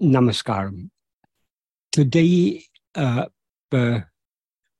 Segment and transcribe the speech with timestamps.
[0.00, 0.90] Namaskaram.
[1.92, 3.26] Today, uh,
[3.70, 4.04] the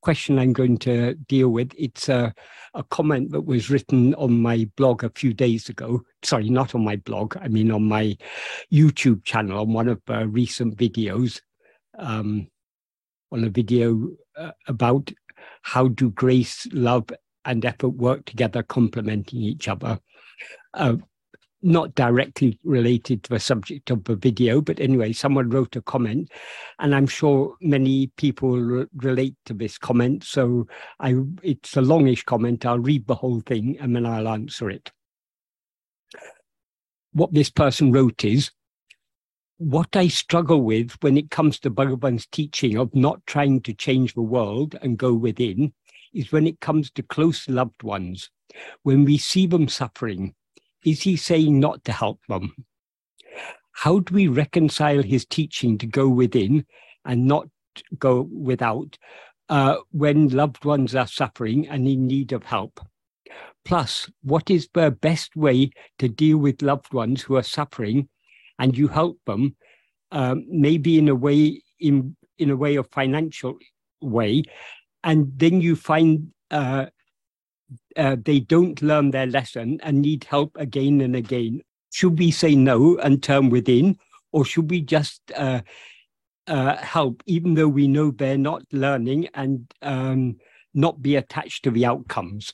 [0.02, 2.34] question I'm going to deal with, it's a,
[2.75, 6.02] a comment that was written on my blog a few days ago.
[6.22, 8.16] Sorry, not on my blog, I mean on my
[8.72, 11.40] YouTube channel, on one of the recent videos,
[11.98, 12.48] um,
[13.32, 15.11] on a video uh, about
[15.62, 17.11] how do grace, love,
[17.45, 19.98] and effort work together, complementing each other.
[20.74, 20.96] Uh,
[21.62, 26.30] not directly related to the subject of the video, but anyway, someone wrote a comment,
[26.79, 30.25] and I'm sure many people re- relate to this comment.
[30.25, 30.66] So
[30.99, 32.64] I, it's a longish comment.
[32.64, 34.91] I'll read the whole thing and then I'll answer it.
[37.12, 38.50] What this person wrote is,
[39.58, 44.14] what I struggle with when it comes to Bhagavan's teaching of not trying to change
[44.14, 45.74] the world and go within
[46.14, 48.30] is when it comes to close loved ones,
[48.84, 50.34] when we see them suffering
[50.84, 52.55] is he saying not to help them?
[53.72, 56.66] How do we reconcile his teaching to go within
[57.05, 57.48] and not
[57.98, 58.98] go without
[59.48, 62.80] uh, when loved ones are suffering and in need of help?
[63.64, 68.08] Plus, what is the best way to deal with loved ones who are suffering
[68.58, 69.56] and you help them,
[70.12, 73.56] um, maybe in a way in in a way of financial
[74.00, 74.42] way,
[75.05, 76.86] and then you find uh,
[77.96, 81.62] uh, they don't learn their lesson and need help again and again.
[81.92, 83.98] Should we say no and turn within,
[84.33, 85.62] or should we just uh,
[86.46, 90.36] uh, help, even though we know they're not learning and um,
[90.72, 92.52] not be attached to the outcomes?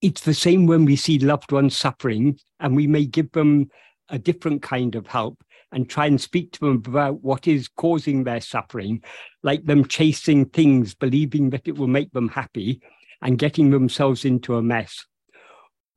[0.00, 3.70] It's the same when we see loved ones suffering, and we may give them
[4.08, 8.24] a different kind of help and try and speak to them about what is causing
[8.24, 9.02] their suffering,
[9.42, 12.80] like them chasing things, believing that it will make them happy
[13.22, 15.06] and getting themselves into a mess.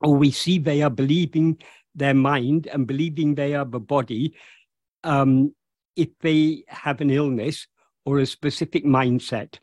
[0.02, 1.58] Or we see they are believing
[1.94, 4.36] their mind and believing they are the body
[5.04, 5.54] um,
[5.96, 7.68] if they have an illness
[8.06, 9.60] or a specific mindset.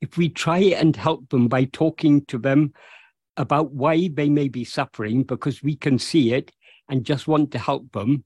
[0.00, 2.72] If we try and help them by talking to them
[3.36, 6.52] about why they may be suffering because we can see it
[6.88, 8.24] and just want to help them,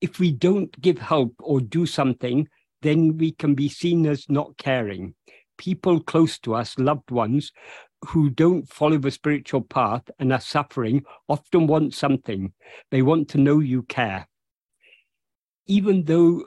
[0.00, 2.48] if we don't give help or do something,
[2.82, 5.14] then we can be seen as not caring
[5.60, 7.52] people close to us, loved ones,
[8.06, 12.52] who don't follow the spiritual path and are suffering often want something.
[12.90, 14.26] They want to know you care.
[15.66, 16.46] Even though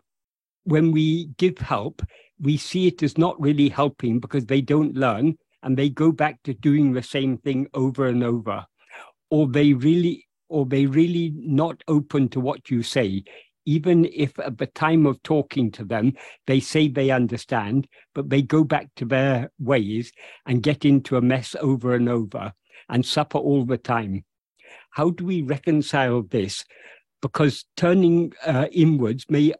[0.64, 2.02] when we give help,
[2.40, 6.42] we see it as not really helping because they don't learn and they go back
[6.44, 8.66] to doing the same thing over and over.
[9.30, 13.24] Or they really or they really not open to what you say
[13.66, 16.14] even if at the time of talking to them,
[16.48, 20.12] they say they understand, but they go back to their ways
[20.46, 22.54] and get into a mess over and over
[22.90, 24.24] and suffer all the time.
[24.92, 26.64] How do we reconcile this?
[27.22, 29.54] Because turning uh, inwards may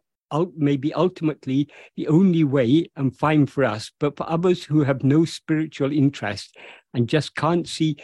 [0.56, 5.04] may be ultimately the only way and fine for us, but for others who have
[5.04, 6.56] no spiritual interest
[6.92, 7.96] and just can't see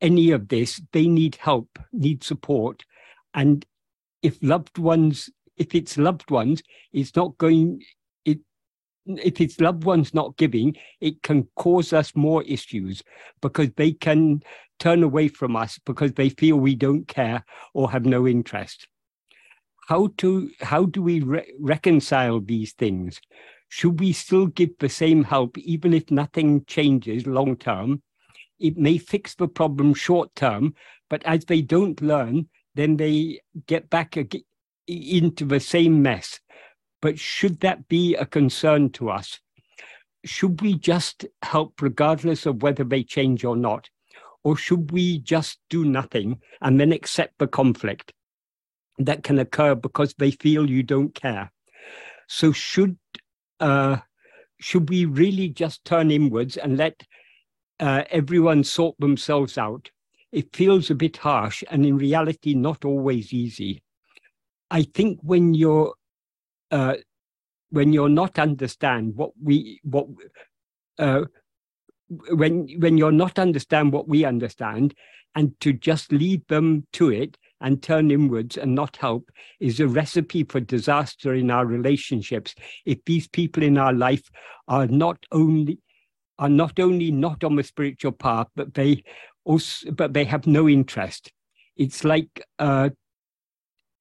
[0.00, 2.84] any of this, they need help, need support.
[3.34, 3.66] And
[4.22, 6.62] if loved ones, if it's loved ones,
[6.92, 7.82] it's not going,
[8.24, 8.38] it,
[9.06, 13.02] if it's loved ones not giving, it can cause us more issues
[13.40, 14.42] because they can
[14.78, 18.86] turn away from us because they feel we don't care or have no interest.
[19.88, 23.20] How to how do we re- reconcile these things?
[23.70, 28.02] Should we still give the same help even if nothing changes long term?
[28.58, 30.74] It may fix the problem short term,
[31.08, 34.16] but as they don't learn, then they get back
[34.86, 36.38] into the same mess.
[37.02, 39.40] But should that be a concern to us?
[40.24, 43.90] Should we just help regardless of whether they change or not?
[44.44, 48.12] Or should we just do nothing and then accept the conflict
[48.98, 51.50] that can occur because they feel you don't care?
[52.28, 52.96] So should
[53.58, 53.96] uh,
[54.60, 57.02] should we really just turn inwards and let
[57.80, 59.90] uh, everyone sort themselves out?
[60.32, 63.82] It feels a bit harsh and in reality not always easy.
[64.70, 65.94] I think when you're
[66.70, 66.96] uh,
[67.70, 70.06] when you're not understand what we what
[70.98, 71.24] uh,
[72.08, 74.94] when when you're not understand what we understand
[75.34, 79.30] and to just lead them to it and turn inwards and not help
[79.60, 82.54] is a recipe for disaster in our relationships
[82.86, 84.30] if these people in our life
[84.68, 85.78] are not only
[86.38, 89.02] are not only not on the spiritual path but they
[89.48, 91.32] also but they have no interest
[91.76, 92.88] it's like uh,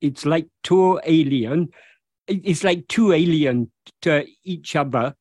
[0.01, 1.69] it's like two alien
[2.27, 3.71] it's like two alien
[4.01, 5.15] to each other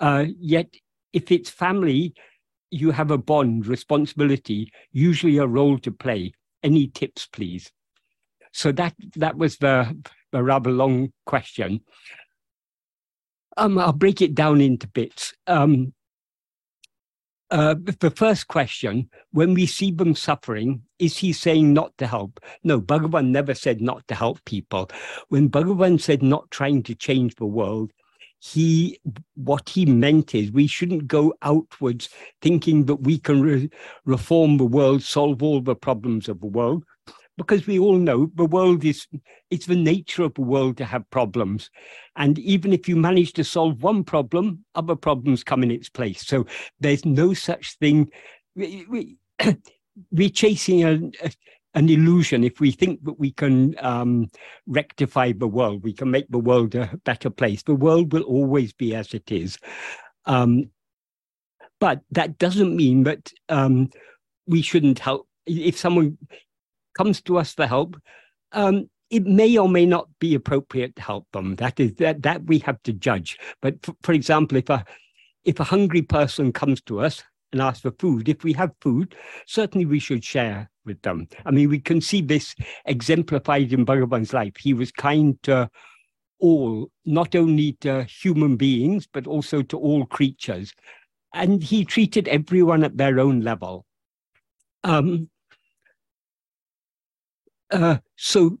[0.00, 0.68] uh, yet
[1.12, 2.14] if it's family
[2.70, 6.32] you have a bond responsibility usually a role to play
[6.62, 7.70] any tips please
[8.52, 9.94] so that that was the
[10.32, 11.80] a rather long question.
[13.56, 15.34] Um, I'll break it down into bits.
[15.46, 15.92] Um,
[17.52, 22.40] uh, the first question, when we see them suffering, is he saying not to help?
[22.64, 24.90] No, Bhagavan never said not to help people.
[25.28, 27.92] When Bhagavan said not trying to change the world,
[28.40, 28.98] he
[29.36, 32.08] what he meant is we shouldn't go outwards
[32.40, 33.70] thinking that we can re-
[34.04, 36.84] reform the world, solve all the problems of the world
[37.38, 39.06] because we all know the world is
[39.50, 41.70] it's the nature of the world to have problems.
[42.16, 46.26] And even if you manage to solve one problem other problems come in its place.
[46.26, 46.46] So
[46.80, 48.10] there's no such thing.
[48.54, 49.16] We, we,
[50.10, 50.94] we're chasing a,
[51.24, 51.32] a,
[51.74, 52.44] an illusion.
[52.44, 54.28] If we think that we can um,
[54.66, 57.62] rectify the world we can make the world a better place.
[57.62, 59.58] The world will always be as it is.
[60.26, 60.70] Um,
[61.80, 63.90] but that doesn't mean that um,
[64.46, 65.26] we shouldn't help.
[65.46, 66.16] If someone
[66.94, 67.96] comes to us for help,
[68.52, 71.56] um, it may or may not be appropriate to help them.
[71.56, 73.38] That is that that we have to judge.
[73.60, 74.84] But for, example, if a
[75.44, 77.22] if a hungry person comes to us
[77.52, 79.14] and asks for food, if we have food,
[79.46, 81.28] certainly we should share with them.
[81.44, 82.54] I mean, we can see this
[82.86, 84.56] exemplified in Bhagavan's life.
[84.58, 85.68] He was kind to
[86.40, 90.72] all, not only to human beings, but also to all creatures.
[91.34, 93.86] And he treated everyone at their own level.
[94.84, 95.30] Um,
[97.72, 98.58] uh, so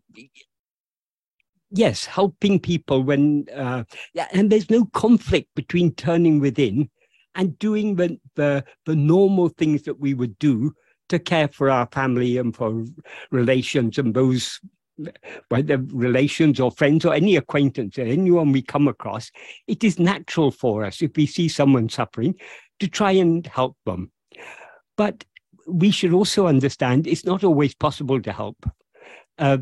[1.70, 3.84] yes, helping people when uh,
[4.32, 6.90] and there's no conflict between turning within
[7.34, 10.72] and doing the, the the normal things that we would do
[11.08, 12.84] to care for our family and for
[13.30, 14.60] relations and those
[15.48, 19.30] whether relations or friends or any acquaintance or anyone we come across,
[19.66, 22.34] it is natural for us if we see someone suffering
[22.78, 24.12] to try and help them.
[24.96, 25.24] But
[25.66, 28.56] we should also understand it's not always possible to help
[29.38, 29.58] uh,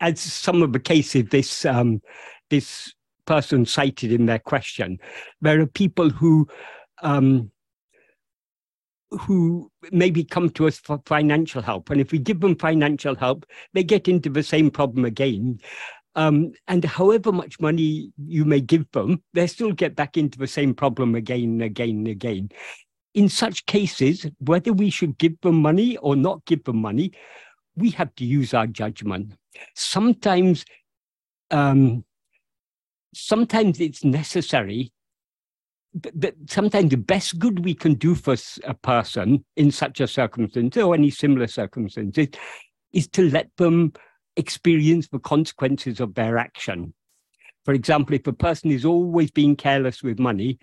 [0.00, 2.00] as some of the cases this um,
[2.48, 2.94] this
[3.26, 4.98] person cited in their question,
[5.40, 6.48] there are people who
[7.02, 7.50] um,
[9.10, 13.44] who maybe come to us for financial help, and if we give them financial help,
[13.72, 15.58] they get into the same problem again.
[16.16, 20.46] Um, and however much money you may give them, they still get back into the
[20.46, 22.48] same problem again and again and again.
[23.14, 27.12] In such cases, whether we should give them money or not give them money,
[27.76, 29.34] we have to use our judgment.
[29.74, 30.64] Sometimes,
[31.50, 32.04] um,
[33.14, 34.92] sometimes it's necessary.
[35.92, 40.76] But sometimes the best good we can do for a person in such a circumstance
[40.76, 42.28] or any similar circumstances
[42.92, 43.92] is to let them
[44.36, 46.94] experience the consequences of their action.
[47.64, 50.58] For example, if a person is always being careless with money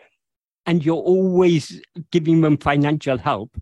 [0.65, 1.81] and you're always
[2.11, 3.55] giving them financial help,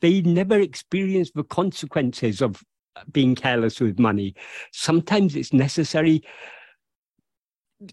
[0.00, 2.62] they never experience the consequences of
[3.10, 4.34] being careless with money.
[4.72, 6.22] Sometimes it's necessary.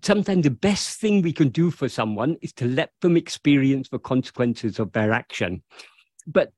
[0.02, 4.00] Sometimes the best thing we can do for someone is to let them experience the
[4.00, 5.64] consequences of their action.
[6.28, 6.52] But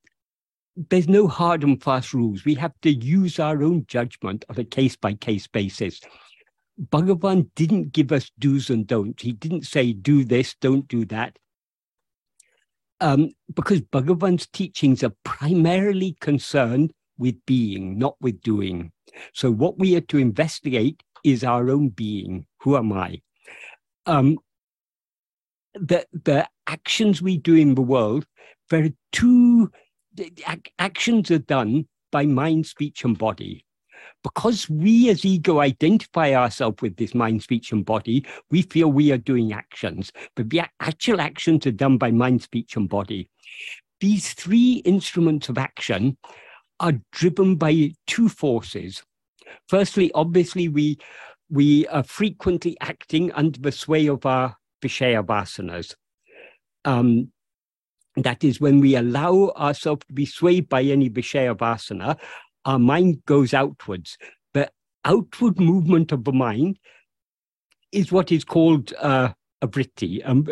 [0.75, 2.45] there's no hard and fast rules.
[2.45, 5.99] We have to use our own judgment on a case by case basis.
[6.89, 9.21] Bhagavan didn't give us do's and don'ts.
[9.21, 11.37] He didn't say, do this, don't do that.
[12.99, 18.91] Um, because Bhagavan's teachings are primarily concerned with being, not with doing.
[19.33, 22.45] So, what we are to investigate is our own being.
[22.61, 23.21] Who am I?
[24.05, 24.39] Um,
[25.75, 28.25] the, the actions we do in the world,
[28.69, 29.71] there are two
[30.13, 30.33] the
[30.77, 33.65] actions are done by mind, speech, and body.
[34.23, 39.11] Because we as ego identify ourselves with this mind, speech, and body, we feel we
[39.11, 43.29] are doing actions, but the actual actions are done by mind, speech, and body.
[43.99, 46.17] These three instruments of action
[46.81, 49.03] are driven by two forces.
[49.69, 50.97] Firstly, obviously, we
[51.49, 55.95] we are frequently acting under the sway of our Vishaya vasanas.
[56.85, 57.31] Um,
[58.15, 62.17] that is, when we allow ourselves to be swayed by any Vishaya vasana,
[62.65, 64.17] our mind goes outwards.
[64.53, 64.69] The
[65.05, 66.79] outward movement of the mind
[67.91, 69.29] is what is called uh,
[69.61, 70.45] a vritti, um,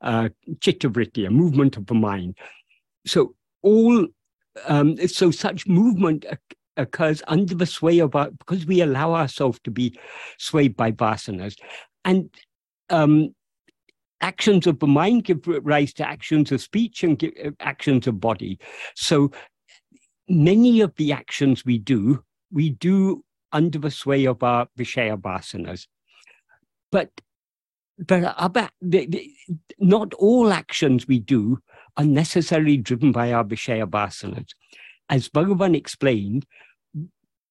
[0.00, 0.28] uh,
[0.60, 2.36] chitta vritti, a movement of the mind.
[3.06, 4.06] So all
[4.64, 6.24] um, so such movement
[6.76, 9.98] occurs under the sway of our, because we allow ourselves to be
[10.38, 11.56] swayed by vasanas.
[12.04, 12.30] And
[12.90, 13.34] um,
[14.20, 18.20] actions of the mind give rise to actions of speech and give, uh, actions of
[18.20, 18.58] body.
[18.94, 19.30] So
[20.28, 22.22] many of the actions we do,
[22.52, 25.86] we do under the sway of our Vishaya vasanas.
[26.92, 27.10] But
[27.98, 29.32] but other, the, the,
[29.78, 31.58] not all actions we do
[31.96, 34.50] are necessarily driven by our Vishaya vasanas.
[35.08, 36.46] As Bhagavan explained,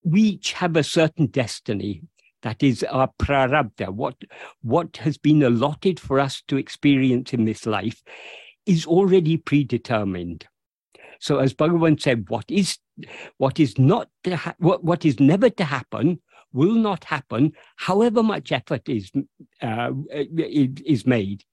[0.04, 2.04] we each have a certain destiny
[2.44, 4.16] that is our prarabdha, what,
[4.62, 8.04] what has been allotted for us to experience in this life,
[8.68, 10.48] is already predetermined.
[11.20, 12.78] So, as Bhagavan said, what is
[13.38, 16.22] what is not ha- what, what is never to happen
[16.54, 19.12] will not happen, however much effort is
[19.62, 21.44] uh, is made,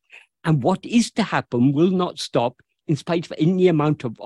[0.45, 2.61] and what is to happen will not stop
[2.93, 4.19] in spite of any amount of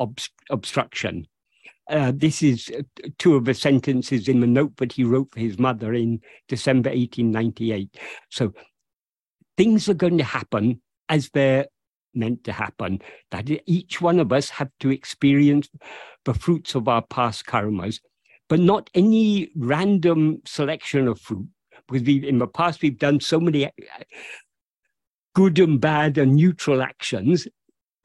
[0.51, 1.25] obstruction.
[1.89, 2.83] Uh, this is uh,
[3.17, 6.91] two of the sentences in the note that he wrote for his mother in December
[6.91, 7.97] 1898.
[8.29, 8.53] So
[9.57, 11.67] things are going to happen as they're
[12.13, 15.69] meant to happen, that each one of us have to experience
[16.25, 18.01] the fruits of our past karmas,
[18.49, 21.47] but not any random selection of fruit.
[21.87, 23.71] Because we, in the past, we've done so many uh,
[25.37, 27.47] good and bad and neutral actions.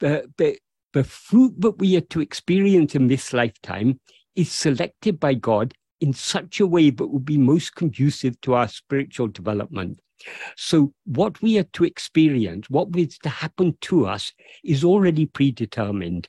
[0.02, 0.58] The,
[0.92, 4.00] the, fruit that we are to experience in this lifetime
[4.34, 8.68] is selected by God in such a way that will be most conducive to our
[8.68, 10.00] spiritual development.
[10.56, 14.32] So, what we are to experience, what is to happen to us,
[14.64, 16.28] is already predetermined.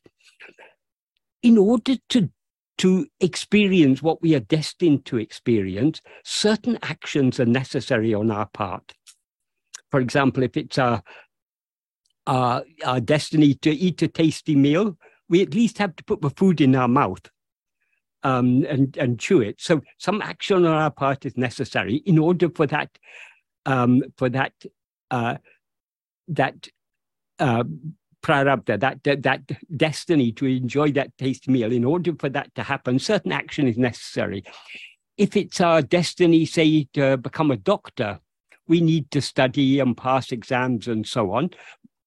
[1.42, 2.30] In order to
[2.80, 8.94] to experience what we are destined to experience, certain actions are necessary on our part.
[9.92, 11.04] For example, if it's our,
[12.28, 14.98] our, our destiny to eat a tasty meal,
[15.30, 17.30] we at least have to put the food in our mouth
[18.24, 19.60] um, and, and chew it.
[19.60, 22.90] So some action on our part is necessary in order for that
[23.66, 24.54] um, for that
[25.12, 25.38] uh,
[26.28, 26.68] that
[27.40, 27.64] uh,
[28.22, 29.42] prarabdha, that, that that
[29.76, 31.72] destiny to enjoy that tasty meal.
[31.72, 34.44] In order for that to happen, certain action is necessary.
[35.18, 38.20] If it's our destiny, say, to become a doctor,
[38.68, 41.52] we need to study and pass exams and so on.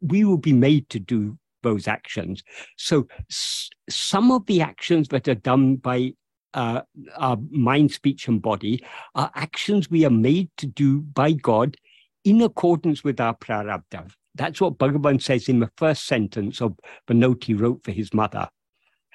[0.09, 2.43] We will be made to do those actions.
[2.77, 6.15] So s- some of the actions that are done by
[6.55, 6.83] uh,
[7.17, 8.85] our mind, speech, and body
[9.15, 11.77] are actions we are made to do by God
[12.25, 14.11] in accordance with our prarabdha.
[14.35, 18.13] That's what Bhagavan says in the first sentence of the note he wrote for his
[18.13, 18.49] mother.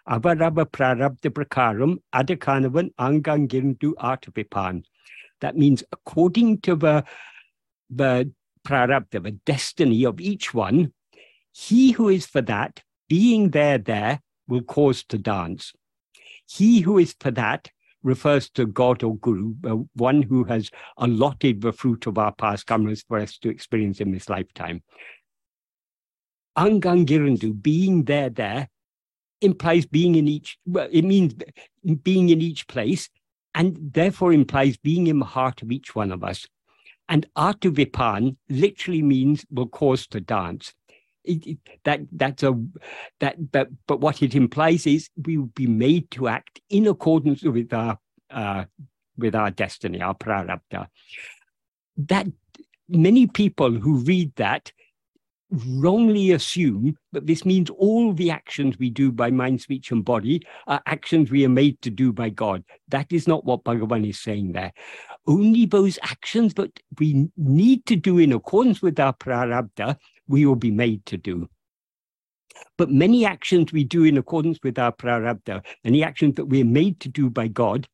[0.08, 4.84] Avarabha prarabdha prakaram adakanavan angangirindu artavipan.
[5.42, 7.04] That means according to the,
[7.90, 8.32] the
[8.66, 10.94] prarabdha, the destiny of each one,
[11.52, 15.74] he who is for that, being there there, will cause to dance.
[16.50, 17.70] He who is for that
[18.04, 22.66] refers to God or Guru, uh, one who has allotted the fruit of our past
[22.68, 24.82] karmas for us to experience in this lifetime.
[26.58, 28.70] Angangirandu, being there, there,
[29.42, 31.34] implies being in each, well, it means
[32.04, 33.10] being in each place,
[33.54, 36.48] and therefore implies being in the heart of each one of us.
[37.12, 40.74] And Artuvipan literally means will cause to dance
[41.24, 42.60] it, it, that that's a
[43.20, 47.44] that but but what it implies is we will be made to act in accordance
[47.44, 48.00] with our
[48.30, 48.66] uh,
[49.18, 50.88] with our destiny, our prarabdha.
[51.98, 52.28] That
[52.88, 54.72] many people who read that
[55.52, 60.42] wrongly assume that this means all the actions we do by mind, speech, and body
[60.68, 62.64] are actions we are made to do by God.
[62.88, 64.72] That is not what Bhagavan is saying there.
[65.28, 70.56] Only those actions that we need to do in accordance with our prarabdha we will
[70.56, 71.50] be made to do.
[72.78, 76.66] But many actions we do in accordance with our prarabdha, many actions that we are
[76.66, 77.88] made to do by God,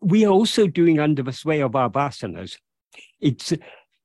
[0.00, 2.56] we are also doing under the sway of our vasanas.
[3.20, 3.52] It's,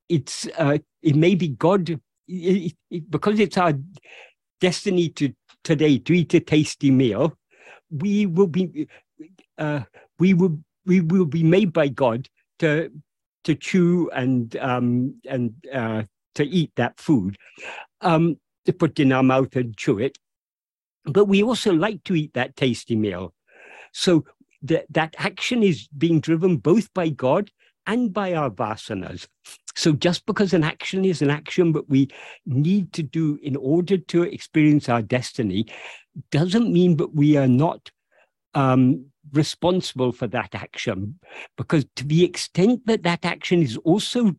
[0.10, 1.90] it's, uh, it may be God,
[2.28, 3.74] it, it, because it's our
[4.62, 5.34] destiny to
[5.64, 7.38] today to eat a tasty meal,
[7.90, 8.88] we will be,
[9.58, 9.82] uh,
[10.20, 12.92] we will, we will be made by God to
[13.46, 16.04] to chew and um, and uh,
[16.36, 17.38] to eat that food,
[18.02, 20.18] um, to put in our mouth and chew it.
[21.06, 23.34] But we also like to eat that tasty meal.
[23.94, 24.26] So
[24.64, 27.52] that that action is being driven both by God
[27.86, 29.28] and by our vasanas.
[29.76, 32.10] So just because an action is an action that we
[32.46, 35.68] need to do in order to experience our destiny
[36.32, 37.92] doesn't mean that we are not
[38.54, 41.20] um, responsible for that action.
[41.58, 44.36] Because to the extent that that action is also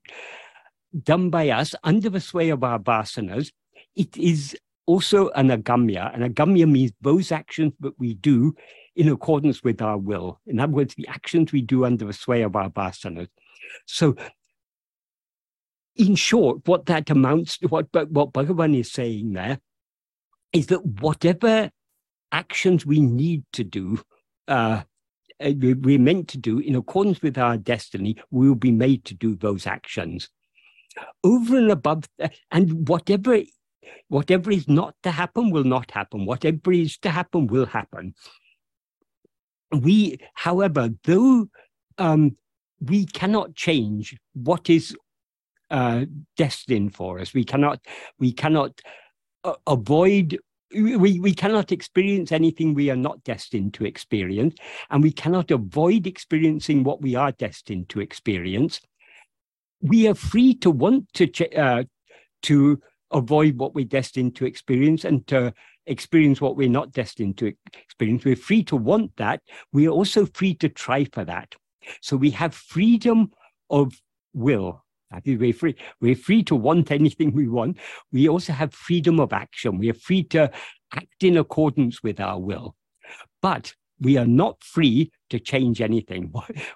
[1.02, 3.52] done by us under the sway of our vasanas,
[3.95, 6.14] it is also an agamya.
[6.14, 8.55] An agamya means those actions that we do
[8.95, 10.40] in accordance with our will.
[10.47, 13.28] In other words, the actions we do under the sway of our vasanas.
[13.85, 14.16] So,
[15.96, 19.58] in short, what that amounts to, what, what Bhagavan is saying there,
[20.52, 21.70] is that whatever
[22.32, 24.00] actions we need to do,
[24.48, 24.82] uh,
[25.42, 29.14] uh we're meant to do in accordance with our destiny, we will be made to
[29.14, 30.28] do those actions
[31.22, 32.04] over and above,
[32.50, 33.38] and whatever
[34.08, 36.26] whatever is not to happen will not happen.
[36.26, 38.14] Whatever is to happen will happen.
[39.72, 41.48] We, however, though
[41.98, 42.36] um,
[42.80, 44.96] we cannot change what is
[45.70, 46.04] uh,
[46.37, 47.35] destined for us.
[47.35, 47.80] We cannot,
[48.18, 48.80] we cannot
[49.44, 50.38] uh, avoid
[50.73, 54.56] we, we cannot experience anything we are not destined to experience,
[54.90, 58.80] and we cannot avoid experiencing what we are destined to experience.
[59.80, 61.85] We are free to want to uh,
[62.42, 62.80] to
[63.12, 65.54] avoid what we're destined to experience and to
[65.87, 68.25] experience what we're not destined to experience.
[68.25, 69.42] We're free to want that.
[69.73, 71.54] We are also free to try for that.
[72.00, 73.30] So we have freedom
[73.70, 73.92] of
[74.35, 74.85] will.
[75.25, 75.76] We're free.
[76.00, 77.78] We're free to want anything we want.
[78.12, 79.78] We also have freedom of action.
[79.78, 80.50] We are free to
[80.94, 82.76] act in accordance with our will.
[83.40, 86.32] But we are not free to change anything.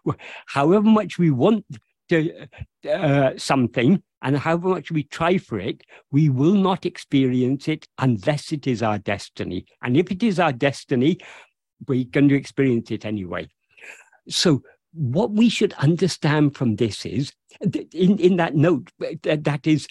[0.47, 1.65] However much we want
[2.09, 2.47] to,
[2.91, 8.53] uh, something and however much we try for it, we will not experience it unless
[8.53, 9.65] it is our destiny.
[9.83, 11.19] And if it is our destiny,
[11.87, 13.49] we're going to experience it anyway.
[14.29, 18.91] So what we should understand from this is in, in that note
[19.23, 19.87] that is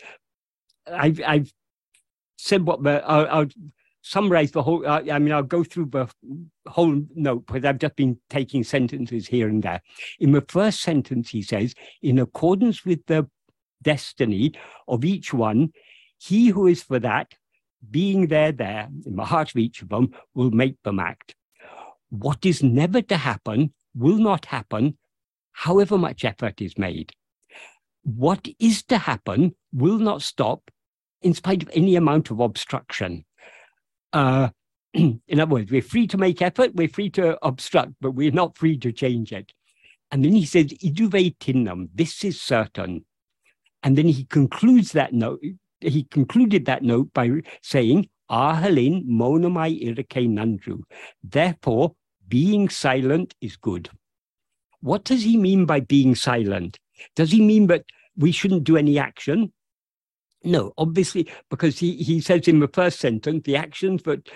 [0.92, 1.54] I've, I've
[2.38, 3.48] said what I'll, I'll,
[4.02, 6.08] summarize the whole uh, I mean I'll go through the
[6.68, 9.82] whole note because I've just been taking sentences here and there.
[10.20, 13.28] In the first sentence he says in accordance with the
[13.84, 14.54] destiny
[14.88, 15.74] of each one
[16.18, 17.36] he who is for that
[17.92, 21.36] being there there in the heart of each of them will make them act.
[22.10, 24.98] What is never to happen will not happen,
[25.52, 27.12] however much effort is made.
[28.04, 30.72] What is to happen will not stop
[31.22, 33.26] in spite of any amount of obstruction.
[34.14, 34.50] Uh,
[34.94, 38.58] in other words, we're free to make effort, we're free to obstruct, but we're not
[38.58, 39.52] free to change it.
[40.12, 43.06] And then he says, iduve tinnam, this is certain.
[43.84, 45.42] And then he concludes that note,
[45.82, 47.30] he concluded that note by
[47.62, 50.82] saying, Ahalin monomai irake nandru.
[51.24, 51.96] Therefore,
[52.30, 53.90] being silent is good.
[54.82, 56.80] What does he mean by being silent?
[57.16, 59.52] Does he mean that we shouldn't do any action?
[60.44, 64.30] No, obviously, because he, he says in the first sentence, the actions that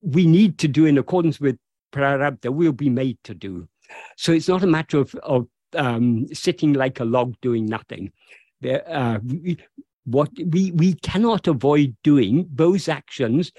[0.00, 1.58] we need to do in accordance with
[1.92, 3.68] prarabdha will be made to do.
[4.16, 8.12] So it's not a matter of, of um, sitting like a log doing nothing.
[8.60, 9.58] There, uh, we,
[10.04, 13.52] what we, we cannot avoid doing those actions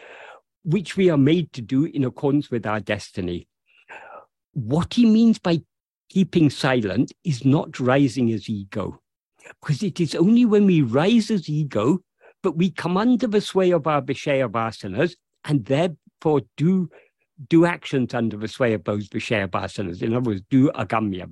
[0.63, 3.48] which we are made to do in accordance with our destiny.
[4.54, 5.62] What he means by
[6.10, 9.02] keeping silent is not rising as ego,
[9.62, 12.00] because it is only when we rise as ego,
[12.41, 16.89] but we come under the sway of our Vishaya vasanas and therefore do
[17.48, 20.02] do actions under the sway of those Vishaya vasanas.
[20.02, 21.26] In other words, do agamya,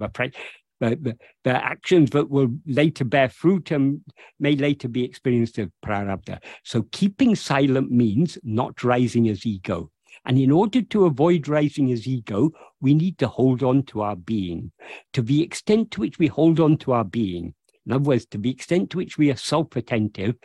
[0.79, 4.01] the, the, actions that will later bear fruit and
[4.39, 6.39] may later be experienced as prarabdha.
[6.63, 9.91] So keeping silent means not rising as ego.
[10.25, 14.15] And in order to avoid rising as ego, we need to hold on to our
[14.15, 14.71] being.
[15.13, 17.53] To the extent to which we hold on to our being,
[17.87, 20.35] in other words, to the extent to which we are self attentive,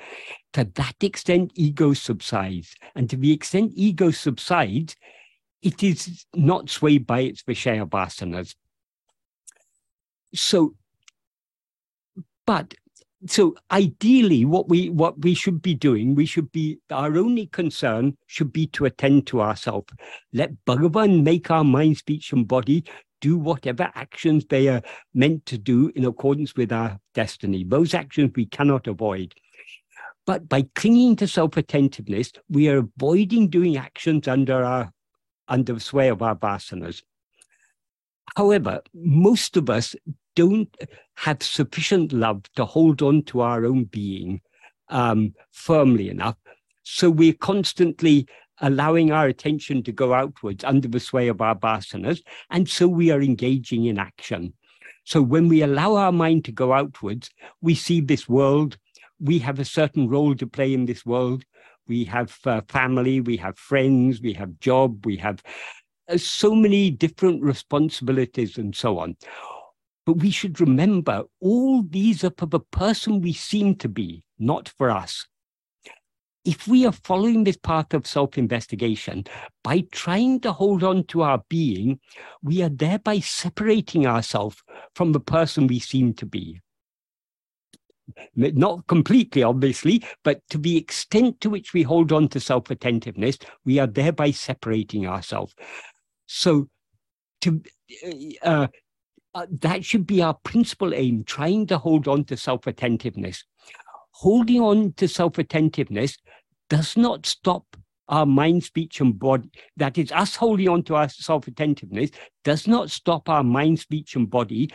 [0.52, 2.76] to that extent, ego subsides.
[2.94, 4.94] And to the extent ego subsides,
[5.60, 8.54] it is not swayed by its Vishaya vasanas.
[10.34, 10.74] So,
[12.46, 12.74] but
[13.26, 18.16] so ideally what we what we should be doing we should be our only concern
[18.26, 19.92] should be to attend to ourselves.
[20.32, 22.84] Let bhagavan make our mind speech and body
[23.20, 24.82] do whatever actions they are
[25.14, 27.62] meant to do in accordance with our destiny.
[27.62, 29.34] Those actions we cannot avoid.
[30.26, 34.92] But by clinging to self-attentiveness we are avoiding doing actions under our
[35.46, 37.02] under the sway of our vasanas.
[38.36, 39.94] However, most of us
[40.34, 40.74] don't
[41.16, 44.40] have sufficient love to hold on to our own being
[44.88, 46.36] um, firmly enough.
[46.82, 48.26] So we're constantly
[48.60, 52.22] allowing our attention to go outwards under the sway of our vasanas.
[52.50, 54.54] And so we are engaging in action.
[55.04, 58.78] So when we allow our mind to go outwards, we see this world.
[59.18, 61.44] We have a certain role to play in this world.
[61.88, 65.42] We have uh, family, we have friends, we have job, we have
[66.08, 69.16] uh, so many different responsibilities and so on.
[70.04, 74.68] But we should remember all these are for the person we seem to be, not
[74.68, 75.26] for us.
[76.44, 79.24] If we are following this path of self investigation,
[79.62, 82.00] by trying to hold on to our being,
[82.42, 84.56] we are thereby separating ourselves
[84.96, 86.60] from the person we seem to be.
[88.34, 93.38] Not completely, obviously, but to the extent to which we hold on to self attentiveness,
[93.64, 95.54] we are thereby separating ourselves.
[96.26, 96.68] So,
[97.42, 97.62] to
[98.42, 98.66] uh,
[99.34, 103.44] uh, that should be our principal aim, trying to hold on to self attentiveness.
[104.12, 106.18] Holding on to self attentiveness
[106.68, 107.64] does not stop
[108.08, 109.50] our mind, speech, and body.
[109.76, 112.10] That is, us holding on to our self attentiveness
[112.44, 114.70] does not stop our mind, speech, and body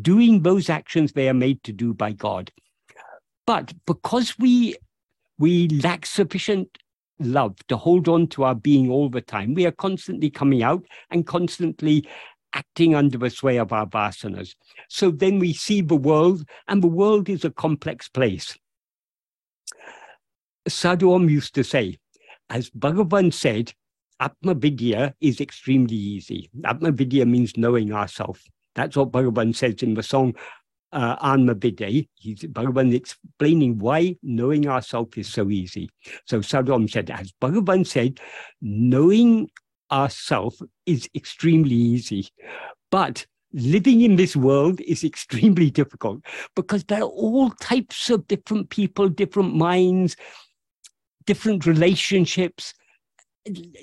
[0.00, 2.50] doing those actions they are made to do by God.
[3.46, 4.76] But because we
[5.38, 6.78] we lack sufficient
[7.18, 10.84] love to hold on to our being all the time, we are constantly coming out
[11.10, 12.06] and constantly
[12.52, 14.54] acting under the sway of our vasanas.
[14.88, 18.56] So then we see the world, and the world is a complex place.
[20.68, 21.98] Sadhu Om used to say,
[22.50, 23.72] as Bhagavan said,
[24.20, 26.48] Atma Vidya is extremely easy.
[26.64, 28.48] Atma Vidya means knowing ourselves.
[28.74, 30.34] That's what Bhagavan says in the song
[30.92, 32.04] uh, Anma Vidya.
[32.14, 35.90] He's Bhagavan explaining why knowing ourselves is so easy.
[36.26, 38.20] So Sadhu Om said, as Bhagavan said,
[38.60, 39.50] knowing
[39.92, 42.28] ourselves is extremely easy.
[42.90, 46.22] But living in this world is extremely difficult
[46.56, 50.16] because there are all types of different people, different minds,
[51.26, 52.74] different relationships.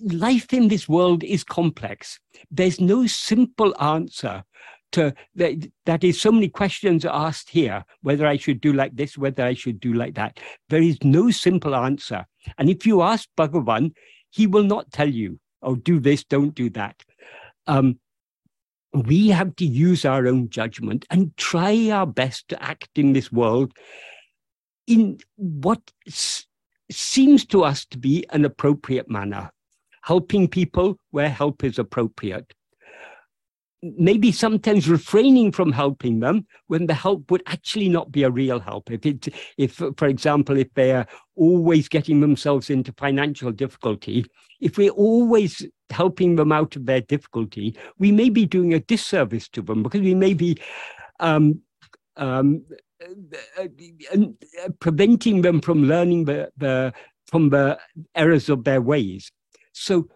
[0.03, 2.19] Life in this world is complex.
[2.49, 4.43] There's no simple answer
[4.91, 9.17] to that, that is so many questions asked here whether I should do like this,
[9.17, 10.39] whether I should do like that.
[10.69, 12.25] There is no simple answer.
[12.57, 13.91] And if you ask Bhagavan,
[14.31, 16.95] he will not tell you, oh, do this, don't do that.
[17.67, 17.99] Um,
[18.93, 23.31] we have to use our own judgment and try our best to act in this
[23.31, 23.71] world
[24.87, 25.79] in what
[26.89, 29.51] seems to us to be an appropriate manner,
[30.03, 32.53] helping people where help is appropriate.
[33.81, 38.59] Maybe sometimes refraining from helping them when the help would actually not be a real
[38.59, 38.91] help.
[38.91, 44.25] If it, if, for example, if they are always getting themselves into financial difficulty,
[44.59, 49.47] if we're always helping them out of their difficulty, we may be doing a disservice
[49.49, 50.57] to them because we may be
[51.21, 51.61] um,
[52.17, 52.65] um,
[53.57, 53.63] uh,
[54.13, 56.93] uh, preventing them from learning the, the
[57.27, 57.79] from the
[58.15, 59.31] errors of their ways.
[59.71, 60.09] So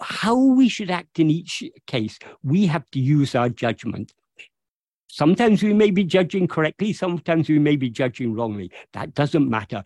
[0.00, 4.12] how we should act in each case, we have to use our judgment.
[5.08, 8.70] Sometimes we may be judging correctly, sometimes we may be judging wrongly.
[8.92, 9.82] That doesn't matter.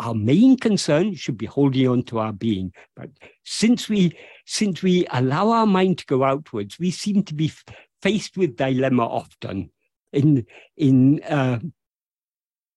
[0.00, 2.72] Our main concern should be holding on to our being.
[2.96, 3.10] But
[3.44, 7.52] since we since we allow our mind to go outwards, we seem to be
[8.00, 9.70] faced with dilemma often
[10.12, 10.44] in
[10.76, 11.60] in uh,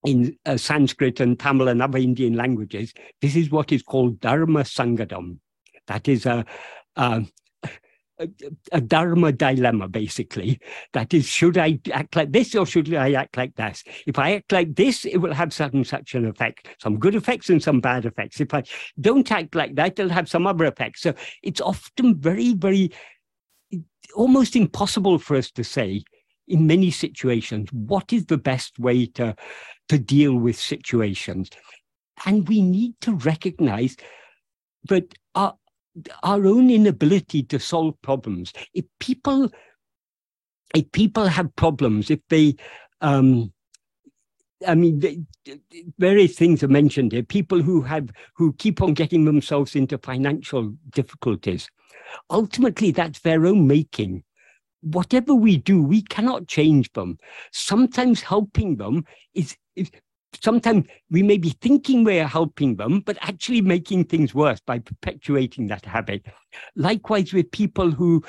[0.05, 4.61] in uh, Sanskrit and Tamil and other Indian languages, this is what is called dharma
[4.61, 5.39] sangadam.
[5.87, 6.45] That is a,
[6.95, 7.25] a,
[8.71, 10.59] a, dharma dilemma, basically.
[10.93, 13.83] That is, should I act like this or should I act like this?
[14.07, 17.15] If I act like this, it will have such and such an effect, some good
[17.15, 18.39] effects and some bad effects.
[18.39, 18.63] If I
[18.99, 21.01] don't act like that, it'll have some other effects.
[21.01, 22.91] So it's often very, very,
[24.15, 26.03] almost impossible for us to say
[26.47, 29.35] in many situations what is the best way to
[29.89, 31.49] to deal with situations
[32.25, 33.97] and we need to recognize
[34.87, 35.55] that our
[36.23, 39.49] our own inability to solve problems if people
[40.73, 42.55] if people have problems if they
[43.01, 43.51] um
[44.65, 45.27] I mean,
[45.99, 47.23] various things are mentioned here.
[47.23, 51.69] People who have who keep on getting themselves into financial difficulties.
[52.29, 54.23] Ultimately, that's their own making
[54.85, 57.17] whatever we do, we cannot change them.
[57.51, 59.03] Sometimes helping them
[59.33, 59.89] is, is
[60.41, 65.67] sometimes we may be thinking we're helping them, but actually making things worse by perpetuating
[65.67, 66.25] that habit.
[66.75, 68.23] Likewise, with people who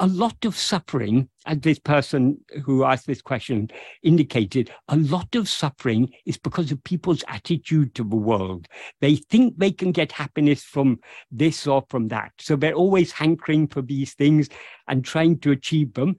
[0.00, 3.68] a lot of suffering, as this person who asked this question
[4.02, 8.66] indicated, a lot of suffering is because of people's attitude to the world.
[9.02, 11.00] They think they can get happiness from
[11.30, 12.32] this or from that.
[12.40, 14.48] So they're always hankering for these things
[14.88, 16.16] and trying to achieve them.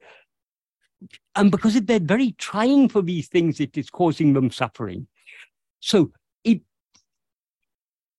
[1.34, 5.08] And because they're very trying for these things, it is causing them suffering.
[5.82, 6.12] So
[6.44, 6.62] it,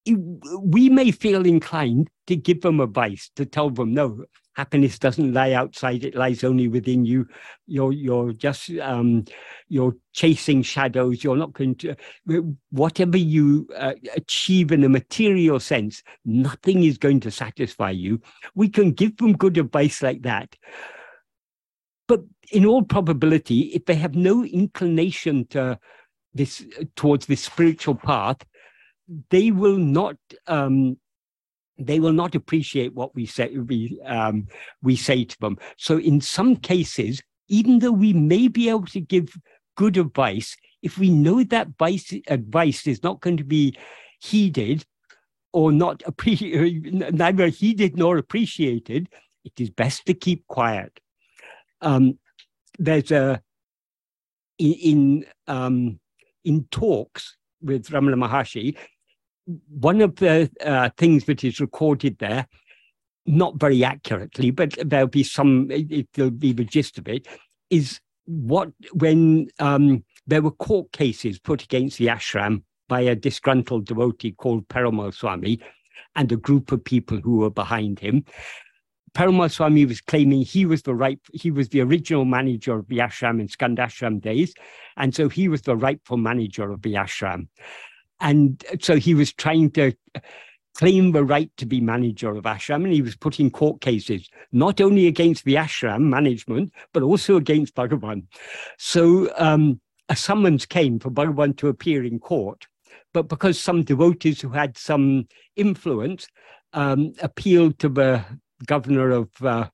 [0.05, 0.19] it,
[0.61, 5.53] we may feel inclined to give them advice, to tell them, no, happiness doesn't lie
[5.53, 7.27] outside it lies only within you.
[7.65, 9.25] You're you're just um,
[9.67, 11.23] you're chasing shadows.
[11.23, 11.95] You're not going to
[12.69, 18.21] whatever you uh, achieve in a material sense nothing is going to satisfy you.
[18.55, 20.55] We can give them good advice like that.
[22.07, 22.21] But
[22.51, 25.79] in all probability if they have no inclination to
[26.33, 26.65] this
[26.95, 28.37] towards this spiritual path
[29.29, 30.15] they will not
[30.47, 30.97] um,
[31.77, 34.47] they will not appreciate what we say we um,
[34.81, 35.57] we say to them.
[35.77, 39.35] So in some cases, even though we may be able to give
[39.75, 43.75] good advice, if we know that advice, advice is not going to be
[44.19, 44.85] heeded
[45.51, 49.09] or not appre- neither heeded nor appreciated,
[49.43, 50.99] it is best to keep quiet.
[51.81, 52.19] Um,
[52.79, 53.41] there's a
[54.57, 55.99] in in, um,
[56.43, 58.75] in talks with Ramana Maharshi,
[59.69, 62.47] one of the uh, things that is recorded there,
[63.25, 67.27] not very accurately, but there'll be some, it, will be the gist of it,
[67.69, 73.85] is what when um, there were court cases put against the ashram by a disgruntled
[73.85, 75.59] devotee called Perumal Swami
[76.15, 78.23] and a group of people who were behind him.
[79.13, 82.97] Perumal Swami was claiming he was the right, he was the original manager of the
[82.97, 84.53] ashram in Skandashram days,
[84.97, 87.47] and so he was the rightful manager of the ashram.
[88.19, 89.93] And so he was trying to
[90.75, 94.81] claim the right to be manager of ashram, and he was putting court cases not
[94.81, 98.25] only against the ashram management but also against Bhagavan.
[98.77, 102.65] So um, a summons came for Bhagavan to appear in court,
[103.13, 106.27] but because some devotees who had some influence
[106.73, 108.25] um, appealed to the
[108.65, 109.69] governor of uh,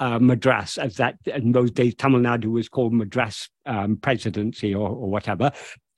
[0.00, 4.88] uh, Madras, as that in those days Tamil Nadu was called Madras um, presidency or,
[4.88, 5.50] or whatever,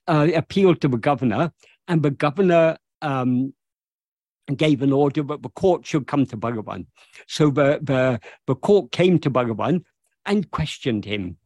[0.09, 1.53] uh, appealed to the governor,
[1.89, 3.53] and the governor um,
[4.57, 6.87] gave an order that the court should come to Bhagavan.
[7.29, 9.85] So the, the, the court came to Bhagavan
[10.27, 11.37] and questioned him.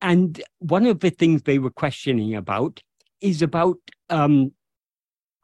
[0.00, 2.82] And one of the things they were questioning about
[3.20, 3.78] is about
[4.10, 4.52] um,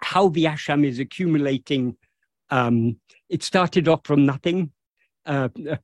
[0.03, 1.97] how the ashram is accumulating.
[2.51, 2.99] Um,
[3.31, 4.71] it started off from nothing
[5.25, 5.77] uh, uh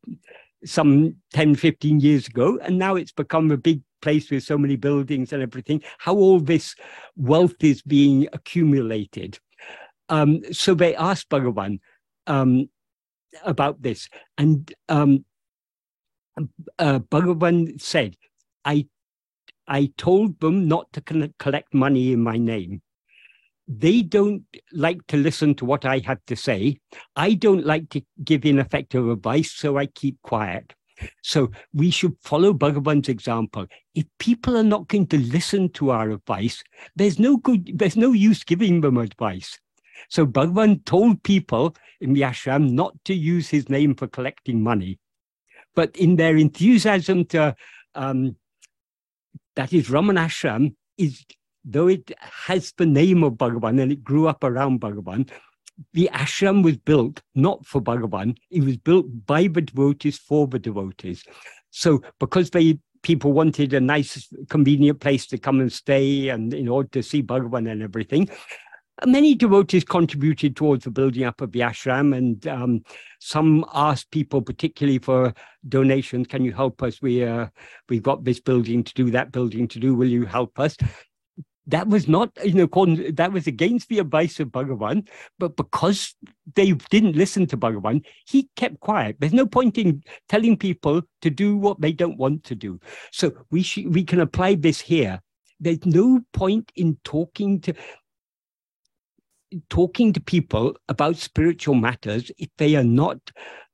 [0.64, 4.76] some 10, 15 years ago, and now it's become a big place with so many
[4.76, 6.74] buildings and everything, how all this
[7.16, 9.38] wealth is being accumulated.
[10.08, 11.80] Um, so they asked Bhagavan
[12.26, 12.68] um,
[13.44, 15.24] about this, and um,
[16.78, 18.16] uh, Bhagavan said,
[18.64, 18.86] "I,
[19.66, 22.82] I told them not to collect money in my name.
[23.68, 26.78] They don't like to listen to what I have to say.
[27.16, 30.74] I don't like to give ineffective advice, so I keep quiet."
[31.22, 33.66] So we should follow Bhagavan's example.
[33.94, 36.62] If people are not going to listen to our advice,
[36.94, 39.58] there's no good, there's no use giving them advice.
[40.08, 44.98] So Bhagavan told people in the ashram not to use his name for collecting money.
[45.74, 47.54] But in their enthusiasm to,
[47.94, 48.36] um,
[49.54, 51.24] that is Raman Ashram, is,
[51.66, 55.28] though it has the name of Bhagavan and it grew up around Bhagavan,
[55.92, 60.58] the ashram was built not for Bhagavan, it was built by the devotees for the
[60.58, 61.24] devotees.
[61.70, 66.68] So because they people wanted a nice, convenient place to come and stay and in
[66.68, 68.30] order to see Bhagavan and everything,
[69.04, 72.82] Many devotees contributed towards the building up of the ashram, and um,
[73.20, 75.34] some asked people, particularly for
[75.68, 77.02] donations, "Can you help us?
[77.02, 77.48] We uh,
[77.90, 79.94] we've got this building to do, that building to do.
[79.94, 80.78] Will you help us?"
[81.68, 86.14] That was not, you know, that was against the advice of Bhagavan, but because
[86.54, 89.16] they didn't listen to Bhagavan, he kept quiet.
[89.18, 92.78] There's no point in telling people to do what they don't want to do.
[93.10, 95.20] So we sh- we can apply this here.
[95.58, 97.74] There's no point in talking to
[99.70, 103.18] talking to people about spiritual matters if they are not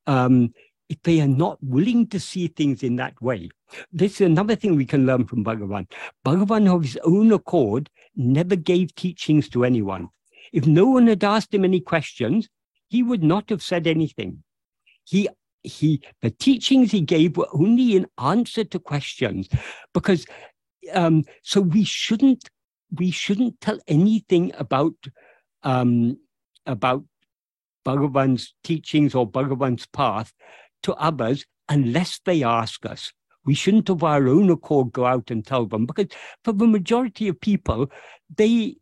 [0.06, 0.52] um,
[0.88, 3.48] if they are not willing to see things in that way.
[3.92, 5.90] This is another thing we can learn from Bhagavan.
[6.24, 10.08] Bhagavan, of his own accord, never gave teachings to anyone.
[10.52, 12.48] If no one had asked him any questions,
[12.88, 14.42] he would not have said anything.
[15.04, 15.28] He
[15.62, 19.48] he the teachings he gave were only in answer to questions,
[19.94, 20.26] because
[20.92, 22.50] um, so we shouldn't
[22.90, 24.94] we shouldn't tell anything about
[25.62, 26.18] um,
[26.66, 27.04] about
[27.84, 30.32] Bhagavan's teachings or Bhagavan's path
[30.82, 33.12] to others unless they ask us.
[33.44, 36.06] We shouldn't of our own accord go out and tell them because
[36.44, 37.90] for the majority of people,
[38.36, 38.76] they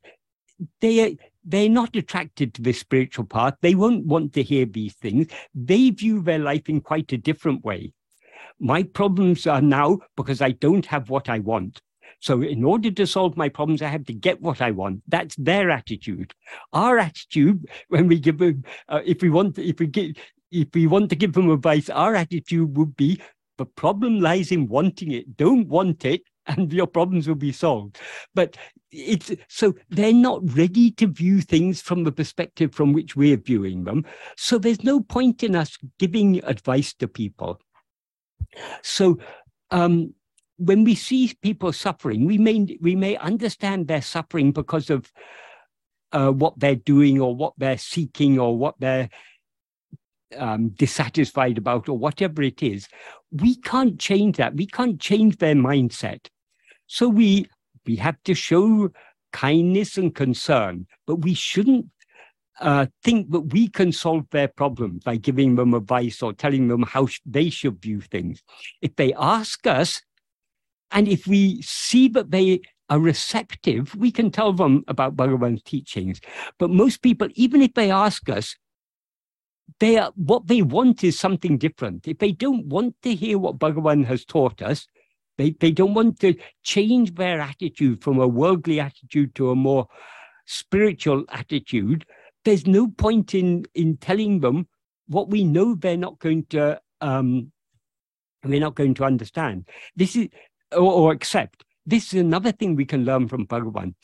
[0.81, 3.55] they they're not attracted to this spiritual path.
[3.63, 5.29] They won't want to hear these things.
[5.55, 7.93] They view their life in quite a different way.
[8.59, 11.81] My problems are now because I don't have what I want.
[12.21, 15.03] So, in order to solve my problems, I have to get what I want.
[15.09, 16.35] That's their attitude.
[16.75, 20.19] Our attitude, when we give them, uh, if we want, if we get,
[20.51, 23.23] if we want to give them advice, our attitude would be:
[23.61, 25.37] the problem lies in wanting it.
[25.37, 28.01] Don't want it, and your problems will be solved.
[28.35, 28.57] But
[28.91, 33.85] it's so they're not ready to view things from the perspective from which we're viewing
[33.85, 34.07] them.
[34.39, 37.61] So there's no point in us giving advice to people.
[38.81, 39.19] So
[39.71, 40.15] um,
[40.57, 45.13] when we see people suffering, we may we may understand their suffering because of
[46.13, 49.11] uh, what they're doing or what they're seeking or what they're
[50.37, 52.89] um, dissatisfied about or whatever it is.
[53.31, 54.55] We can't change that.
[54.55, 56.27] We can't change their mindset.
[56.87, 57.47] So we
[57.87, 58.91] we have to show
[59.33, 61.87] kindness and concern, but we shouldn't
[62.61, 66.83] uh, think that we can solve their problems by giving them advice or telling them
[66.83, 68.43] how sh- they should view things.
[68.83, 70.03] If they ask us,
[70.91, 76.21] and if we see that they are receptive, we can tell them about Bhagavan's teachings.
[76.59, 78.57] But most people, even if they ask us,
[79.79, 82.09] they are, what they want is something different.
[82.09, 84.87] If they don't want to hear what Bhagavan has taught us,
[85.41, 89.87] They, they don't want to change their attitude from a worldly attitude to a more
[90.45, 92.05] spiritual attitude.
[92.45, 94.67] There's no point in, in telling them
[95.09, 97.53] what we know they're not going to um,
[98.45, 99.69] we're not going to understand.
[99.97, 100.29] This is
[100.73, 101.65] or, or accept.
[101.87, 103.95] This is another thing we can learn from Bhagavan.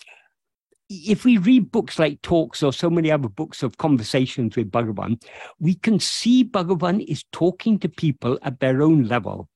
[0.89, 5.21] If we read books like talks or so many other books of conversations with Bhagavan,
[5.59, 9.49] we can see Bhagavan is talking to people at their own level.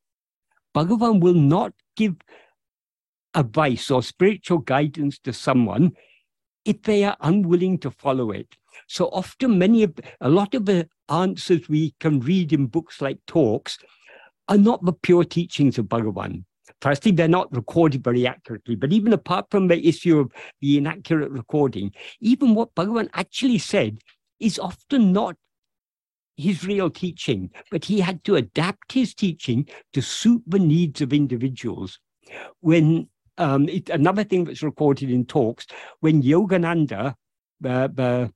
[0.74, 2.16] Bhagavan will not give
[3.34, 5.92] advice or spiritual guidance to someone
[6.64, 8.56] if they are unwilling to follow it.
[8.88, 13.18] So often, many of a lot of the answers we can read in books like
[13.26, 13.78] talks
[14.48, 16.44] are not the pure teachings of Bhagavan.
[16.80, 21.30] Firstly, they're not recorded very accurately, but even apart from the issue of the inaccurate
[21.30, 23.98] recording, even what Bhagavan actually said
[24.38, 25.36] is often not
[26.36, 31.12] his real teaching, but he had to adapt his teaching to suit the needs of
[31.12, 31.98] individuals.
[32.60, 35.66] When um, it, another thing that's recorded in talks,
[36.00, 37.14] when Yogananda,
[37.60, 38.32] the, the,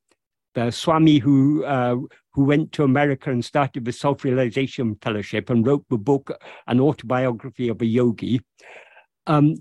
[0.55, 1.97] the Swami who uh,
[2.33, 6.31] who went to America and started the Self Realization Fellowship and wrote the book,
[6.67, 8.41] An Autobiography of a Yogi.
[9.27, 9.57] Um,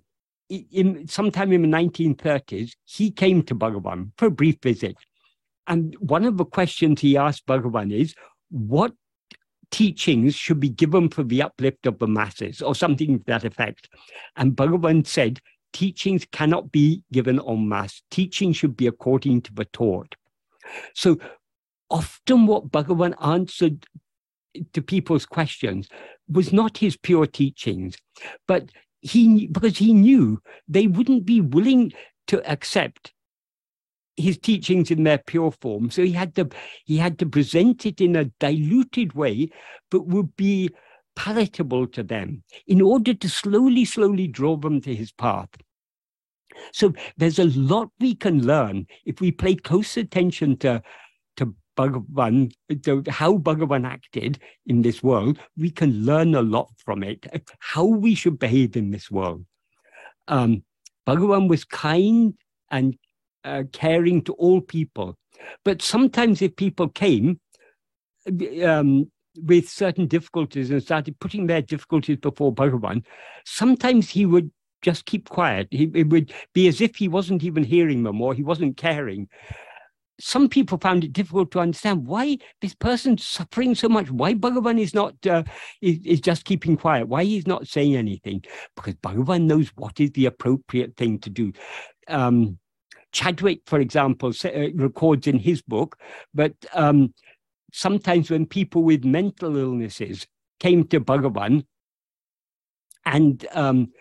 [0.50, 4.96] in, sometime in the 1930s, he came to Bhagavan for a brief visit.
[5.68, 8.14] And one of the questions he asked Bhagavan is,
[8.50, 8.94] what
[9.72, 13.90] teachings should be given for the uplift of the masses, or something to that effect?
[14.36, 15.40] And Bhagavan said,
[15.72, 18.04] teachings cannot be given en masse.
[18.12, 20.16] Teaching should be according to the taught.
[20.94, 21.18] So
[21.90, 23.86] often what Bhagavan answered
[24.74, 25.88] to people's questions
[26.28, 27.96] was not his pure teachings,
[28.48, 28.70] but
[29.02, 31.92] he because he knew they wouldn't be willing
[32.28, 33.14] to accept
[34.16, 35.90] his teachings in their pure form.
[35.90, 36.50] So he had to
[36.86, 39.50] he had to present it in a diluted way,
[39.92, 40.70] but would be
[41.16, 45.50] palatable to them in order to slowly, slowly draw them to his path.
[46.72, 50.82] So there's a lot we can learn if we pay close attention to
[51.38, 52.54] to Bhagavan,
[53.10, 57.26] how Bhagavan acted in this world, we can learn a lot from it,
[57.60, 59.46] how we should behave in this world.
[60.28, 60.64] Um,
[61.08, 62.36] Bhagavan was kind
[62.70, 62.96] and
[63.44, 65.18] uh, caring to all people.
[65.66, 67.40] But sometimes if people came
[68.64, 69.12] um,
[69.42, 73.04] with certain difficulties and started putting their difficulties before Bhagavan,
[73.46, 74.52] sometimes he would
[74.84, 75.68] just keep quiet.
[75.72, 79.28] He, it would be as if he wasn't even hearing them or he wasn't caring
[80.20, 84.12] some people found it difficult to understand why this person's suffering so much.
[84.12, 85.44] Why Bhagavan is not uh,
[85.82, 87.08] is, is just keeping quiet.
[87.08, 88.44] Why he's not saying anything?
[88.76, 91.52] Because Bhagavan knows what is the appropriate thing to do.
[92.08, 92.60] Um,
[93.12, 95.98] Chadwick, for example, uh, records in his book,
[96.34, 97.14] but um,
[97.72, 100.28] sometimes when people with mental illnesses
[100.60, 101.66] came to Bhagavan
[103.06, 103.92] and um,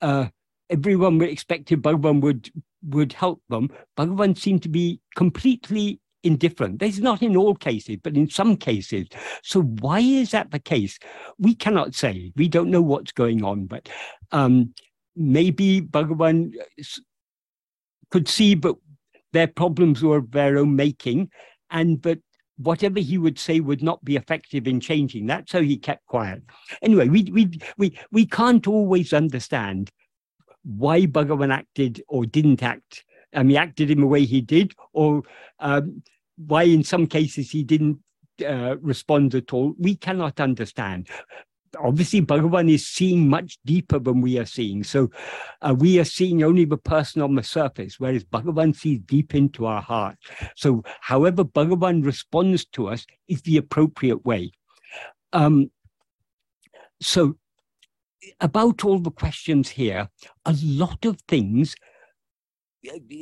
[0.00, 0.26] uh,
[0.70, 2.50] everyone expected Bhagavan would
[2.84, 6.78] would help them, Bhagavan seemed to be completely indifferent.
[6.78, 9.08] This is not in all cases, but in some cases.
[9.42, 10.98] So why is that the case?
[11.38, 12.32] We cannot say.
[12.36, 13.88] We don't know what's going on, but
[14.32, 14.74] um,
[15.16, 16.52] maybe Bhagavan
[18.10, 18.76] could see, but
[19.32, 21.30] their problems were of their own making,
[21.70, 22.18] and but
[22.58, 26.42] whatever he would say would not be effective in changing that, so he kept quiet.
[26.82, 29.90] Anyway, we we we we can't always understand
[30.64, 33.04] why Bhagavan acted or didn't act.
[33.34, 35.22] Um, he acted in the way he did, or
[35.60, 36.02] um,
[36.36, 37.98] why in some cases he didn't
[38.46, 39.74] uh, respond at all.
[39.78, 41.08] We cannot understand.
[41.78, 44.84] Obviously, Bhagavan is seeing much deeper than we are seeing.
[44.84, 45.10] So
[45.62, 49.66] uh, we are seeing only the person on the surface, whereas Bhagavan sees deep into
[49.66, 50.16] our heart.
[50.56, 54.52] So however Bhagavan responds to us is the appropriate way.
[55.32, 55.70] Um,
[57.00, 57.36] so
[58.40, 60.08] about all the questions here,
[60.44, 61.74] a lot of things,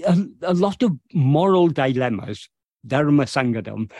[0.07, 2.49] a, a lot of moral dilemmas,
[2.87, 3.91] dharma sangadam,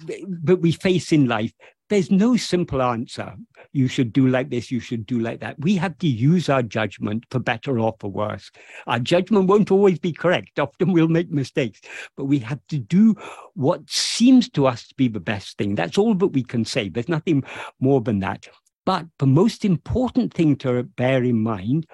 [0.00, 1.52] that we face in life.
[1.92, 3.34] There's no simple answer.
[3.74, 5.60] You should do like this, you should do like that.
[5.60, 8.50] We have to use our judgment for better or for worse.
[8.86, 10.58] Our judgment won't always be correct.
[10.58, 11.82] Often we'll make mistakes,
[12.16, 13.14] but we have to do
[13.52, 15.74] what seems to us to be the best thing.
[15.74, 16.88] That's all that we can say.
[16.88, 17.44] There's nothing
[17.78, 18.48] more than that.
[18.86, 21.86] But the most important thing to bear in mind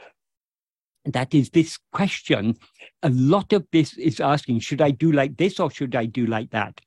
[1.07, 2.55] that is this question
[3.03, 6.27] a lot of this is asking should i do like this or should i do
[6.27, 6.83] like that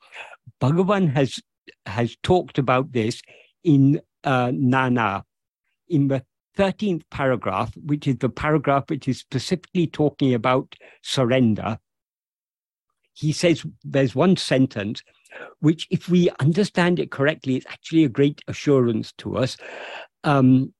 [0.61, 1.39] bhagavan has
[1.86, 3.22] has talked about this
[3.64, 5.24] in uh, nana
[5.88, 6.24] in the
[6.57, 11.78] 13th paragraph which is the paragraph which is specifically talking about surrender
[13.14, 15.03] he says there's one sentence
[15.59, 19.57] which, if we understand it correctly, is actually a great assurance to us.
[20.24, 20.74] Um,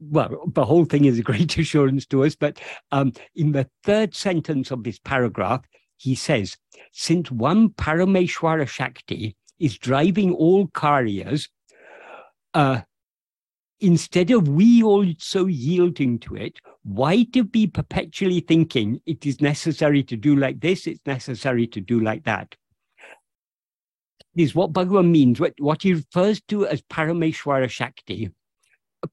[0.00, 2.60] well, the whole thing is a great assurance to us, but
[2.90, 5.62] um, in the third sentence of this paragraph,
[5.96, 6.56] he says,
[6.92, 11.48] since one Parameshwara Shakti is driving all karyas,
[12.54, 12.80] uh,
[13.80, 20.02] instead of we also yielding to it, why to be perpetually thinking it is necessary
[20.04, 22.54] to do like this, it's necessary to do like that?
[24.34, 28.30] Is what Bhagavan means, what, what he refers to as Parameshwara Shakti.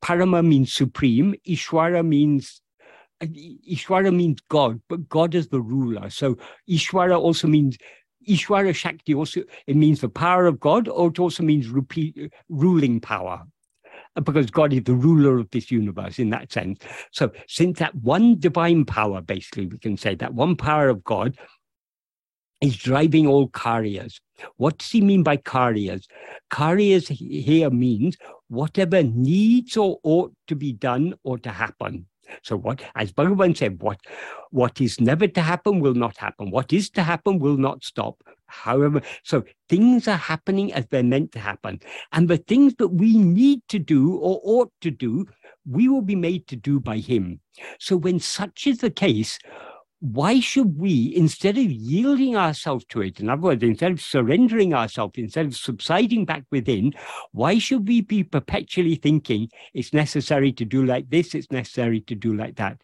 [0.03, 2.61] Parama means supreme, Ishwara means
[3.21, 6.09] Ishwara means God, but God is the ruler.
[6.09, 6.37] So
[6.69, 7.77] Ishwara also means
[8.29, 12.99] Ishwara Shakti also it means the power of God, or it also means rupi, ruling
[12.99, 13.43] power
[14.15, 16.79] uh, because God is the ruler of this universe in that sense.
[17.11, 21.37] So, since that one divine power, basically, we can say that one power of God
[22.61, 24.19] is driving all karyas.
[24.57, 26.05] What does he mean by karyas?
[26.51, 28.17] Karyas here means
[28.49, 32.05] whatever needs or ought to be done or to happen.
[32.43, 33.99] So what, as Bhagavan said, what,
[34.51, 36.51] what is never to happen will not happen.
[36.51, 38.23] What is to happen will not stop.
[38.47, 41.79] However, so things are happening as they're meant to happen.
[42.11, 45.27] And the things that we need to do or ought to do,
[45.69, 47.39] we will be made to do by him.
[47.79, 49.37] So when such is the case,
[50.01, 54.73] why should we, instead of yielding ourselves to it, in other words, instead of surrendering
[54.73, 56.93] ourselves, instead of subsiding back within,
[57.33, 62.15] why should we be perpetually thinking it's necessary to do like this, it's necessary to
[62.15, 62.81] do like that?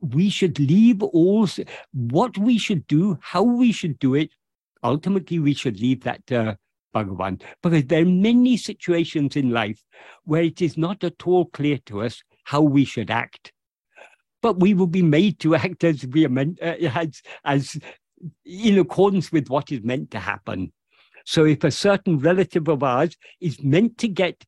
[0.00, 1.48] We should leave all
[1.92, 4.30] what we should do, how we should do it.
[4.82, 6.58] Ultimately, we should leave that to
[6.94, 9.82] Bhagavan, because there are many situations in life
[10.24, 13.52] where it is not at all clear to us how we should act
[14.42, 17.78] but we will be made to act as we are meant, uh, as, as
[18.44, 20.72] in accordance with what is meant to happen.
[21.24, 24.44] So if a certain relative of ours is meant to get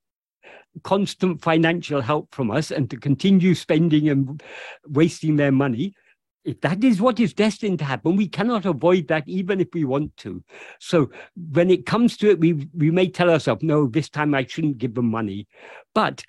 [0.82, 4.42] constant financial help from us and to continue spending and
[4.86, 5.94] wasting their money,
[6.44, 9.84] if that is what is destined to happen, we cannot avoid that even if we
[9.84, 10.42] want to.
[10.78, 11.10] So
[11.52, 14.78] when it comes to it, we, we may tell ourselves, no, this time I shouldn't
[14.78, 15.48] give them money.
[15.94, 16.24] But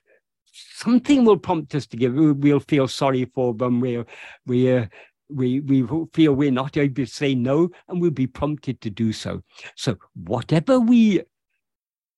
[0.52, 2.14] something will prompt us to give.
[2.14, 3.80] We'll feel sorry for them.
[3.80, 4.86] We, uh,
[5.30, 9.14] we, we feel we're not able to say no, and we'll be prompted to do
[9.14, 9.42] so.
[9.76, 11.22] So whatever we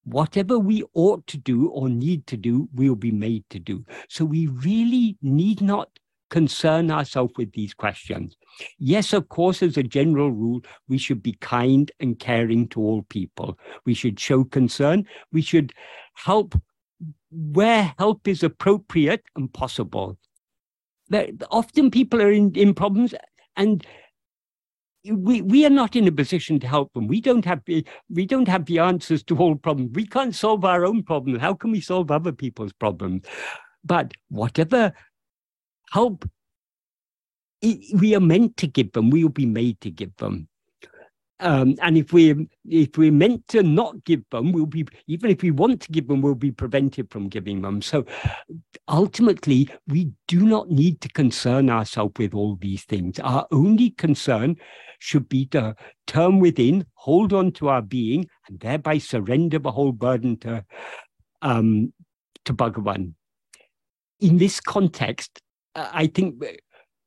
[0.05, 3.85] whatever we ought to do or need to do, we'll be made to do.
[4.09, 5.89] So we really need not
[6.29, 8.35] concern ourselves with these questions.
[8.79, 13.03] Yes, of course, as a general rule, we should be kind and caring to all
[13.03, 13.57] people.
[13.85, 15.05] We should show concern.
[15.31, 15.73] We should
[16.15, 16.55] help
[17.33, 20.17] where help is appropriate and possible.
[21.51, 23.13] often people are in, in problems
[23.55, 23.85] and
[25.05, 27.07] we, we are not in a position to help them.
[27.07, 27.61] We don't have
[28.09, 29.91] we don't have the answers to all problems.
[29.93, 31.41] We can't solve our own problems.
[31.41, 33.25] How can we solve other people's problems?
[33.83, 34.93] But whatever
[35.91, 36.25] help
[37.93, 40.47] we are meant to give them, we will be made to give them.
[41.43, 45.41] Um, and if we if we're meant to not give them, we'll be even if
[45.41, 47.81] we want to give them, we'll be prevented from giving them.
[47.81, 48.05] So
[48.87, 53.19] ultimately, we do not need to concern ourselves with all these things.
[53.19, 54.55] Our only concern
[54.99, 55.75] should be to
[56.07, 60.63] turn within, hold on to our being, and thereby surrender the whole burden to
[61.41, 61.91] um,
[62.45, 63.15] to Bhagavan.
[64.21, 65.41] In this context,
[65.75, 66.41] I think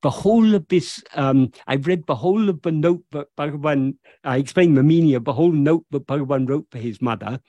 [0.06, 4.36] the whole of this, um, I've read the whole of the note that Bhagavan, I
[4.36, 7.40] explained the meaning of the whole note that Bhagavan wrote for his mother.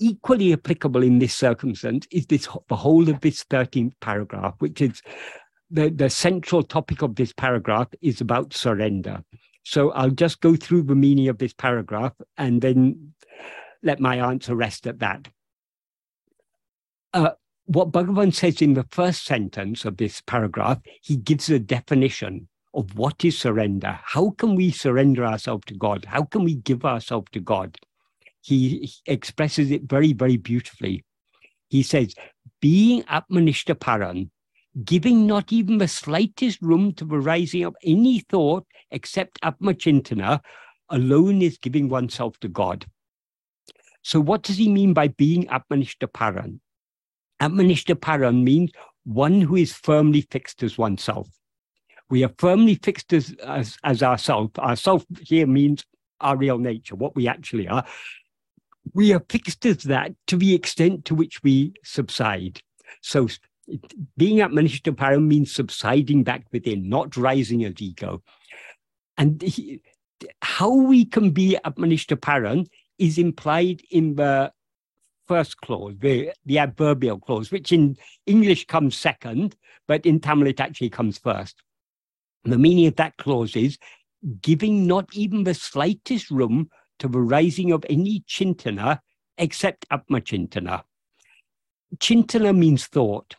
[0.00, 5.02] Equally applicable in this circumstance is this the whole of this 13th paragraph, which is
[5.70, 9.22] the, the central topic of this paragraph is about surrender.
[9.62, 13.12] So I'll just go through the meaning of this paragraph and then
[13.82, 15.28] let my answer rest at that.
[17.12, 17.32] Uh,
[17.74, 22.96] what Bhagavan says in the first sentence of this paragraph, he gives a definition of
[22.96, 23.98] what is surrender.
[24.02, 26.04] How can we surrender ourselves to God?
[26.06, 27.76] How can we give ourselves to God?
[28.40, 31.04] He expresses it very, very beautifully.
[31.68, 32.14] He says,
[32.60, 34.30] being Atmanishta Paran,
[34.84, 40.40] giving not even the slightest room to the rising of any thought except Atmachintana,
[40.88, 42.86] alone is giving oneself to God.
[44.02, 46.12] So, what does he mean by being Atmanishta
[47.42, 48.70] Atmanishta means
[49.04, 51.28] one who is firmly fixed as oneself.
[52.08, 54.56] We are firmly fixed as, as, as ourself.
[54.58, 55.84] Ourself here means
[56.20, 57.84] our real nature, what we actually are.
[58.94, 62.60] We are fixed as that to the extent to which we subside.
[63.00, 63.28] So
[64.16, 68.22] being Atmanishta Paran means subsiding back within, not rising as ego.
[69.18, 69.82] And he,
[70.42, 72.66] how we can be Atmanishta Paran
[72.98, 74.52] is implied in the
[75.32, 79.56] first clause, the, the adverbial clause, which in English comes second,
[79.88, 81.62] but in Tamil it actually comes first.
[82.44, 83.78] The meaning of that clause is
[84.42, 86.68] giving not even the slightest room
[86.98, 88.98] to the rising of any chintana
[89.38, 90.82] except Atmachintana.
[91.96, 93.36] Chintana means thought.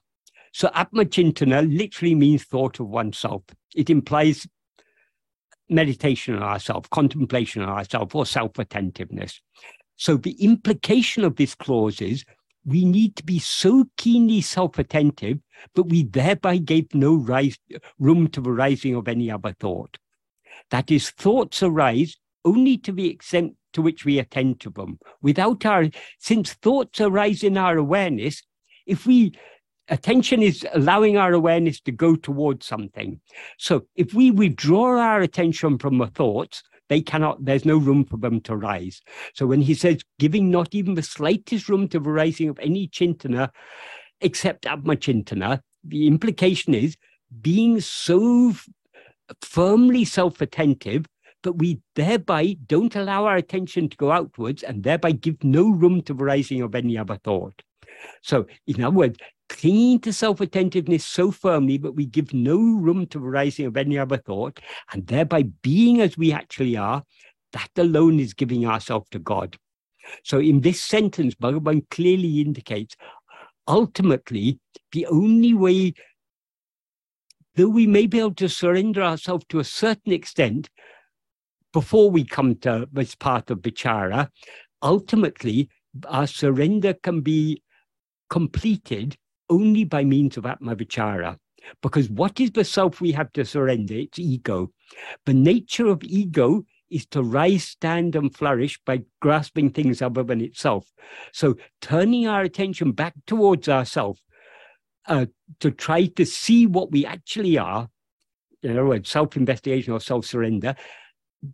[0.51, 3.43] So Atmachintana literally means thought of oneself.
[3.75, 4.47] It implies
[5.69, 9.41] meditation on ourselves, contemplation on ourselves, or self attentiveness.
[9.95, 12.25] So the implication of this clause is
[12.65, 15.39] we need to be so keenly self attentive,
[15.75, 17.57] but we thereby gave no rise,
[17.99, 19.97] room to the rising of any other thought.
[20.71, 24.99] That is, thoughts arise only to the extent to which we attend to them.
[25.21, 25.85] Without our,
[26.19, 28.43] since thoughts arise in our awareness,
[28.85, 29.33] if we
[29.89, 33.19] attention is allowing our awareness to go towards something.
[33.57, 36.63] So if we withdraw our attention from the thoughts,
[36.93, 39.01] they cannot, there's no room for them to rise.
[39.33, 42.87] So when he says, giving not even the slightest room to the rising of any
[42.87, 43.49] chintana,
[44.21, 46.95] except Atmachintana, the implication is
[47.41, 48.53] being so
[49.41, 51.07] firmly self attentive
[51.41, 56.01] but we thereby don't allow our attention to go outwards and thereby give no room
[56.01, 57.61] to the rising of any other thought.
[58.21, 59.17] So, in other words,
[59.53, 63.77] clinging to self attentiveness so firmly that we give no room to the rising of
[63.77, 64.59] any other thought,
[64.91, 67.03] and thereby being as we actually are,
[67.53, 69.57] that alone is giving ourselves to God.
[70.23, 72.95] So, in this sentence, Bhagavan clearly indicates
[73.67, 74.59] ultimately
[74.91, 75.93] the only way,
[77.55, 80.69] though we may be able to surrender ourselves to a certain extent
[81.71, 84.29] before we come to this part of Vichara,
[84.81, 85.69] ultimately
[86.07, 87.61] our surrender can be
[88.29, 89.15] completed
[89.49, 91.37] only by means of Atmavichara.
[91.81, 93.95] Because what is the self we have to surrender?
[93.95, 94.71] It's ego.
[95.25, 100.41] The nature of ego is to rise, stand, and flourish by grasping things other than
[100.41, 100.91] itself.
[101.31, 104.19] So turning our attention back towards ourself
[105.07, 105.25] uh,
[105.59, 107.89] to try to see what we actually are,
[108.61, 110.75] in other words, self-investigation or self-surrender,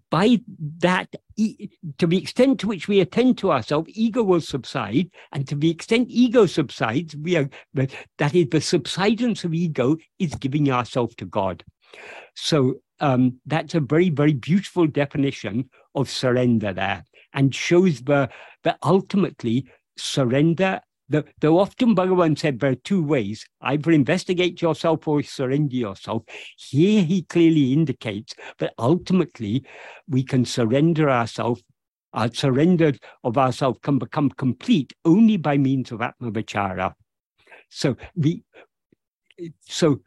[0.09, 0.39] by
[0.79, 5.09] that, to the extent to which we attend to ourselves, ego will subside.
[5.31, 10.35] And to the extent ego subsides, we are, that is the subsidence of ego is
[10.35, 11.63] giving ourselves to God.
[12.35, 18.29] So um, that's a very, very beautiful definition of surrender there and shows the,
[18.63, 19.65] that ultimately
[19.97, 25.75] surrender the, though often Bhagavan said there are two ways either investigate yourself or surrender
[25.75, 26.23] yourself.
[26.57, 29.65] Here he clearly indicates that ultimately
[30.07, 31.63] we can surrender ourselves.
[32.13, 32.93] Our uh, surrender
[33.23, 36.93] of ourselves can become complete only by means of Atmavichara.
[37.69, 38.41] So the
[39.61, 40.01] so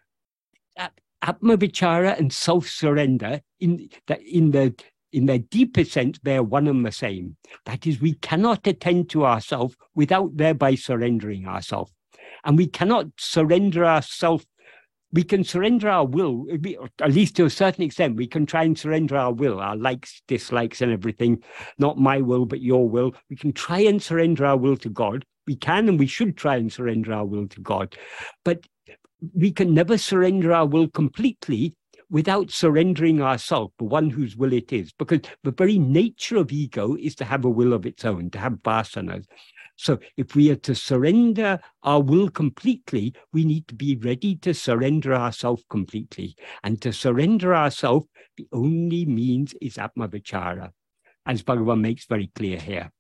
[1.22, 4.74] Atmavichara and self-surrender in that in the
[5.12, 7.36] in their deepest sense, they are one and the same.
[7.66, 11.92] That is, we cannot attend to ourselves without thereby surrendering ourselves.
[12.44, 14.46] And we cannot surrender ourselves.
[15.12, 16.46] We can surrender our will,
[17.00, 18.16] at least to a certain extent.
[18.16, 21.42] We can try and surrender our will, our likes, dislikes, and everything.
[21.78, 23.14] Not my will, but your will.
[23.28, 25.24] We can try and surrender our will to God.
[25.46, 27.96] We can and we should try and surrender our will to God.
[28.44, 28.66] But
[29.34, 31.74] we can never surrender our will completely
[32.12, 36.94] without surrendering ourselves, the one whose will it is, because the very nature of ego
[36.94, 39.24] is to have a will of its own, to have vasanas.
[39.76, 44.52] So if we are to surrender our will completely, we need to be ready to
[44.52, 46.36] surrender ourselves completely.
[46.62, 48.06] And to surrender ourselves,
[48.36, 50.70] the only means is Atmavichara,
[51.24, 52.92] as Bhagavan makes very clear here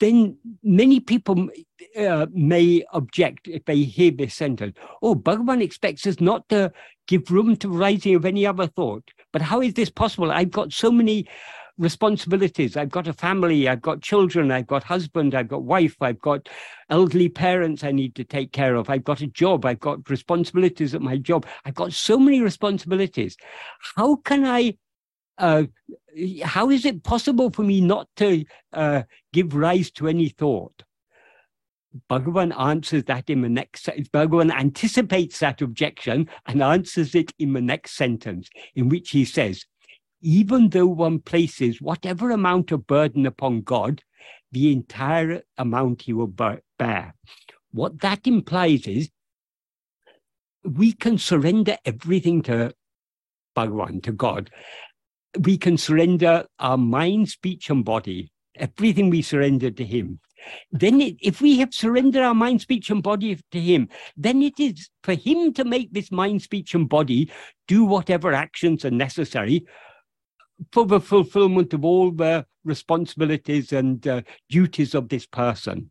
[0.00, 1.48] then many people
[1.98, 4.76] uh, may object if they hear this sentence.
[5.02, 6.72] Oh, Bhagavan expects us not to
[7.06, 9.04] give room to rising of any other thought.
[9.32, 10.30] But how is this possible?
[10.30, 11.28] I've got so many
[11.76, 12.76] responsibilities.
[12.76, 16.48] I've got a family, I've got children, I've got husband, I've got wife, I've got
[16.88, 18.88] elderly parents I need to take care of.
[18.88, 21.46] I've got a job, I've got responsibilities at my job.
[21.64, 23.36] I've got so many responsibilities.
[23.96, 24.76] How can I
[25.38, 25.64] uh,
[26.42, 30.82] how is it possible for me not to uh, give rise to any thought?
[32.10, 37.60] Bhagavan answers that in the next, Bhagavan anticipates that objection and answers it in the
[37.60, 39.64] next sentence, in which he says,
[40.20, 44.02] even though one places whatever amount of burden upon God,
[44.50, 46.32] the entire amount he will
[46.78, 47.14] bear.
[47.72, 49.10] What that implies is
[50.64, 52.74] we can surrender everything to
[53.56, 54.50] Bhagavan, to God,
[55.40, 60.20] we can surrender our mind, speech, and body, everything we surrender to Him.
[60.70, 64.58] Then, it, if we have surrendered our mind, speech, and body to Him, then it
[64.58, 67.30] is for Him to make this mind, speech, and body
[67.66, 69.66] do whatever actions are necessary
[70.72, 75.90] for the fulfillment of all the responsibilities and uh, duties of this person.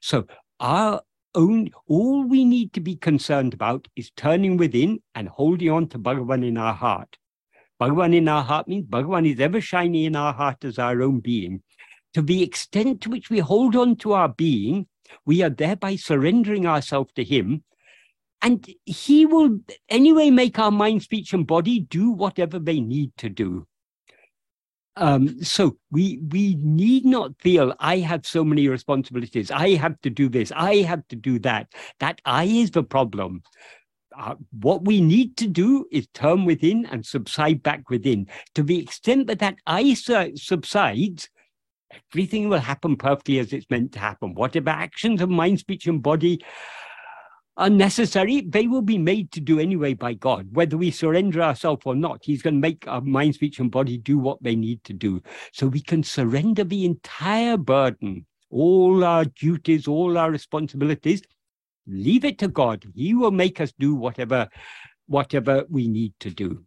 [0.00, 0.26] So
[0.58, 1.02] our
[1.34, 5.98] own, all we need to be concerned about is turning within and holding on to
[5.98, 7.16] Bhagavan in our heart.
[7.80, 11.20] Bhagavan in our heart means Bhagavan is ever shining in our heart as our own
[11.20, 11.62] being.
[12.14, 14.86] To the extent to which we hold on to our being,
[15.24, 17.64] we are thereby surrendering ourselves to Him.
[18.42, 23.28] And He will anyway make our mind, speech, and body do whatever they need to
[23.28, 23.66] do.
[24.96, 29.50] Um, so we we need not feel I have so many responsibilities.
[29.50, 30.52] I have to do this.
[30.54, 31.72] I have to do that.
[32.00, 33.42] That I is the problem.
[34.16, 38.26] Uh, what we need to do is turn within and subside back within.
[38.54, 41.28] To the extent that that I subsides,
[42.12, 44.34] everything will happen perfectly as it's meant to happen.
[44.34, 46.40] Whatever actions of mind, speech, and body
[47.56, 50.48] unnecessary, they will be made to do anyway by God.
[50.52, 53.98] Whether we surrender ourselves or not, He's going to make our mind, speech, and body
[53.98, 55.22] do what they need to do.
[55.52, 61.22] So we can surrender the entire burden, all our duties, all our responsibilities,
[61.90, 62.84] leave it to God.
[62.94, 64.48] He will make us do whatever,
[65.06, 66.64] whatever we need to do.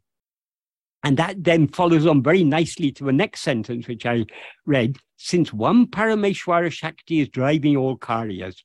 [1.04, 4.26] And that then follows on very nicely to the next sentence, which I
[4.66, 4.98] read.
[5.18, 8.56] Since one Parameshwara Shakti is driving all karyas,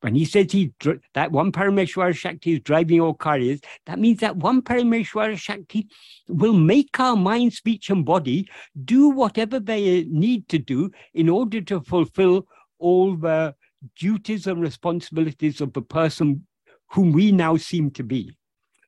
[0.00, 0.72] when he says he
[1.14, 5.88] that one Parameshwara Shakti is driving all karyas, that means that one Parameshwara Shakti
[6.28, 8.48] will make our mind, speech, and body
[8.84, 12.46] do whatever they need to do in order to fulfill
[12.78, 13.54] all the
[13.96, 16.46] duties and responsibilities of the person
[16.90, 18.36] whom we now seem to be.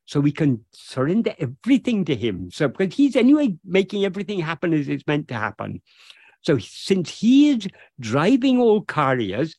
[0.07, 2.51] So we can surrender everything to him.
[2.51, 5.81] So because he's anyway making everything happen as it's meant to happen.
[6.43, 7.69] So since he is
[7.99, 9.55] driving all karyas,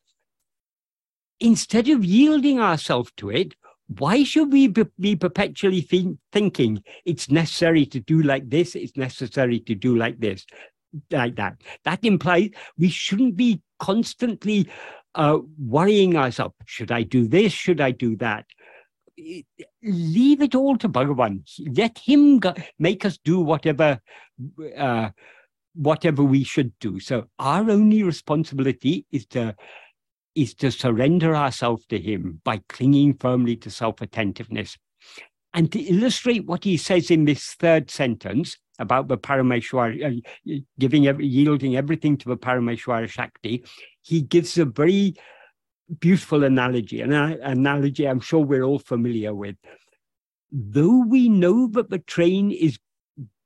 [1.40, 3.56] instead of yielding ourselves to it,
[3.88, 9.60] why should we be perpetually think, thinking it's necessary to do like this, it's necessary
[9.62, 10.46] to do like this,
[11.12, 11.62] like that?
[11.84, 14.70] That implies we shouldn't be constantly
[15.16, 16.56] uh, worrying ourselves.
[16.66, 17.52] Should I do this?
[17.52, 18.46] Should I do that?
[19.82, 21.44] Leave it all to Bhagavan.
[21.76, 24.00] Let him go, make us do whatever
[24.78, 25.10] uh,
[25.74, 27.00] whatever we should do.
[27.00, 29.56] So our only responsibility is to
[30.36, 34.78] is to surrender ourselves to Him by clinging firmly to self attentiveness.
[35.54, 41.04] And to illustrate what he says in this third sentence about the Parameshwara, uh, giving,
[41.20, 43.64] yielding everything to the Parameshwara Shakti,
[44.02, 45.16] he gives a very
[46.00, 49.56] beautiful analogy, an analogy I'm sure we're all familiar with.
[50.52, 52.80] Though we know that the train is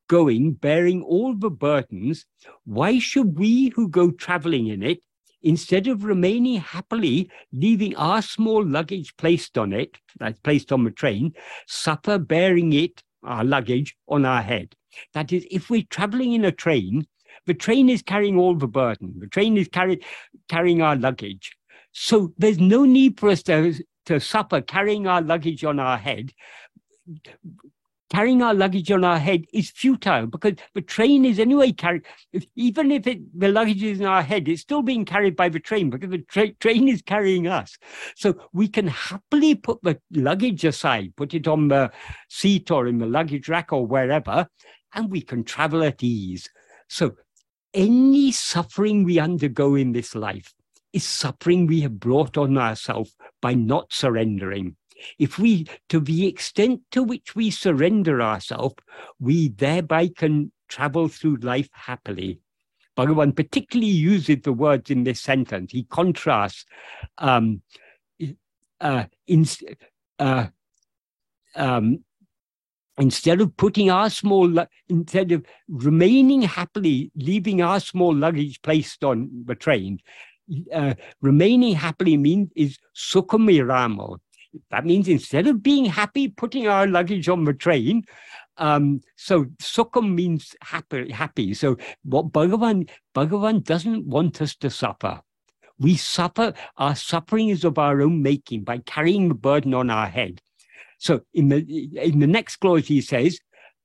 [0.07, 2.25] going bearing all the burdens,
[2.65, 4.99] why should we who go traveling in it
[5.41, 10.91] instead of remaining happily, leaving our small luggage placed on it, that's placed on the
[10.91, 11.33] train,
[11.67, 14.75] suffer bearing it, our luggage, on our head.
[15.13, 17.07] That is, if we're traveling in a train,
[17.45, 19.15] the train is carrying all the burden.
[19.19, 20.01] The train is carry,
[20.49, 21.55] carrying our luggage.
[21.91, 23.73] So there's no need for us to,
[24.05, 26.33] to suffer carrying our luggage on our head
[28.09, 32.03] carrying our luggage on our head is futile because the train is anyway carried.
[32.55, 35.59] Even if it, the luggage is in our head, it's still being carried by the
[35.59, 37.77] train because the tra- train is carrying us.
[38.15, 41.91] So we can happily put the luggage aside, put it on the
[42.29, 44.47] seat or in the luggage rack or wherever,
[44.93, 46.49] and we can travel at ease.
[46.87, 47.15] So
[47.73, 50.53] any suffering we undergo in this life
[50.93, 54.75] is suffering we have brought on ourselves by not surrendering.
[55.17, 58.75] If we, to the extent to which we surrender ourselves,
[59.19, 62.39] we thereby can travel through life happily.
[62.97, 65.71] Bhagavan particularly uses the words in this sentence.
[65.71, 66.65] He contrasts
[67.17, 67.61] um,
[68.81, 69.45] uh, in,
[70.17, 70.47] uh,
[71.55, 72.03] um,
[72.99, 79.29] instead of putting our small, instead of remaining happily, leaving our small luggage placed on
[79.45, 79.99] the train,
[80.73, 84.17] uh, remaining happily means is sukhamiramo,
[84.71, 88.03] that means instead of being happy putting our luggage on the train,
[88.57, 91.53] um, so sukham means happy, happy.
[91.53, 95.21] So what Bhagavan, Bhagavan doesn't want us to suffer.
[95.77, 100.07] We suffer, our suffering is of our own making by carrying the burden on our
[100.07, 100.41] head.
[100.99, 101.57] So in the
[101.97, 103.39] in the next clause he says,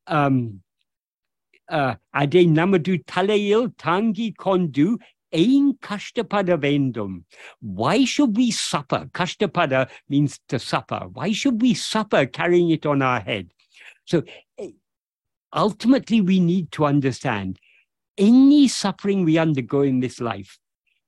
[0.07, 0.61] um,
[1.69, 4.99] uh, Ade namadu talail tangi kondu
[5.35, 7.25] Ein kashtapada vendum.
[7.61, 9.09] Why should we suffer?
[9.13, 11.09] Kashtapada means to suffer.
[11.13, 13.51] Why should we suffer carrying it on our head?
[14.05, 14.23] So
[14.59, 14.71] eh,
[15.53, 17.59] ultimately, we need to understand
[18.17, 20.57] any suffering we undergo in this life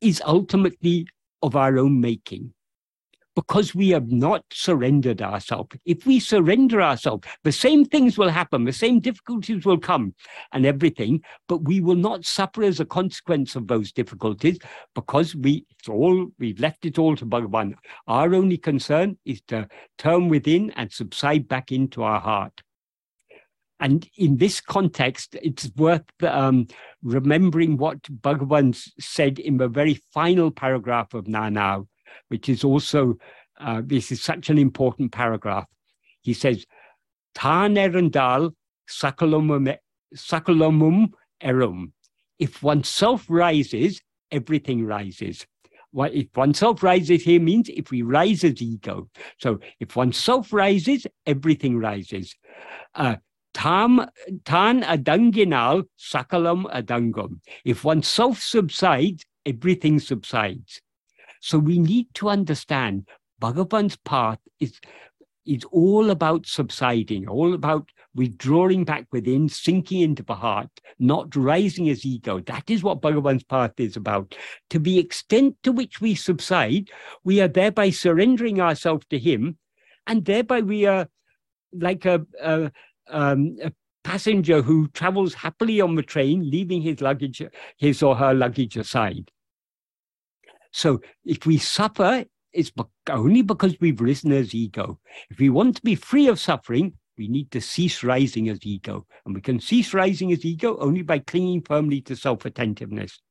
[0.00, 1.07] is ultimately
[1.40, 2.52] of our own making.
[3.37, 5.76] Because we have not surrendered ourselves.
[5.84, 10.14] If we surrender ourselves, the same things will happen, the same difficulties will come
[10.53, 14.59] and everything, but we will not suffer as a consequence of those difficulties
[14.95, 17.74] because we it's all we've left it all to Bhagavan.
[18.09, 19.68] Our only concern is to
[19.99, 22.62] turn within and subside back into our heart.
[23.78, 26.66] And in this context, it's worth um,
[27.03, 31.87] remembering what Bhagavan said in the very final paragraph of Nanau,
[32.28, 33.16] which is also,
[33.61, 35.66] uh, this is such an important paragraph.
[36.22, 36.66] He says,
[37.34, 38.52] Tan erandal
[38.88, 39.76] sakalomum,
[41.42, 41.92] erum.
[42.38, 44.00] If oneself rises,
[44.30, 45.46] everything rises.
[45.92, 49.09] Well, if oneself rises here means if we rise as ego.
[49.38, 52.34] So if oneself rises, everything rises.
[52.94, 53.16] Uh,
[53.57, 54.07] Tam,
[54.44, 57.40] tan adanginal sakalam adangam.
[57.64, 60.82] If one self subsides, everything subsides.
[61.47, 63.07] So we need to understand
[63.38, 64.80] Bhagavan's path is,
[65.47, 70.68] is all about subsiding, all about withdrawing back within, sinking into the heart,
[70.99, 72.40] not rising as ego.
[72.40, 74.34] That is what Bhagavan's path is about.
[74.70, 76.90] To the extent to which we subside,
[77.22, 79.57] we are thereby surrendering ourselves to Him,
[80.09, 81.07] and thereby we are
[81.72, 82.72] like a, a,
[83.09, 83.70] um, a
[84.03, 87.40] passenger who travels happily on the train, leaving his luggage,
[87.76, 89.30] his or her luggage aside.
[90.77, 92.70] So if we suffer, it's
[93.09, 95.01] only because we've risen as ego.
[95.31, 99.07] If we want to be free of suffering, we need to cease rising as ego.
[99.24, 103.22] And we can cease rising as ego only by clinging firmly to self attentiveness.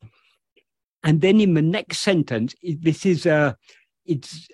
[1.04, 3.54] And then in the next sentence, this is a, uh,
[4.08, 4.48] it's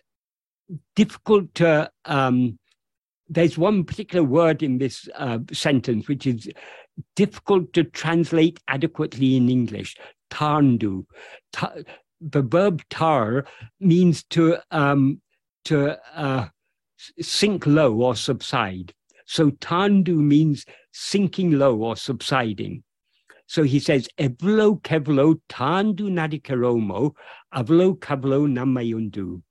[0.98, 2.60] difficult to um,
[3.30, 6.50] there's one particular word in this uh, sentence which is
[7.16, 9.96] difficult to translate adequately in English.
[10.32, 11.06] Tarndu.
[11.54, 11.76] Ta-
[12.22, 13.46] the verb tar
[13.80, 15.22] means to um,
[15.66, 16.48] to uh,
[17.20, 18.94] sink low or subside.
[19.26, 22.84] So tandu means sinking low or subsiding.
[23.48, 27.14] So he says, Evlo kevlo tandu nadikaromo,
[27.54, 29.42] avlo kavlo namayundu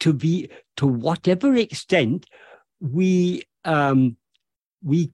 [0.00, 2.26] to be to whatever extent
[2.80, 4.16] we um,
[4.82, 5.10] we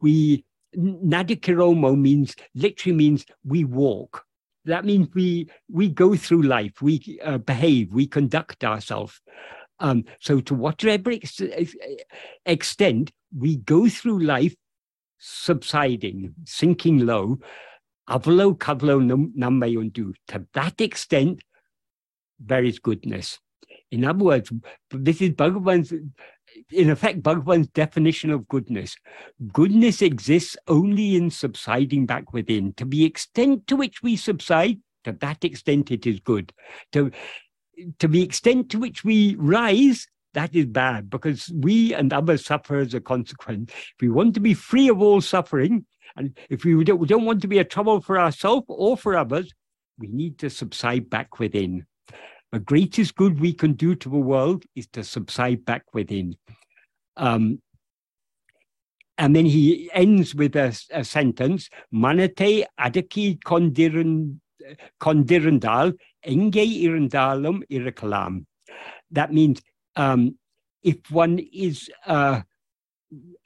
[0.00, 0.44] we
[0.76, 4.24] nadikiromo means literally means we walk.
[4.64, 9.20] That means we we go through life, we uh, behave, we conduct ourselves.
[9.80, 11.40] Um, so to whatever ex-
[12.46, 14.54] extent we go through life
[15.18, 17.38] subsiding, sinking low,
[18.08, 19.00] avlo kavlo
[19.36, 20.14] namayundu.
[20.28, 21.42] To that extent,
[22.38, 23.40] there is goodness.
[23.90, 24.52] In other words,
[24.90, 25.92] this is Bhagavan's,
[26.70, 28.96] in effect, Bhagavan's definition of goodness.
[29.52, 32.72] Goodness exists only in subsiding back within.
[32.74, 36.52] To the extent to which we subside, to that extent it is good.
[36.92, 37.10] To,
[37.98, 42.78] to the extent to which we rise, that is bad because we and others suffer
[42.78, 43.70] as a consequence.
[43.72, 45.86] If we want to be free of all suffering,
[46.16, 49.16] and if we don't, we don't want to be a trouble for ourselves or for
[49.16, 49.52] others,
[49.98, 51.86] we need to subside back within.
[52.54, 56.36] The greatest good we can do to the world is to subside back within.
[57.16, 57.60] Um,
[59.18, 64.38] and then he ends with a, a sentence, Manate adaki kondirandal
[66.24, 68.46] enge irandalum irakalam.
[69.10, 69.60] That means
[69.96, 70.38] um,
[70.84, 72.42] if one is uh,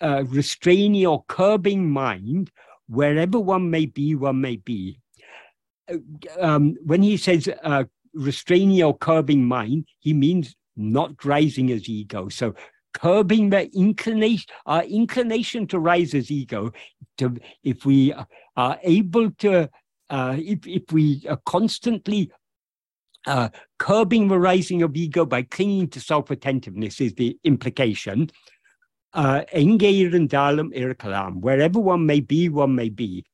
[0.02, 2.50] uh, restraining or curbing mind,
[2.90, 5.00] wherever one may be, one may be.
[5.90, 5.96] Uh,
[6.38, 7.84] um, when he says uh,
[8.18, 12.28] restraining or curbing mind, he means not rising as ego.
[12.28, 12.54] So
[12.92, 16.72] curbing the inclination, our inclination to rise as ego,
[17.18, 18.12] to, if we
[18.56, 19.70] are able to,
[20.10, 22.30] uh, if, if we are constantly
[23.26, 23.48] uh,
[23.78, 28.30] curbing the rising of ego by clinging to self-attentiveness is the implication.
[29.14, 30.20] Uh, wherever
[31.80, 33.24] one may be, one may be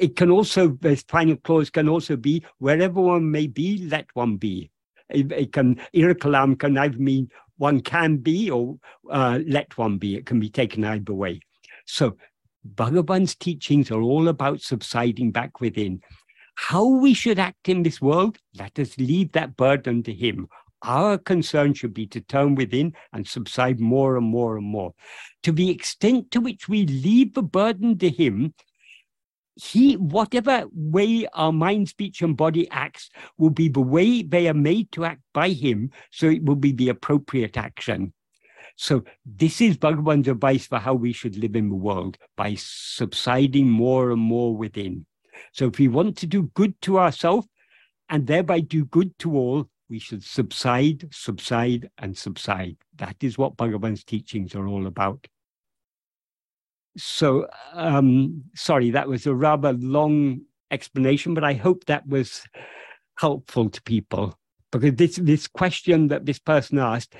[0.00, 4.36] it can also, the final clause can also be wherever one may be, let one
[4.36, 4.70] be.
[5.10, 8.78] It, it can, irakalam can either mean one can be or
[9.10, 10.16] uh, let one be.
[10.16, 11.40] It can be taken either way.
[11.84, 12.16] So
[12.74, 16.00] Bhagavan's teachings are all about subsiding back within.
[16.54, 20.48] How we should act in this world, let us leave that burden to him.
[20.82, 24.94] Our concern should be to turn within and subside more and more and more.
[25.42, 28.54] To the extent to which we leave the burden to him,
[29.64, 34.54] he, whatever way our mind, speech, and body acts will be the way they are
[34.54, 35.90] made to act by him.
[36.10, 38.12] So it will be the appropriate action.
[38.76, 43.68] So this is Bhagavan's advice for how we should live in the world by subsiding
[43.68, 45.06] more and more within.
[45.52, 47.46] So if we want to do good to ourselves
[48.08, 52.76] and thereby do good to all, we should subside, subside, and subside.
[52.96, 55.26] That is what Bhagavan's teachings are all about.
[56.96, 62.44] So, um, sorry, that was a rather long explanation, but I hope that was
[63.18, 64.38] helpful to people
[64.72, 67.14] because this this question that this person asked,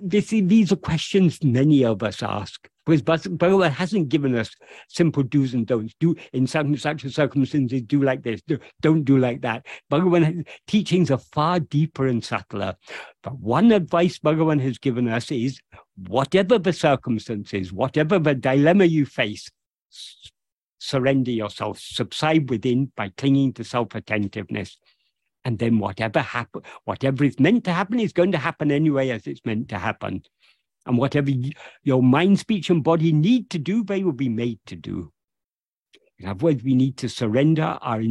[0.00, 2.68] this, these are questions many of us ask.
[2.88, 4.48] Because Bhagavan hasn't given us
[4.88, 5.94] simple do's and don'ts.
[6.00, 8.40] Do in some such circumstances, do like this.
[8.40, 9.66] Do, don't do like that.
[9.92, 12.76] Bhagavan teachings are far deeper and subtler.
[13.22, 15.60] But one advice Bhagavan has given us is,
[16.06, 19.50] whatever the circumstances, whatever the dilemma you face,
[20.78, 24.78] surrender yourself, subside within by clinging to self-attentiveness.
[25.44, 29.26] And then whatever happen, whatever is meant to happen is going to happen anyway as
[29.26, 30.22] it's meant to happen.
[30.88, 31.30] And whatever
[31.84, 35.12] your mind, speech, and body need to do, they will be made to do.
[36.18, 38.02] In other words, we need to surrender our,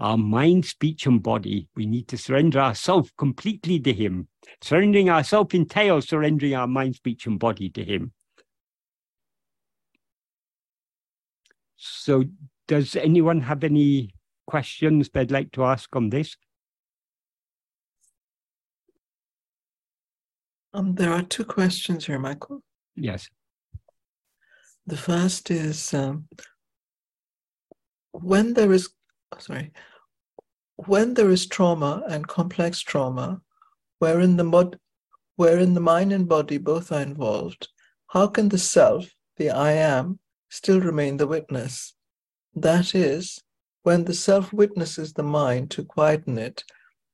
[0.00, 1.68] our mind, speech, and body.
[1.76, 4.26] We need to surrender ourselves completely to Him.
[4.60, 8.12] Surrendering ourselves entails surrendering our mind, speech, and body to Him.
[11.76, 12.24] So,
[12.66, 14.10] does anyone have any
[14.46, 16.36] questions they'd like to ask on this?
[20.76, 22.62] Um, there are two questions here, Michael.
[22.96, 23.30] Yes.
[24.86, 26.28] The first is um,
[28.12, 28.90] when there is,
[29.38, 29.72] sorry,
[30.76, 33.40] when there is trauma and complex trauma,
[34.00, 34.78] wherein the mod,
[35.36, 37.68] wherein the mind and body both are involved,
[38.08, 39.06] how can the self,
[39.38, 40.18] the I am,
[40.50, 41.94] still remain the witness?
[42.54, 43.40] That is,
[43.82, 46.64] when the self witnesses the mind to quieten it,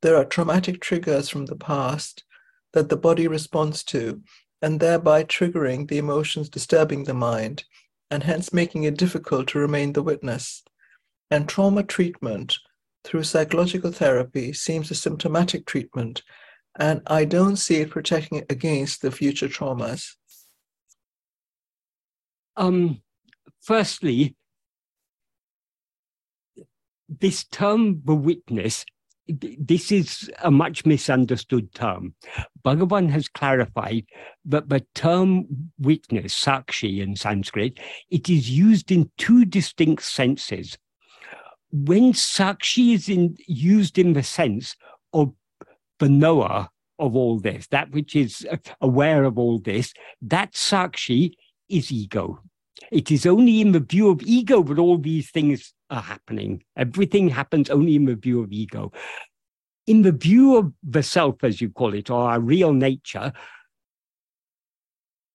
[0.00, 2.24] there are traumatic triggers from the past
[2.72, 4.22] that the body responds to,
[4.60, 7.64] and thereby triggering the emotions disturbing the mind,
[8.10, 10.62] and hence making it difficult to remain the witness.
[11.30, 12.58] And trauma treatment
[13.04, 16.22] through psychological therapy seems a symptomatic treatment,
[16.78, 20.14] and I don't see it protecting against the future traumas.
[22.56, 23.02] Um,
[23.62, 24.36] firstly,
[27.08, 28.84] this term, the witness,
[29.28, 32.14] this is a much misunderstood term.
[32.64, 34.06] Bhagavan has clarified
[34.44, 35.46] that the term
[35.78, 37.78] witness, sakshi in Sanskrit,
[38.10, 40.76] it is used in two distinct senses.
[41.70, 44.76] When sakshi is in, used in the sense
[45.12, 45.32] of
[45.98, 46.68] the knower
[46.98, 48.46] of all this, that which is
[48.80, 51.34] aware of all this, that sakshi
[51.68, 52.40] is ego.
[52.90, 56.64] It is only in the view of ego that all these things are happening.
[56.76, 58.92] Everything happens only in the view of ego.
[59.86, 63.32] In the view of the self, as you call it, or our real nature,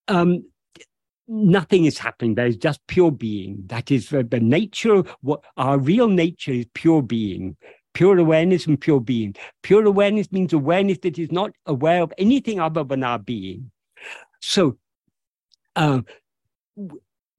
[0.07, 0.43] um,
[1.27, 2.35] nothing is happening.
[2.35, 3.63] There is just pure being.
[3.67, 5.03] That is the, the nature.
[5.21, 7.57] What our real nature is pure being,
[7.93, 9.35] pure awareness and pure being.
[9.63, 13.71] Pure awareness means awareness that is not aware of anything other than our being.
[14.41, 14.77] So,
[15.75, 16.01] uh,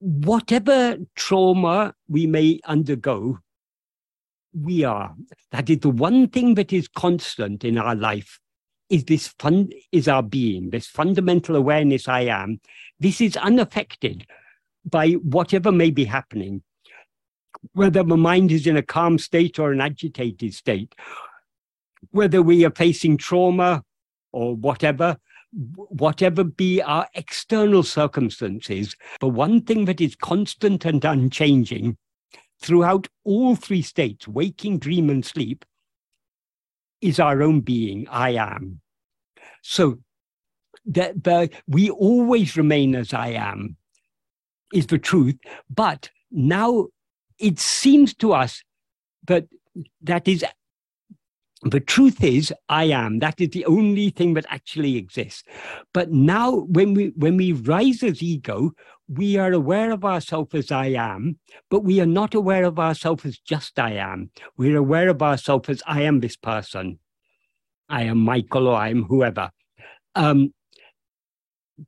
[0.00, 3.38] whatever trauma we may undergo,
[4.52, 5.14] we are.
[5.52, 8.40] That is the one thing that is constant in our life
[8.88, 12.60] is this fun is our being, this fundamental awareness I am.
[12.98, 14.26] This is unaffected
[14.84, 16.62] by whatever may be happening,
[17.72, 20.94] whether the mind is in a calm state or an agitated state,
[22.10, 23.82] whether we are facing trauma
[24.32, 25.18] or whatever,
[25.52, 31.96] whatever be our external circumstances, But one thing that is constant and unchanging
[32.60, 35.64] throughout all three states, waking, dream, and sleep,
[37.00, 38.80] is our own being, I am.
[39.62, 39.98] So
[40.86, 43.76] that the, we always remain as I am
[44.72, 45.36] is the truth.
[45.70, 46.88] But now
[47.38, 48.62] it seems to us
[49.26, 49.46] that
[50.02, 50.44] that is
[51.62, 53.18] the truth is i am.
[53.18, 55.42] That is the only thing that actually exists.
[55.92, 58.72] But now when we when we rise as ego
[59.08, 61.38] we are aware of ourselves as i am
[61.70, 64.30] but we are not aware of ourselves as just i am.
[64.56, 66.98] We're aware of ourselves as i am this person.
[67.88, 69.50] I am michael or i am whoever.
[70.14, 70.52] Um,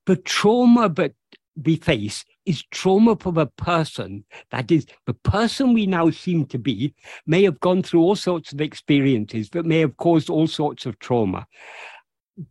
[0.07, 1.15] the trauma that
[1.57, 4.25] we face is trauma for the person.
[4.51, 6.95] That is, the person we now seem to be
[7.27, 10.99] may have gone through all sorts of experiences that may have caused all sorts of
[10.99, 11.47] trauma.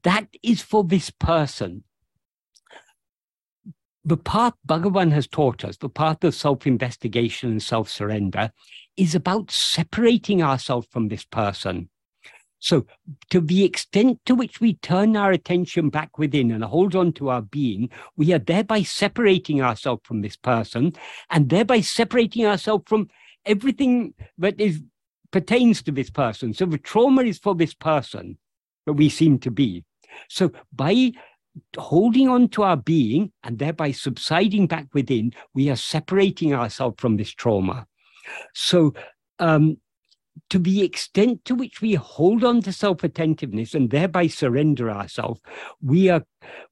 [0.03, 1.83] That is for this person.
[4.05, 8.51] The path Bhagavan has taught us, the path of self investigation and self surrender,
[8.95, 11.89] is about separating ourselves from this person.
[12.59, 12.85] So,
[13.29, 17.29] to the extent to which we turn our attention back within and hold on to
[17.29, 20.93] our being, we are thereby separating ourselves from this person
[21.29, 23.09] and thereby separating ourselves from
[23.45, 24.81] everything that is
[25.31, 26.53] pertains to this person.
[26.53, 28.37] So the trauma is for this person
[28.85, 29.83] that we seem to be.
[30.27, 31.11] So by
[31.77, 37.17] holding on to our being and thereby subsiding back within, we are separating ourselves from
[37.17, 37.85] this trauma.
[38.53, 38.93] So
[39.39, 39.77] um,
[40.49, 45.41] to the extent to which we hold on to self-attentiveness and thereby surrender ourselves,
[45.81, 46.23] we are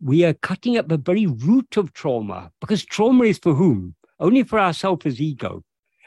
[0.01, 3.95] we are cutting at the very root of trauma, because trauma is for whom?
[4.20, 5.64] Only for ourselves as ego.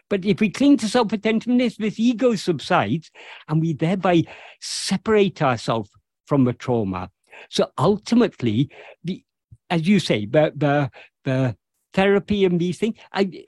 [0.08, 3.10] But if we cling to self-attentiveness, this ego subsides,
[3.48, 4.24] and we thereby
[4.60, 5.90] separate ourselves
[6.26, 7.10] from the trauma.
[7.48, 8.70] So ultimately,
[9.04, 9.22] the
[9.68, 10.90] as you say, the the,
[11.24, 11.56] the
[11.92, 13.44] therapy and these things, I,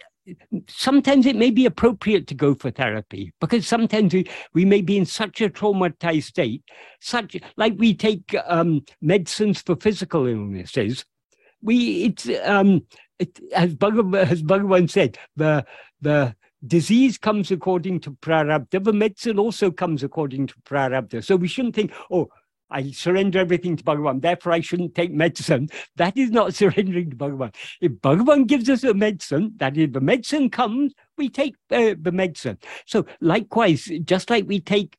[0.68, 4.96] sometimes it may be appropriate to go for therapy because sometimes we, we may be
[4.96, 6.62] in such a traumatized state,
[7.00, 11.04] such like we take um, medicines for physical illnesses.
[11.62, 12.86] We it's um,
[13.18, 15.64] it, as Bhagavan, as Bhagavan said, the
[16.00, 16.34] the
[16.66, 18.82] disease comes according to prarabdha.
[18.84, 21.24] The medicine also comes according to prarabdha.
[21.24, 22.28] So we shouldn't think, oh,
[22.72, 25.68] I surrender everything to Bhagavan, therefore I shouldn't take medicine.
[25.96, 27.54] That is not surrendering to Bhagavan.
[27.80, 32.12] If Bhagavan gives us a medicine, that is, the medicine comes, we take uh, the
[32.12, 32.58] medicine.
[32.86, 34.96] So likewise, just like we take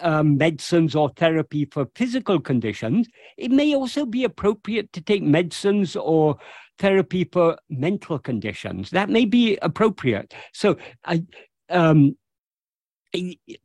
[0.00, 5.96] um, medicines or therapy for physical conditions, it may also be appropriate to take medicines
[5.96, 6.38] or
[6.78, 8.90] therapy for mental conditions.
[8.90, 10.34] That may be appropriate.
[10.52, 11.24] So I,
[11.68, 12.16] um,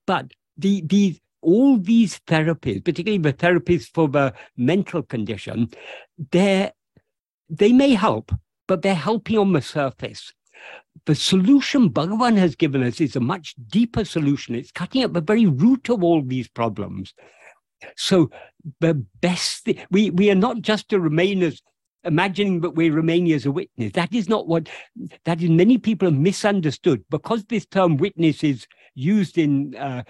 [0.05, 5.69] but the the all these therapies, particularly the therapies for the mental condition,
[6.31, 6.71] they
[7.49, 8.31] they may help,
[8.67, 10.33] but they're helping on the surface.
[11.05, 14.55] The solution Bhagavan has given us is a much deeper solution.
[14.55, 17.13] It's cutting at the very root of all these problems.
[17.95, 18.31] So
[18.79, 21.61] the best we, we are not just to remain as
[22.03, 23.91] imagining that we're remaining as a witness.
[23.93, 24.69] That is not what
[25.25, 25.49] that is.
[25.49, 30.03] Many people have misunderstood because this term witness is used in uh,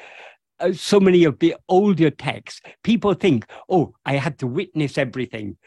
[0.59, 5.57] Uh, so many of the older texts, people think, oh, I had to witness everything.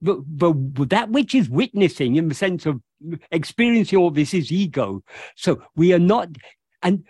[0.00, 2.80] But, but that which is witnessing in the sense of
[3.30, 5.02] experiencing all this is ego.
[5.36, 6.28] So we are not,
[6.82, 7.04] and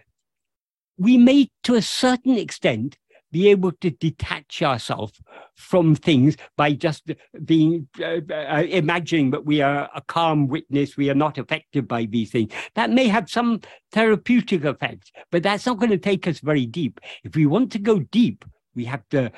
[0.96, 2.96] we may, to a certain extent,
[3.32, 5.20] be able to detach ourselves
[5.56, 7.10] from things by just
[7.44, 12.04] being uh, uh, imagining that we are a calm witness, we are not affected by
[12.04, 12.52] these things.
[12.74, 13.60] That may have some
[13.90, 17.00] therapeutic effects, but that's not going to take us very deep.
[17.24, 19.32] If we want to go deep, we have to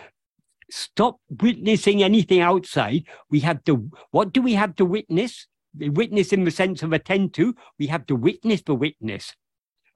[0.71, 3.05] stop witnessing anything outside.
[3.31, 5.47] We have to, what do we have to witness?
[5.77, 9.35] Witness in the sense of attend to, we have to witness the witness,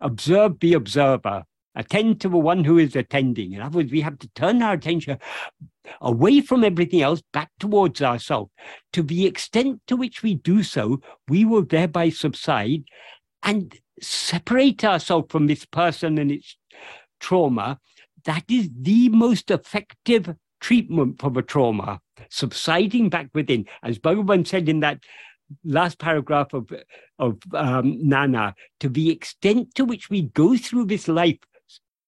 [0.01, 1.45] observe the observer
[1.75, 3.53] attend to the one who is attending.
[3.53, 5.19] In other words, we have to turn our attention
[6.01, 8.51] away from everything else back towards ourselves.
[8.93, 12.85] To the extent to which we do so, we will thereby subside
[13.43, 16.57] and separate ourselves from this person and its
[17.21, 17.79] trauma.
[18.25, 22.01] That is the most effective treatment for the trauma,
[22.31, 23.67] subsiding back within.
[23.83, 25.01] As Bhagavan said in that
[25.65, 26.71] last paragraph of,
[27.19, 31.39] of um, Nan Yar, to the extent to which we go through this life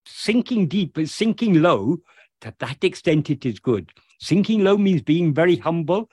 [0.06, 1.98] sinking deep, but sinking low,
[2.40, 3.90] to that extent it is good.
[4.20, 6.08] Sinking low means being very humble,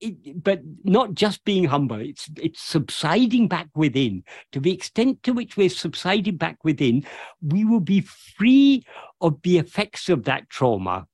[0.00, 2.00] it, but not just being humble.
[2.00, 4.24] It's it's subsiding back within.
[4.52, 7.04] To the extent to which we're subsiding back within,
[7.40, 8.84] we will be free
[9.20, 11.06] of the effects of that trauma.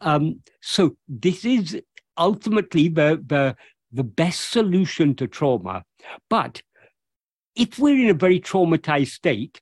[0.00, 1.80] Um, so this is
[2.16, 3.56] ultimately the, the
[3.92, 5.84] the best solution to trauma.
[6.28, 6.62] But
[7.54, 9.60] if we're in a very traumatized state,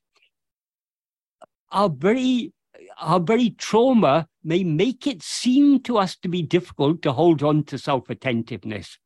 [1.71, 2.53] our very
[2.99, 7.63] our very trauma may make it seem to us to be difficult to hold on
[7.63, 8.97] to self-attentiveness.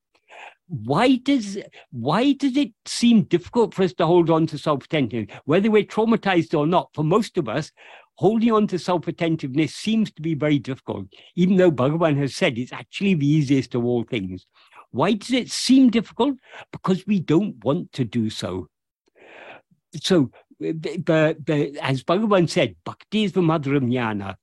[0.68, 1.58] Why does
[1.92, 6.58] why does it seem difficult for us to hold on to self-attentiveness, whether we're traumatized
[6.58, 6.90] or not?
[6.94, 7.72] For most of us,
[8.16, 11.06] holding on to self-attentiveness seems to be very difficult,
[11.36, 14.48] even though Bhagavan has said it's actually the easiest of all things.
[14.92, 16.38] Why does it seem difficult?
[16.72, 18.68] Because we don't want to do so.
[20.02, 24.36] So but, but as Bhagavan said, bhakti is the mother of jnana.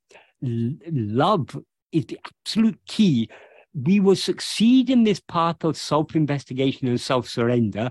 [0.43, 1.59] Love
[1.93, 3.29] is the absolute key.
[3.75, 7.91] We will succeed in this path of self-investigation and self-surrender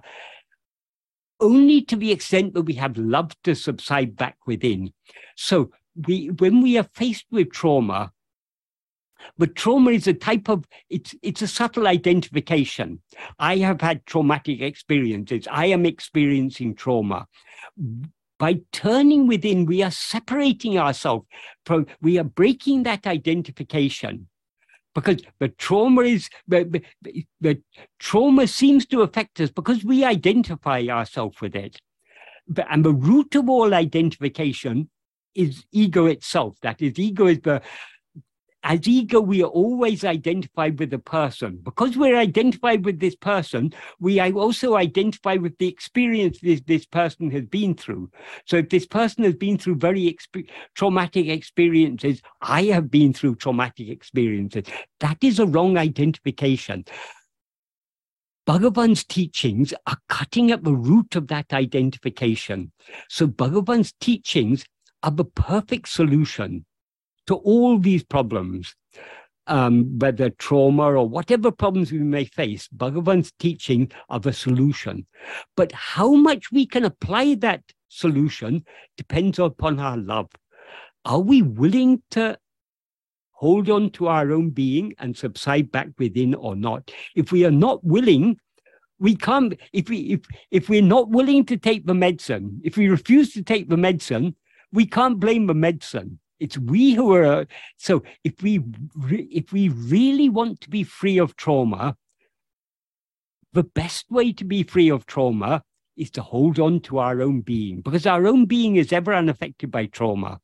[1.39, 4.93] only to the extent that we have love to subside back within.
[5.35, 5.71] So
[6.07, 8.11] we, when we are faced with trauma,
[9.37, 13.01] but trauma is a type of it's it's a subtle identification.
[13.39, 15.47] I have had traumatic experiences.
[15.49, 17.27] I am experiencing trauma
[18.41, 21.27] by turning within, we are separating ourselves
[21.63, 24.27] from, we are breaking that identification
[24.95, 27.61] because the trauma is, the, the, the,
[27.99, 31.77] trauma seems to affect us because we identify ourselves with it.
[32.47, 34.89] But, and the root of all identification
[35.35, 36.57] is ego itself.
[36.63, 37.61] That is, ego is the
[38.63, 41.59] as ego, we are always identified with a person.
[41.63, 47.31] Because we're identified with this person, we also identify with the experience this, this person
[47.31, 48.11] has been through.
[48.45, 53.35] So if this person has been through very exp- traumatic experiences, I have been through
[53.35, 54.65] traumatic experiences.
[54.99, 56.85] That is a wrong identification.
[58.45, 62.71] Bhagavan's teachings are cutting at the root of that identification.
[63.09, 64.65] So Bhagavan's teachings
[65.03, 66.65] are the perfect solution
[67.27, 68.75] to all these problems,
[69.47, 75.05] um, whether trauma or whatever problems we may face, Bhagavan's teaching are the solution.
[75.55, 78.65] But how much we can apply that solution
[78.97, 80.29] depends upon our love.
[81.05, 82.37] Are we willing to
[83.31, 86.91] hold on to our own being and subside back within or not?
[87.15, 88.37] If we are not willing,
[88.99, 92.87] we can't if we if if we're not willing to take the medicine if we
[92.87, 94.35] refuse to take the medicine
[94.71, 97.45] we can't blame the medicine it's we who are.
[97.77, 98.61] So if we
[99.09, 101.95] if we really want to be free of trauma,
[103.53, 105.63] the best way to be free of trauma
[105.95, 109.69] is to hold on to our own being, because our own being is ever unaffected
[109.69, 110.39] by trauma.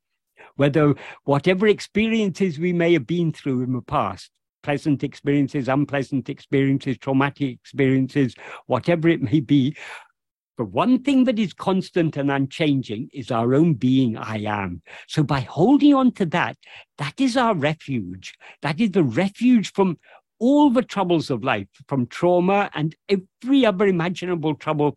[0.55, 0.93] Whether
[1.23, 4.29] whatever experiences we may have been through in the past,
[4.63, 8.35] pleasant experiences, unpleasant experiences, traumatic experiences,
[8.65, 9.75] whatever it may be,
[10.57, 14.81] the one thing that is constant and unchanging is our own being, I am.
[15.07, 16.57] So by holding on to that,
[16.97, 18.33] that is our refuge.
[18.61, 19.97] That is the refuge from
[20.39, 24.95] all the troubles of life, from trauma and every other imaginable trouble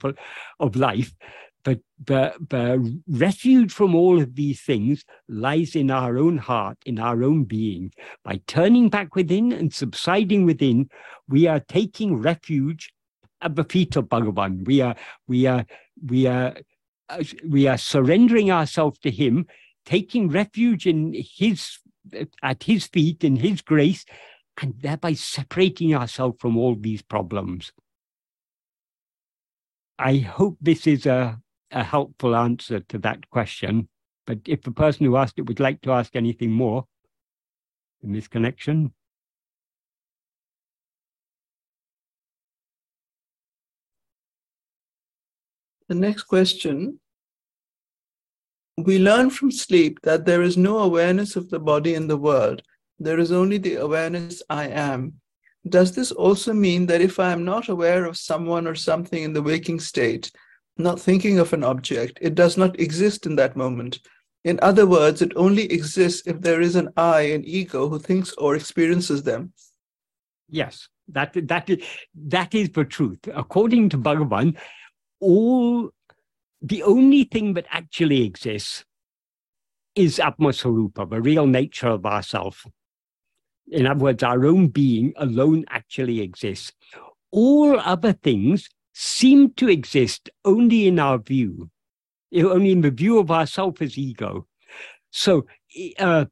[0.58, 1.14] of life.
[1.62, 7.22] But the, refuge from all of these things lies in our own heart, in our
[7.22, 7.92] own being.
[8.24, 10.88] By turning back within and subsiding within,
[11.28, 12.92] we are taking refuge
[13.43, 14.66] at the feet of Bhagavan.
[14.66, 15.64] We are, we are,
[16.05, 16.57] we are,
[17.47, 19.47] we are surrendering ourselves to Him,
[19.84, 21.78] taking refuge in His,
[22.43, 24.05] at His feet, in His grace,
[24.61, 27.72] and thereby separating ourselves from all these problems.
[29.99, 31.38] I hope this is a,
[31.70, 33.88] a helpful answer to that question.
[34.26, 36.86] But if the person who asked it would like to ask anything more
[38.03, 38.93] in this connection,
[45.91, 47.01] The next question
[48.78, 52.62] We learn from sleep that there is no awareness of the body in the world.
[53.01, 55.14] There is only the awareness I am.
[55.68, 59.32] Does this also mean that if I am not aware of someone or something in
[59.32, 60.30] the waking state,
[60.78, 63.99] not thinking of an object, it does not exist in that moment?
[64.45, 68.32] In other words, it only exists if there is an I, an ego, who thinks
[68.34, 69.53] or experiences them.
[70.49, 71.68] Yes, that that
[72.14, 73.18] that is the truth.
[73.34, 74.57] According to Bhagavan,
[75.20, 75.90] all
[76.62, 78.84] the only thing that actually exists
[79.94, 82.66] is Atmaswarupa, the real nature of ourself.
[83.68, 86.72] In other words, our own being alone actually exists.
[87.30, 91.70] All other things seem to exist only in our view,
[92.34, 94.46] only in the view of ourself as ego.
[95.10, 95.46] So
[95.98, 96.26] uh,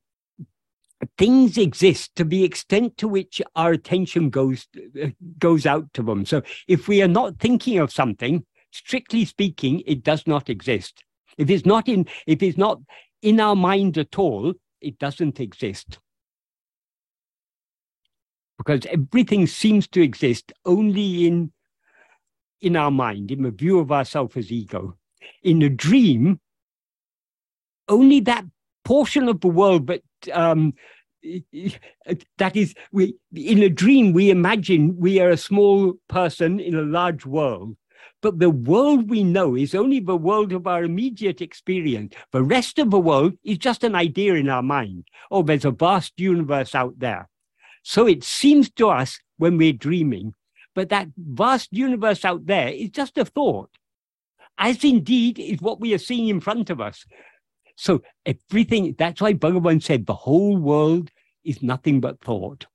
[1.17, 4.67] things exist to the extent to which our attention goes
[5.01, 5.09] uh,
[5.39, 6.27] goes out to them.
[6.27, 11.05] So if we are not thinking of something, strictly speaking, it does not exist.
[11.37, 12.81] If it's not in, if it's not
[13.23, 15.99] in our mind at all, it doesn't exist.
[18.59, 21.53] Because everything seems to exist only in,
[22.61, 24.97] in our mind, in the view of ourself as ego.
[25.43, 26.41] In a dream,
[27.89, 28.45] only that
[28.85, 30.75] portion of the world, but um,
[32.39, 36.83] that is, we in a dream we imagine we are a small person in a
[36.83, 37.77] large world,
[38.21, 42.15] but the world we know is only the world of our immediate experience.
[42.33, 45.05] The rest of the world is just an idea in our mind.
[45.31, 47.29] Oh, there's a vast universe out there.
[47.83, 50.35] So it seems to us when we're dreaming,
[50.75, 53.71] but that vast universe out there is just a thought,
[54.59, 57.05] as indeed is what we are seeing in front of us.
[57.77, 61.11] So everything, that's why Bhagavan said the whole world
[61.45, 62.67] is nothing but thought.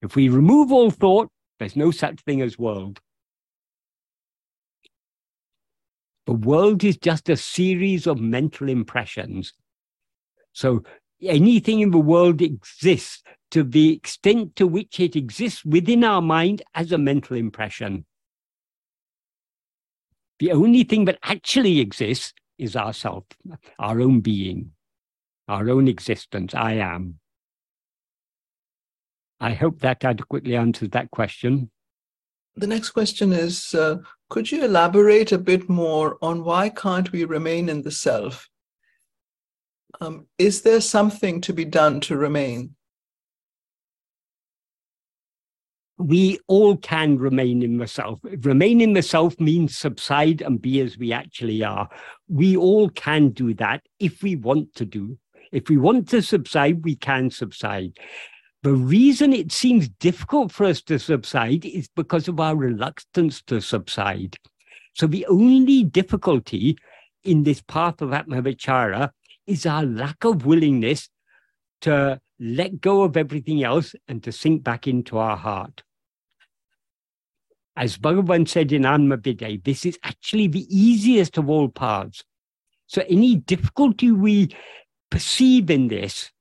[0.00, 3.00] If we remove all thought, there's no such thing as world.
[6.28, 9.54] The world is just a series of mental impressions.
[10.52, 10.82] So
[11.22, 13.22] anything in the world exists
[13.52, 18.04] to the extent to which it exists within our mind as a mental impression.
[20.38, 23.24] The only thing that actually exists is ourself,
[23.78, 24.72] our own being,
[25.48, 26.54] our own existence.
[26.54, 27.20] I am.
[29.40, 31.70] I hope that adequately answers that question
[32.58, 33.98] the next question is uh,
[34.30, 38.48] Could you elaborate a bit more on why can't we remain in the self?
[40.00, 42.76] Um, is there something to be done to remain?
[45.98, 48.20] we all can remain in the self.
[48.22, 51.88] Remain in the self means subside and be as we actually are.
[52.28, 55.18] We all can do that if we want to do.
[55.50, 57.98] If we want to subside, we can subside.
[58.62, 63.60] The reason it seems difficult for us to subside is because of our reluctance to
[63.60, 64.36] subside.
[64.94, 66.76] So the only difficulty
[67.22, 69.10] in this path of Atmavichara
[69.46, 71.08] is our lack of willingness
[71.82, 75.82] to let go of everything else and to sink back into our heart.
[77.76, 82.24] As Bhagavan said in Anmavidai, this is actually the easiest of all paths.
[82.88, 84.48] So any difficulty we
[85.10, 86.32] perceive in this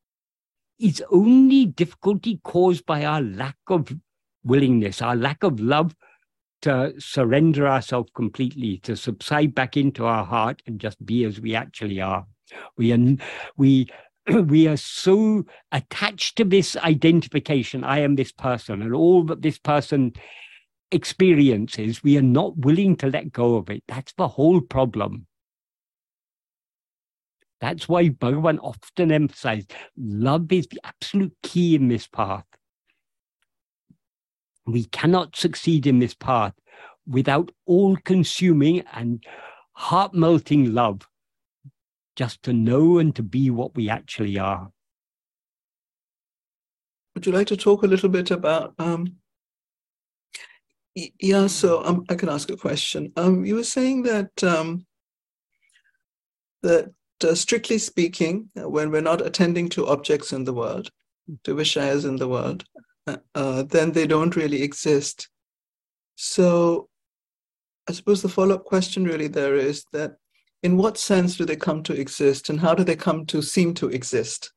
[0.79, 3.93] is only difficulty caused by our lack of
[4.43, 5.95] willingness, our lack of love
[6.61, 11.55] to surrender ourselves completely, to subside back into our heart and just be as we
[11.55, 12.25] actually are.
[12.77, 13.17] We are,
[13.57, 13.87] we,
[14.45, 17.83] we are so attached to this identification.
[17.83, 20.13] I am this person, and all that this person
[20.91, 23.83] experiences, we are not willing to let go of it.
[23.87, 25.26] That's the whole problem.
[27.59, 32.45] That's why Bhagavan often emphasized love is the absolute key in this path.
[34.65, 36.53] We cannot succeed in this path
[37.07, 39.23] without all consuming and
[39.71, 41.07] heart melting love,
[42.15, 44.69] just to know and to be what we actually are.
[47.15, 49.15] Would you like to talk a little bit about um,
[51.19, 53.11] yeah, so um, I can ask a question.
[53.17, 54.85] Um, you were saying that um,
[56.63, 56.91] that
[57.33, 60.89] strictly speaking, uh, when we're not attending to objects in the world,
[61.43, 62.63] to Vishayas in the world,
[63.07, 65.29] uh, uh, then they don't really exist.
[66.15, 66.89] So
[67.89, 70.17] I suppose the follow-up question really there is that
[70.63, 73.73] in what sense do they come to exist and how do they come to seem
[73.75, 74.51] to exist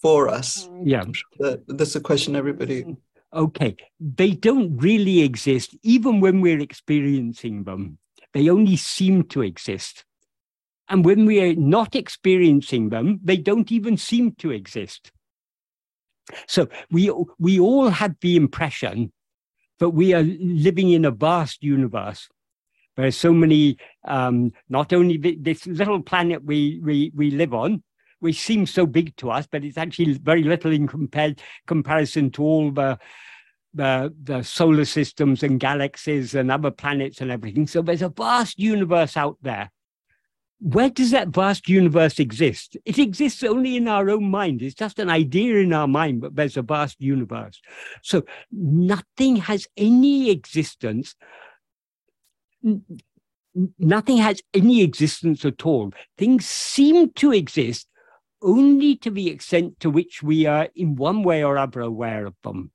[0.00, 0.68] for us?
[0.82, 1.04] Yeah.
[1.38, 2.96] That, that's a question everybody
[3.32, 7.98] okay, they don't really exist, even when we're experiencing them.
[8.32, 10.04] They only seem to exist.
[10.90, 15.12] And when we are not experiencing them, they don't even seem to exist.
[16.46, 19.12] So we, we all have the impression
[19.78, 22.28] that we are living in a vast universe.
[22.96, 27.82] There's so many, um, not only this little planet we, we, we live on,
[28.18, 32.42] which seems so big to us, but it's actually very little in compared comparison to
[32.42, 32.98] all the
[33.72, 37.68] the the solar systems and galaxies and other planets and everything.
[37.68, 39.70] So there's a vast universe out there.
[40.60, 42.76] Where does that vast universe exist?
[42.84, 44.60] It exists only in our own mind.
[44.60, 47.60] It's just an idea in our mind, but there's a vast universe.
[48.02, 51.16] So nothing has any existence
[53.78, 55.92] nothing has any existence at all.
[56.16, 57.88] Things seem to exist,
[58.42, 62.34] only to the extent to which we are in one way or other aware of
[62.42, 62.70] them,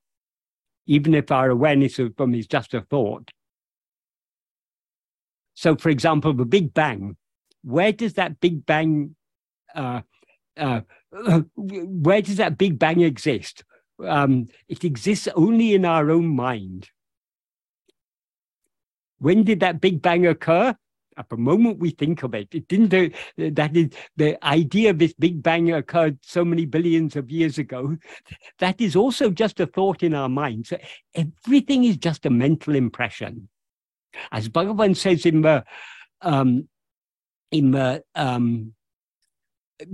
[0.85, 3.31] even if our awareness of them is just a thought.
[5.53, 7.15] So, for example, the Big Bang,
[7.65, 9.15] where does that Big Bang,
[9.73, 10.01] uh,
[10.55, 10.81] uh,
[11.55, 13.63] where does that Big Bang exist?
[14.05, 16.89] Um, it exists only in our own mind.
[19.17, 20.75] When did that Big Bang occur?
[21.17, 22.93] at the moment we think of it, it didn't.
[22.93, 27.57] Uh, that is the idea of this Big Bang occurred so many billions of years
[27.57, 27.97] ago.
[28.59, 30.67] That is also just a thought in our mind.
[30.67, 30.77] So
[31.13, 33.49] everything is just a mental impression,
[34.31, 35.63] as Bhagavan says in the
[36.21, 36.67] um,
[37.51, 38.73] in the um,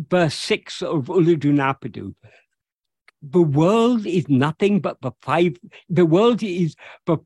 [0.10, 2.14] verse six of Ulladu
[3.23, 5.56] the world is nothing but the five
[5.90, 6.76] the world is
[7.06, 7.18] the,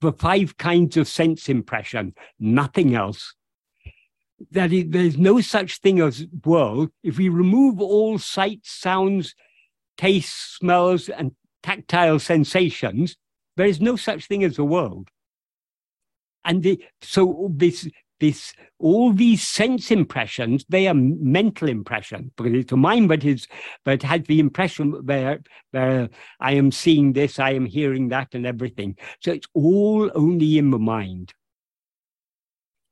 [0.00, 3.34] the five kinds of sense impression nothing else.
[4.52, 6.90] That is, there's no such thing as world.
[7.02, 9.34] If we remove all sights sounds
[9.96, 11.32] tastes smells and
[11.62, 13.16] tactile sensations
[13.56, 15.08] there is no such thing as a world.
[16.46, 17.86] And the, so this
[18.20, 23.46] this all these sense impressions they are mental impression because it's a mind but is
[23.84, 25.40] but has the impression where
[25.72, 26.08] where
[26.40, 30.70] i am seeing this i am hearing that and everything so it's all only in
[30.70, 31.34] the mind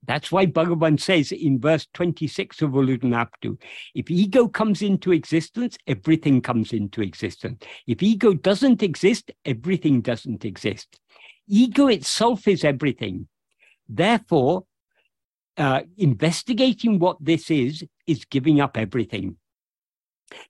[0.08, 3.58] that's why Bhagavan says in verse 26 of Ulladu
[3.94, 7.62] if ego comes into existence, everything comes into existence.
[7.86, 10.98] If ego doesn't exist, everything doesn't exist.
[11.46, 13.28] Ego itself is everything.
[13.86, 14.64] Therefore,
[15.58, 19.36] uh, investigating what this is is giving up everything.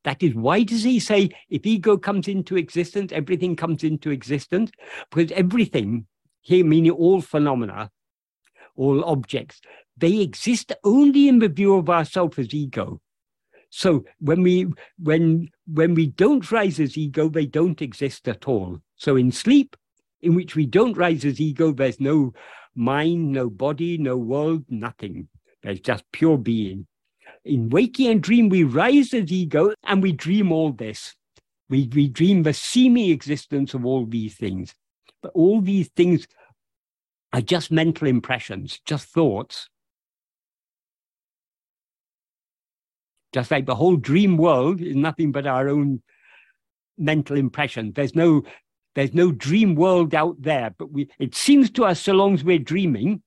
[0.04, 4.70] That is why does he say if ego comes into existence, everything comes into existence?
[5.10, 6.06] Because everything,
[6.40, 7.90] here meaning all phenomena,
[8.76, 9.60] all objects,
[9.96, 13.00] they exist only in the view of ourself as ego.
[13.70, 14.66] So when we
[14.98, 18.80] when when we don't rise as ego, they don't exist at all.
[18.96, 19.76] So in sleep,
[20.22, 22.32] in which we don't rise as ego, there's no
[22.78, 25.28] mind, no body, no world, nothing.
[25.62, 26.86] There's just pure being.
[27.44, 31.14] In waking and dream, we rise as ego and we dream all this.
[31.68, 34.74] We, we dream the seeming existence of all these things.
[35.22, 36.26] But all these things
[37.32, 39.68] are just mental impressions, just thoughts.
[43.34, 46.00] Just like the whole dream world is nothing but our own
[46.96, 47.92] mental impression.
[47.94, 48.42] There's no
[48.98, 52.42] there's no dream world out there, but we it seems to us so long as
[52.42, 53.22] we're dreaming,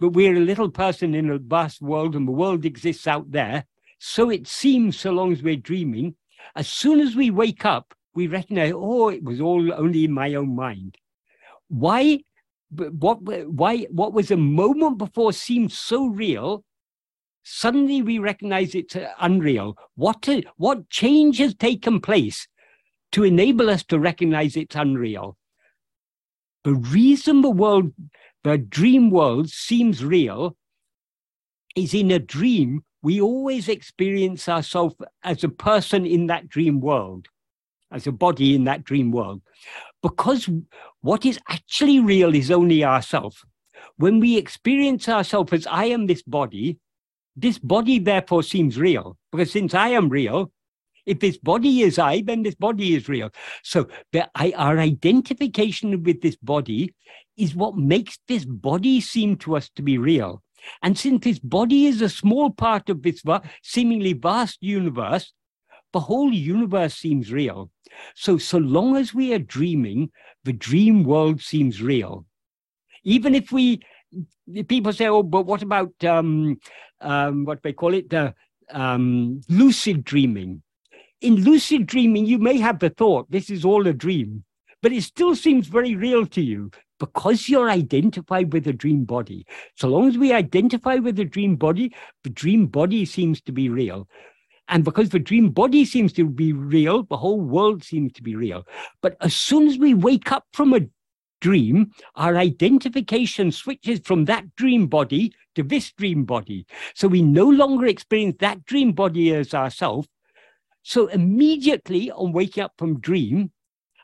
[0.00, 3.66] but we're a little person in a vast world and the world exists out there.
[3.98, 6.14] So it seems so long as we're dreaming.
[6.54, 10.32] As soon as we wake up, we recognize, oh, it was all only in my
[10.32, 10.96] own mind.
[11.68, 12.20] Why?
[12.70, 13.18] What?
[13.20, 13.80] Why?
[13.90, 16.64] What was a moment before seemed so real?
[17.42, 19.76] Suddenly we recognize it's uh, unreal.
[19.94, 20.26] What?
[20.56, 22.48] What change has taken place
[23.16, 25.38] to enable us to recognize it's unreal?
[26.64, 27.94] The reason the world
[28.44, 30.54] the dream world seems real
[31.74, 37.28] is in a dream, we always experience ourselves as a person in that dream world,
[37.90, 39.40] as a body in that dream world.
[40.02, 40.50] Because
[41.00, 43.46] what is actually real is only ourself.
[43.96, 46.78] When we experience ourselves as I am this body,
[47.34, 49.16] this body therefore seems real.
[49.32, 50.52] Because since I am real,
[51.06, 53.30] if this body is I, then this body is real.
[53.62, 56.94] So the, I, our identification with this body
[57.36, 60.42] is what makes this body seem to us to be real.
[60.82, 63.22] And since this body is a small part of this
[63.62, 65.32] seemingly vast universe,
[65.92, 67.70] the whole universe seems real.
[68.14, 70.10] So, so long as we are dreaming,
[70.44, 72.26] the dream world seems real.
[73.04, 73.80] Even if we,
[74.66, 76.58] people say, oh, but what about um,
[77.00, 78.34] um, what they call it, the
[78.70, 80.62] um, lucid dreaming?
[81.22, 84.44] In lucid dreaming, you may have the thought, this is all a dream,
[84.82, 89.46] but it still seems very real to you because you're identified with a dream body.
[89.76, 93.68] So long as we identify with the dream body, the dream body seems to be
[93.68, 94.08] real.
[94.68, 98.34] And because the dream body seems to be real, the whole world seems to be
[98.34, 98.66] real.
[99.00, 100.80] But as soon as we wake up from a
[101.40, 106.66] dream, our identification switches from that dream body to this dream body.
[106.94, 110.06] So we no longer experience that dream body as ourself.
[110.88, 113.50] So immediately on waking up from dream,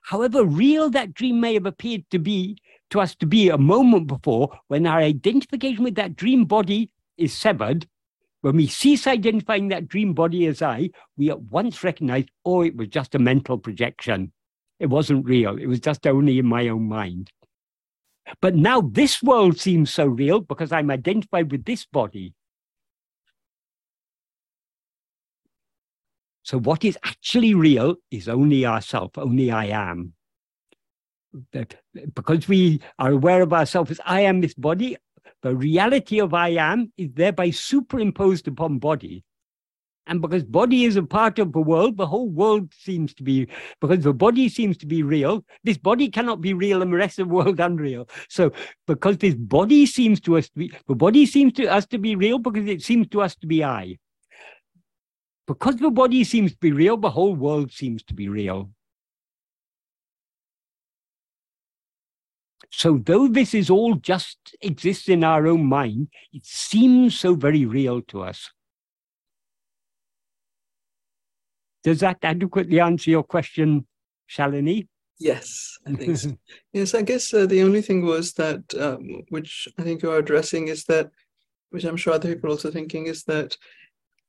[0.03, 2.59] however real that dream may have appeared to be,
[2.91, 7.33] to us to be a moment before when our identification with that dream body is
[7.33, 7.87] severed.
[8.41, 12.75] When we cease identifying that dream body as I, we at once recognize, oh, it
[12.75, 14.33] was just a mental projection.
[14.81, 15.59] It wasn't real.
[15.59, 17.31] It was just only in my own mind.
[18.41, 22.35] But now this world seems so real because I'm identified with this body.
[26.43, 30.15] So what is actually real is only ourself, only I am
[32.15, 34.97] because we are aware of ourselves as I am this body,
[35.43, 39.25] the reality of I am is thereby superimposed upon body.
[40.09, 43.47] And because body is a part of the world, the whole world seems to be,
[43.81, 47.21] because the body seems to be real, this body cannot be real and the rest
[47.21, 48.09] of the world unreal.
[48.29, 48.53] So
[48.89, 52.17] because this body seems to us to be, the body seems to us to be
[52.17, 53.99] real because it seems to us to be I.
[55.53, 58.71] Because the body seems to be real, the whole world seems to be real.
[62.71, 67.67] So, though this is all just exists in our own mind, it seems so very
[67.67, 68.51] real to us.
[71.85, 73.87] Does that adequately answer your question,
[74.31, 74.89] Shalini?
[75.19, 76.39] Yes, I think so.
[76.73, 80.19] yes, I guess uh, the only thing was that, um, which I think you are
[80.19, 81.11] addressing, is that,
[81.69, 83.55] which I'm sure other people are also thinking, is that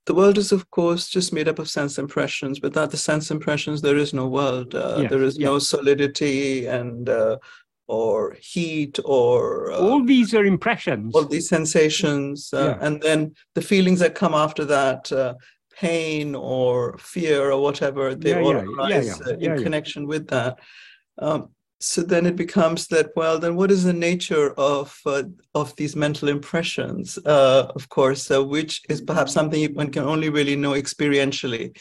[0.05, 2.61] the world is, of course, just made up of sense impressions.
[2.61, 4.75] Without the sense impressions, there is no world.
[4.75, 7.37] Uh, yes, there is no solidity and uh,
[7.87, 12.85] or heat or uh, all these are impressions all these sensations uh, yeah.
[12.85, 15.33] and then the feelings that come after that uh,
[15.75, 20.59] pain or fear or whatever they yeah, all yeah, arise uh, in connection with that
[21.19, 21.49] um,
[21.85, 25.23] so then it becomes that well then what is the nature of uh,
[25.53, 30.55] of these mental impressions uh, of course which is perhaps something one can only really
[30.55, 31.75] know experientially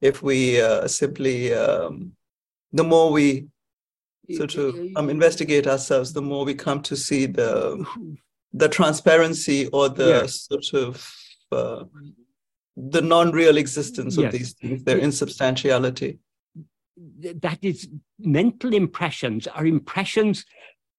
[0.00, 2.12] if we simply um,
[2.72, 3.48] the more we
[4.36, 7.84] so to um, investigate ourselves the more we come to see the
[8.52, 10.42] the transparency or the yes.
[10.42, 11.14] sort of
[11.50, 11.84] uh,
[12.76, 14.24] the non-real existence yes.
[14.24, 16.20] of these things their insubstantiality
[17.20, 17.88] that is
[18.18, 20.44] mental impressions are impressions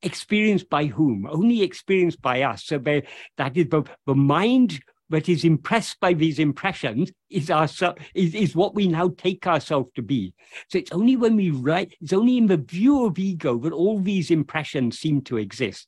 [0.01, 3.05] experienced by whom only experienced by us so they,
[3.37, 7.67] that is the, the mind that is impressed by these impressions is our
[8.13, 10.33] is, is what we now take ourselves to be.
[10.69, 13.99] So it's only when we write, it's only in the view of ego that all
[13.99, 15.87] these impressions seem to exist.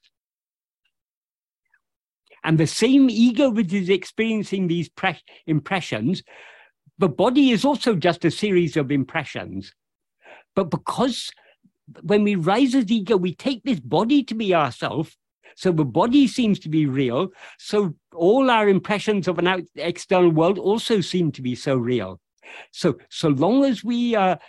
[2.44, 4.90] And the same ego that is experiencing these
[5.46, 6.24] impressions,
[6.98, 9.74] the body is also just a series of impressions.
[10.56, 11.32] But because
[12.02, 15.16] when we rise as ego, we take this body to be ourself,
[15.56, 17.30] so the body seems to be real.
[17.58, 22.20] So all our impressions of an out, external world also seem to be so real.
[22.72, 24.40] So so long as we are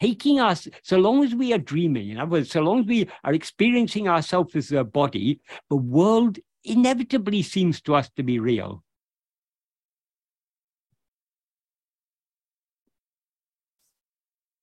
[0.00, 3.08] taking us, so long as we are dreaming, in other words, so long as we
[3.22, 5.40] are experiencing ourselves as a body,
[5.70, 8.82] the world inevitably seems to us to be real.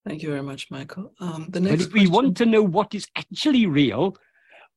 [0.08, 1.14] Thank you very much, Michael.
[1.20, 2.10] Um, the next but if question...
[2.10, 4.18] we want to know what is actually real,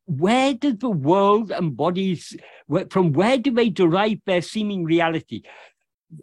[0.07, 2.37] where does the world and bodies,
[2.91, 5.43] from where do they derive their seeming reality?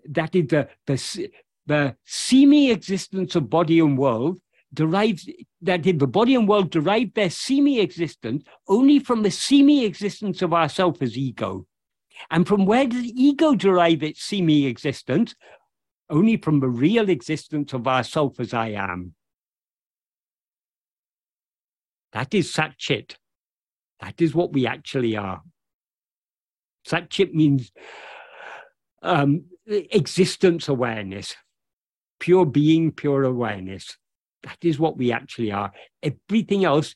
[0.09, 1.29] That is the, the,
[1.65, 4.39] the seeming existence of body and world
[4.73, 5.27] derives,
[5.63, 10.41] that is the body and world derive their seeming existence only from the seeming existence
[10.41, 11.65] of ourself as ego.
[12.29, 15.33] And from where does ego derive its seeming existence?
[16.11, 19.15] Only from the real existence of ourself as I am.
[22.11, 23.15] That is Satchit.
[24.01, 25.41] That is what we actually are.
[26.85, 27.71] Satchit means
[29.01, 31.35] um, existence awareness,
[32.19, 33.97] pure being, pure awareness.
[34.43, 35.71] That is what we actually are.
[36.03, 36.93] Everything else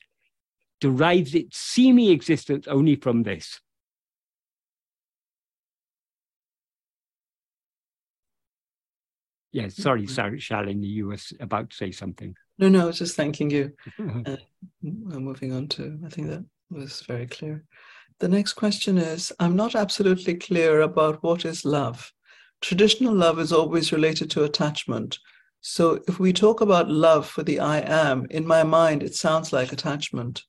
[0.80, 3.60] derives its seeming existence only from this.
[9.56, 10.12] Yes, sorry, mm-hmm.
[10.12, 12.36] sorry, Shalini, you were about to say something.
[12.58, 13.72] No, no, I was just thanking you.
[13.98, 14.36] uh,
[14.82, 17.64] moving on to, I think that was very clear.
[18.20, 22.12] The next question is I'm not absolutely clear about what is love.
[22.60, 25.18] Traditional love is always related to attachment.
[25.62, 29.54] So if we talk about love for the I am, in my mind, it sounds
[29.54, 30.42] like attachment.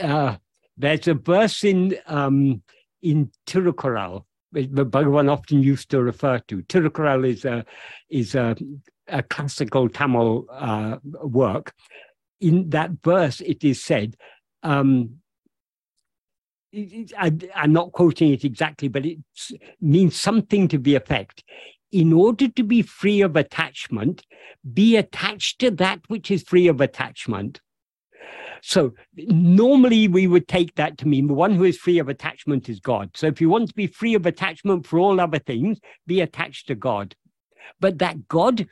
[0.00, 0.36] Uh,
[0.76, 2.62] there's a verse in um,
[3.02, 6.62] in Tirukkural the Bhagavan often used to refer to.
[6.62, 7.64] Tirukkural is a
[8.10, 8.56] is a,
[9.08, 11.74] a classical Tamil uh, work,
[12.42, 14.16] in that verse, it is said,
[14.64, 15.18] um,
[16.74, 19.18] I, am not quoting it exactly, but it
[19.80, 21.44] means something to the effect.
[21.92, 24.26] In order to be free of attachment,
[24.72, 27.60] be attached to that which is free of attachment.
[28.62, 32.68] So normally we would take that to mean the one who is free of attachment
[32.68, 33.10] is God.
[33.14, 36.68] So if you want to be free of attachment for all other things, be attached
[36.68, 37.16] to God.
[37.80, 38.66] But that God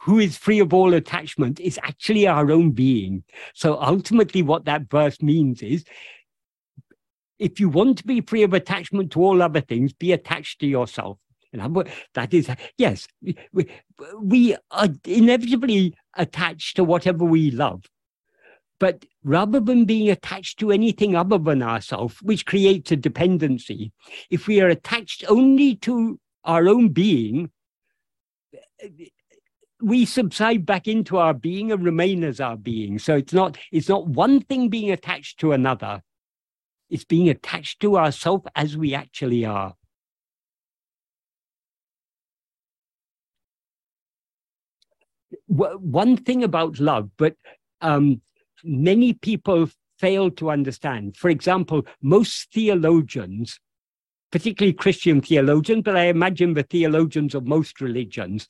[0.00, 3.24] who is free of all attachment is actually our own being.
[3.54, 5.84] So ultimately, what that verse means is
[7.38, 10.66] if you want to be free of attachment to all other things, be attached to
[10.66, 11.18] yourself.
[11.52, 13.08] And that is, yes,
[13.52, 13.68] we,
[14.20, 17.84] we are inevitably attached to whatever we love.
[18.78, 23.92] But rather than being attached to anything other than ourselves, which creates a dependency,
[24.30, 27.50] if we are attached only to our own being,
[29.80, 32.98] we subside back into our being and remain as our being.
[32.98, 36.02] So it's not it's not one thing being attached to another.
[36.88, 39.74] It's being attached to ourself as we actually are.
[45.48, 47.34] One thing about love, but
[47.80, 48.20] um,
[48.64, 49.68] many people
[49.98, 51.16] fail to understand.
[51.16, 53.58] For example, most theologians,
[54.30, 58.48] particularly Christian theologians, but I imagine the theologians of most religions,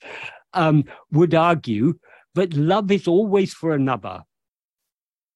[0.53, 1.95] um, would argue
[2.35, 4.23] that love is always for another.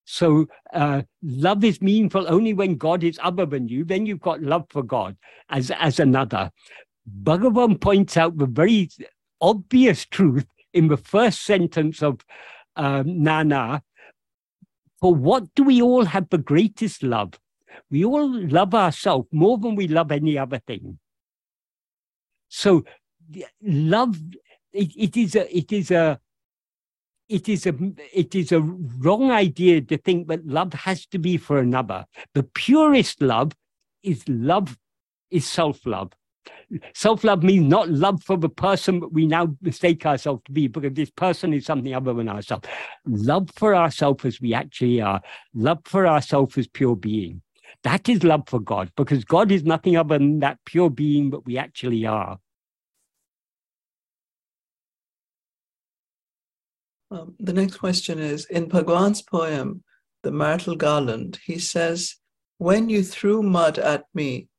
[0.04, 3.84] So uh, love is meaningful only when God is other than you.
[3.84, 5.16] Then you've got love for God
[5.48, 6.50] as, as another.
[7.22, 8.88] Bhagavan points out the very
[9.40, 12.20] obvious truth in the first sentence of
[12.76, 13.82] um, Nan Yar.
[15.00, 17.34] For what do we all have the greatest love?
[17.90, 20.98] We all love ourselves more than we love any other thing.
[22.48, 22.84] So
[23.62, 24.18] love
[24.72, 26.20] it, it is a it is a
[27.28, 27.74] it is a
[28.12, 32.06] it is a wrong idea to think that love has to be for another.
[32.34, 33.52] The purest love
[34.02, 34.76] is love
[35.30, 36.12] is self-love.
[36.94, 41.10] Self-love means not love for the person we now mistake ourselves to be, because this
[41.10, 42.68] person is something other than ourselves.
[43.06, 45.20] Love for ourselves as we actually are.
[45.54, 47.42] Love for ourselves as pure being.
[47.82, 51.44] That is love for God, because God is nothing other than that pure being that
[51.46, 52.38] we actually are.
[57.10, 59.82] Um, the next question is In Bhagwan's poem,
[60.22, 62.16] The Marital Garland, he says
[62.58, 64.49] When you threw mud at me,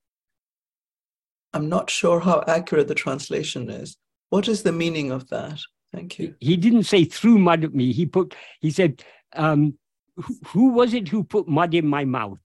[1.54, 3.98] I'm not sure how accurate the translation is.
[4.30, 5.60] What is the meaning of that?
[5.94, 6.36] Thank you.
[6.40, 7.92] He didn't say threw mud at me.
[7.92, 9.04] He put, he said,
[9.34, 9.78] um,
[10.16, 12.40] who, who was it who put mud in my mouth?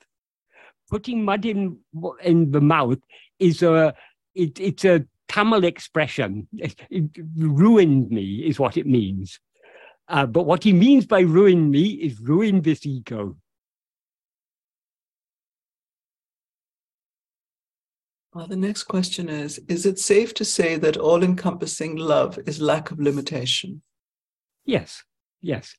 [0.88, 1.78] Putting mud in
[2.22, 2.98] in the mouth
[3.38, 3.94] is a
[4.34, 6.46] it, it's a Tamil expression.
[6.52, 7.04] It, it,
[7.36, 9.40] ruined me is what it means.
[10.08, 13.36] Uh, but what he means by ruin me is ruin this ego.
[18.36, 22.60] Well, the next question is Is it safe to say that all encompassing love is
[22.60, 23.80] lack of limitation?
[24.66, 25.02] Yes,
[25.40, 25.74] yes.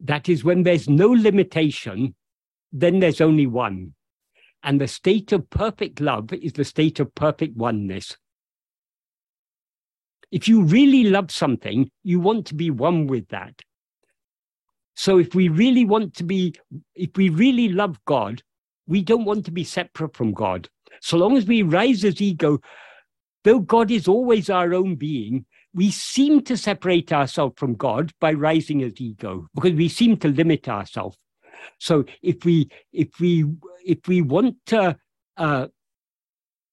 [0.00, 2.14] That is when there's no limitation,
[2.72, 3.94] then there's only one.
[4.62, 8.14] And the state of perfect love is the state of perfect oneness.
[10.30, 13.62] If you really love something, you want to be one with that.
[14.94, 16.54] So if we really want to be,
[16.94, 18.42] if we really love God,
[18.88, 20.68] we don't want to be separate from God.
[21.00, 22.58] So long as we rise as ego,
[23.44, 25.44] though God is always our own being,
[25.74, 30.28] we seem to separate ourselves from God by rising as ego because we seem to
[30.28, 31.16] limit ourselves.
[31.78, 33.44] So if we if we
[33.84, 34.96] if we want to
[35.36, 35.66] uh,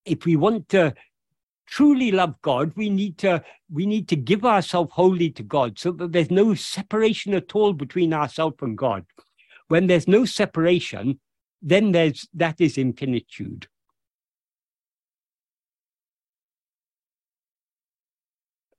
[0.06, 0.94] if we want to
[1.68, 5.92] truly love God, we need to we need to give ourselves wholly to God, so
[5.92, 9.06] that there's no separation at all between ourselves and God.
[9.68, 11.20] When there's no separation,
[11.62, 13.68] then there's that is infinitude.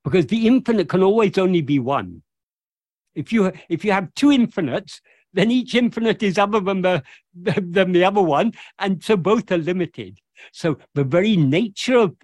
[0.03, 2.23] Because the infinite can always only be one.
[3.13, 5.01] If you if you have two infinites,
[5.33, 7.03] then each infinite is other than the
[7.35, 10.19] than the other one, and so both are limited.
[10.51, 12.15] So the very nature of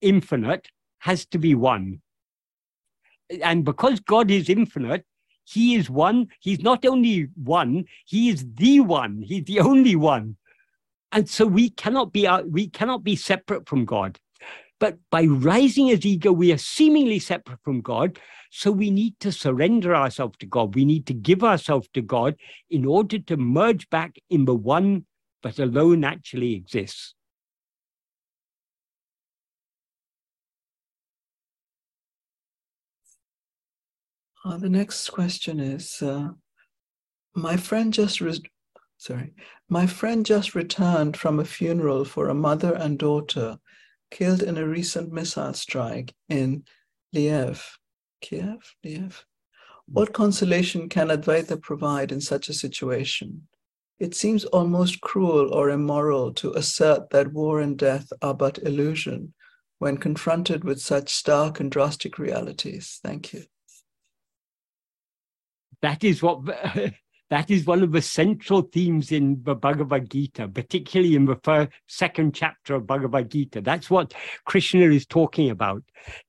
[0.00, 0.68] infinite
[1.00, 2.00] has to be one.
[3.42, 5.04] And because God is infinite,
[5.46, 6.28] he is one.
[6.40, 9.22] He's not only one, he is the one.
[9.22, 10.36] He's the only one.
[11.12, 14.18] And so we cannot be uh, we cannot be separate from God.
[14.78, 18.18] But by rising as ego, we are seemingly separate from God.
[18.50, 20.74] So we need to surrender ourselves to God.
[20.74, 22.36] We need to give ourselves to God
[22.68, 25.06] in order to merge back in the one
[25.42, 27.15] that alone actually exists.
[34.46, 36.28] Uh, the next question is uh,
[37.34, 38.40] My friend just re-
[38.96, 39.34] sorry,
[39.68, 43.58] my friend just returned from a funeral for a mother and daughter
[44.12, 46.62] killed in a recent missile strike in
[47.12, 47.60] Liev.
[48.20, 48.76] Kiev?
[48.84, 49.24] Liev?
[49.86, 53.48] What consolation can Advaita provide in such a situation?
[53.98, 59.34] It seems almost cruel or immoral to assert that war and death are but illusion
[59.78, 63.00] when confronted with such stark and drastic realities.
[63.02, 63.46] Thank you
[65.82, 66.44] that is what
[67.30, 71.70] that is one of the central themes in the Bhagavad Gita, particularly in the first,
[71.88, 73.60] second chapter of Bhagavad Gita.
[73.60, 75.82] That's what Krishna is talking about.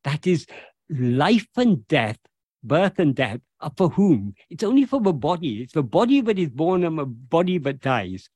[0.04, 0.48] That is
[0.90, 2.18] life and death,
[2.64, 4.36] birth and death are for whom?
[4.50, 5.62] It's only for the body.
[5.62, 8.30] It's the body that is born and the body that dies.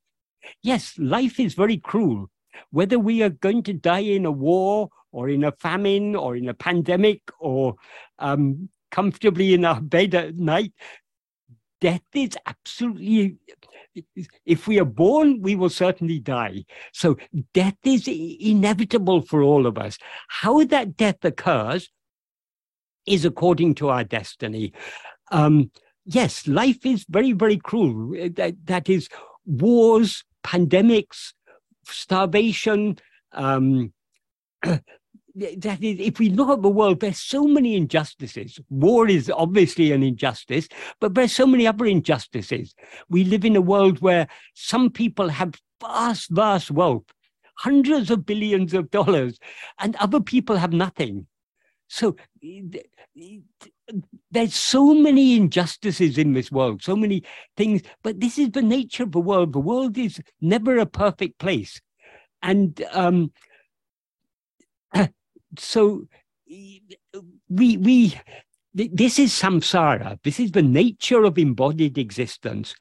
[0.63, 2.29] Yes, life is very cruel.
[2.71, 6.49] Whether we are going to die in a war or in a famine or in
[6.49, 7.75] a pandemic or
[8.19, 10.73] um, comfortably in our bed at night,
[11.81, 13.37] death is absolutely
[14.45, 16.63] if we are born we will certainly die.
[16.93, 17.17] So
[17.53, 19.97] death is inevitable for all of us.
[20.29, 21.89] How that death occurs
[23.05, 24.73] is according to our destiny.
[25.31, 25.71] Um,
[26.05, 28.15] yes life is very very cruel.
[28.35, 29.09] That, that is
[29.45, 31.33] wars pandemics
[31.85, 32.97] starvation
[33.33, 33.93] um,
[35.35, 38.59] that is, if we look at the world, there's so many injustices.
[38.69, 40.67] War is obviously an injustice,
[40.99, 42.75] but there's so many other injustices.
[43.09, 47.05] We live in a world where some people have vast, vast wealth,
[47.57, 49.37] hundreds of billions of dollars,
[49.79, 51.27] and other people have nothing.
[51.87, 52.15] So
[54.31, 57.23] there's so many injustices in this world, so many
[57.57, 59.53] things, but this is the nature of the world.
[59.53, 61.81] The world is never a perfect place.
[62.41, 63.31] And um,
[65.57, 66.07] so
[67.49, 68.15] we we
[68.73, 70.17] this is samsara.
[70.23, 72.73] This is the nature of embodied existence.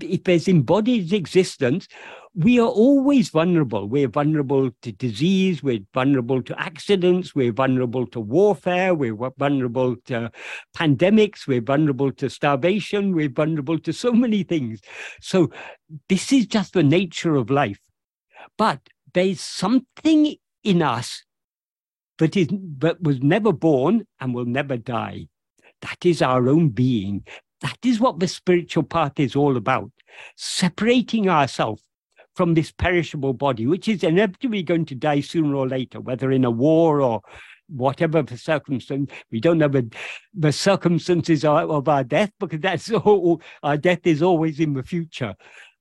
[0.00, 1.86] If there's embodied existence,
[2.34, 3.88] we are always vulnerable.
[3.88, 10.30] We're vulnerable to disease, we're vulnerable to accidents, we're vulnerable to warfare, we're vulnerable to
[10.76, 14.80] pandemics, we're vulnerable to starvation, we're vulnerable to so many things.
[15.20, 15.50] So,
[16.08, 17.80] this is just the nature of life.
[18.56, 18.80] But
[19.12, 21.24] there's something in us
[22.20, 25.26] that is but was never born and will never die.
[25.82, 27.24] That is our own being.
[27.62, 29.90] That is what the spiritual path is all about
[30.36, 31.82] separating ourselves
[32.34, 36.44] from this perishable body, which is inevitably going to die sooner or later, whether in
[36.44, 37.22] a war or
[37.68, 39.10] whatever the circumstance.
[39.30, 39.90] We don't know the,
[40.34, 45.34] the circumstances of our death because that's all, our death is always in the future.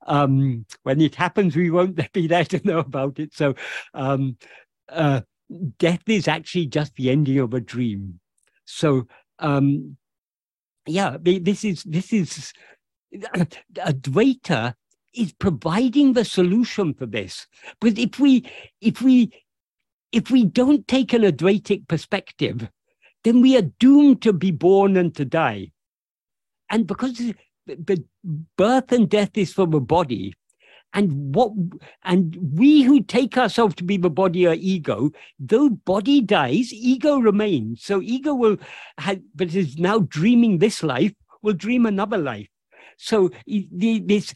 [0.08, 3.34] Um, when it happens, we won't be there to know about it.
[3.34, 3.56] So,
[3.94, 4.38] um,
[4.88, 5.22] uh,
[5.78, 8.20] death is actually just the ending of a dream.
[8.66, 9.08] So,
[9.40, 9.98] um,
[10.86, 12.54] yeah, this is this is
[13.14, 14.74] Advaita
[15.14, 17.48] is providing the solution for this.
[17.80, 18.50] But if we
[18.82, 19.32] if we
[20.12, 22.70] if we don't take an Advaitic perspective,
[23.24, 25.72] then we are doomed to be born and to die.
[26.70, 27.22] And because
[27.66, 28.04] the
[28.58, 30.34] birth and death is for the body,
[30.94, 31.52] and what
[32.04, 37.18] and we who take ourselves to be the body or ego though body dies ego
[37.18, 38.58] remains so ego will
[38.98, 42.50] have but is now dreaming this life will dream another life
[42.98, 44.34] so the, this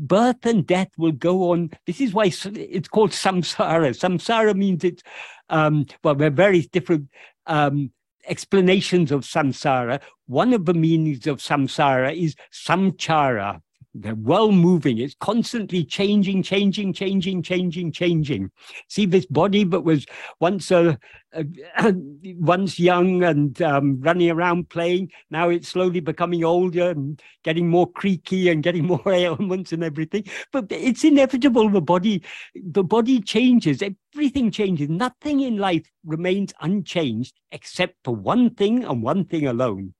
[0.00, 1.70] birth and death will go on.
[1.86, 3.90] This is why it's called samsara.
[3.90, 5.02] Samsara means it's,
[5.48, 7.08] um, well, there are various different
[7.46, 7.92] um,
[8.26, 10.00] explanations of samsara.
[10.26, 13.60] One of the meanings of samsara is samchara,
[13.94, 14.98] they're well moving.
[14.98, 18.50] It's constantly changing, changing, changing, changing, changing.
[18.88, 20.06] See this body, but was
[20.38, 20.98] once a,
[21.32, 21.94] a
[22.36, 25.10] once young and um, running around playing.
[25.30, 30.24] Now it's slowly becoming older and getting more creaky and getting more ailments and everything.
[30.52, 31.68] But it's inevitable.
[31.68, 32.22] The body,
[32.54, 33.82] the body changes.
[33.82, 34.88] Everything changes.
[34.88, 39.94] Nothing in life remains unchanged except for one thing and one thing alone.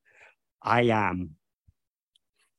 [0.63, 1.37] I am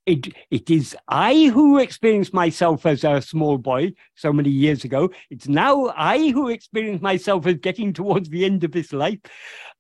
[0.05, 5.11] it, it is I who experienced myself as a small boy so many years ago.
[5.29, 9.19] It's now I who experience myself as getting towards the end of this life.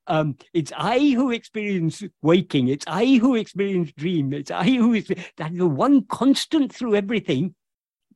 [0.07, 2.67] Um, it's I who experience waking.
[2.67, 4.33] It's I who experience dream.
[4.33, 5.07] It's I who is
[5.37, 7.55] that the one constant through everything.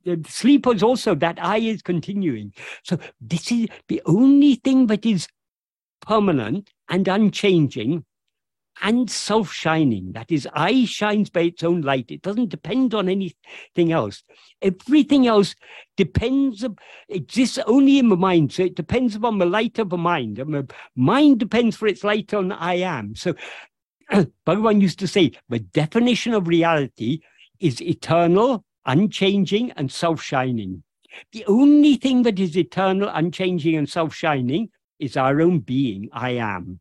[0.03, 2.53] The sleep was also that I is continuing.
[2.83, 5.27] So this is the only thing that is
[6.01, 8.05] permanent and unchanging
[8.81, 10.11] and self shining.
[10.13, 12.05] That is, I shines by its own light.
[12.09, 14.23] It doesn't depend on anything else.
[14.61, 15.55] Everything else
[15.97, 16.65] depends,
[17.09, 18.53] exists only in the mind.
[18.53, 20.39] So it depends upon the light of the mind.
[20.39, 23.15] And the mind depends for its light on I am.
[23.15, 23.33] So
[24.11, 27.21] Bhagavan used to say the definition of reality
[27.59, 30.83] is eternal, unchanging, and self shining.
[31.31, 34.69] The only thing that is eternal, unchanging, and self shining
[34.99, 36.79] is our own being, I am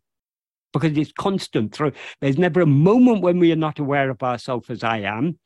[0.74, 1.92] because it's constant through.
[2.20, 5.38] There's never a moment when we are not aware of ourselves as I am.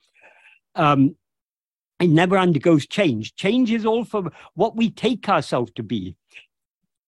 [0.75, 1.15] Um,
[2.01, 3.35] it never undergoes change.
[3.37, 6.17] Change is all for what we take ourselves to be.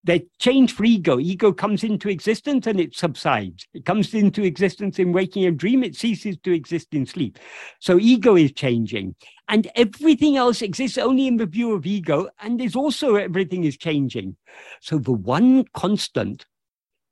[0.03, 1.19] They change for ego.
[1.19, 3.67] Ego comes into existence and it subsides.
[3.73, 5.83] It comes into existence in waking and dream.
[5.83, 7.37] It ceases to exist in sleep.
[7.79, 9.15] So ego is changing.
[9.47, 13.77] And everything else exists only in the view of ego and is also everything is
[13.77, 14.37] changing.
[14.81, 16.45] So the one constant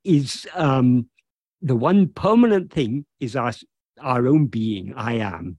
[0.03, 1.07] is um,
[1.61, 3.53] the one permanent thing is our,
[4.01, 5.57] our own being, I am.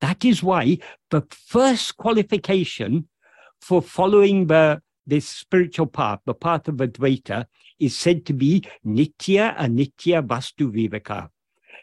[0.00, 0.78] That is why
[1.10, 3.08] the first qualification
[3.60, 7.46] for following the this spiritual path, the path of Advaita,
[7.80, 11.28] is said to be Nitya Anitya Vastu Viveka.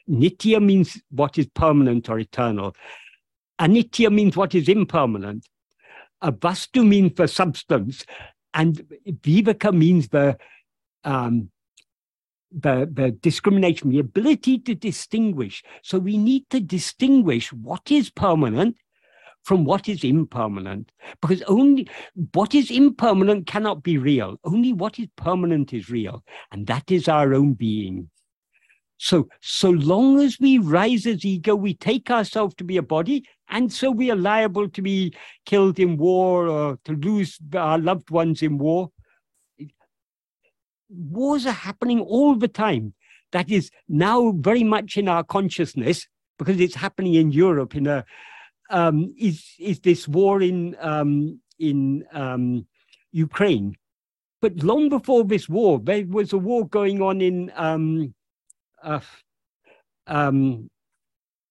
[0.09, 2.75] Nitya means what is permanent or eternal.
[3.59, 5.45] Anitya means what is impermanent.
[6.21, 8.05] A Vastu means the substance.
[8.53, 10.37] And Viveka means the
[11.03, 11.49] um,
[12.51, 15.63] the, the discrimination, the ability to distinguish.
[15.83, 18.77] So we need to distinguish what is permanent
[19.43, 21.87] from what is impermanent, because only
[22.33, 24.37] what is impermanent cannot be real.
[24.43, 28.09] Only what is permanent is real, and that is our own being.
[28.97, 33.23] So, so long as we rise as ego, we take ourselves to be a body,
[33.47, 35.13] and so we are liable to be
[35.45, 38.91] killed in war or to lose our loved ones in war
[40.89, 42.93] wars are happening all the time.
[43.31, 46.07] That is now very much in our consciousness
[46.37, 47.75] because it's happening in Europe.
[47.75, 48.05] In a
[48.69, 52.65] um, is is this war in um, in um,
[53.11, 53.75] Ukraine?
[54.41, 58.13] But long before this war, there was a war going on in um,
[58.81, 59.01] uh,
[60.07, 60.69] um,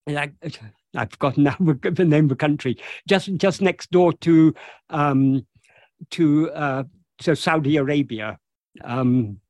[0.09, 0.33] I,
[0.97, 4.55] I've forgotten now the name of the country, just just next door to
[4.91, 5.47] um,
[6.11, 6.85] to uh,
[7.19, 8.39] to Saudi Arabia.
[8.85, 9.41] Um,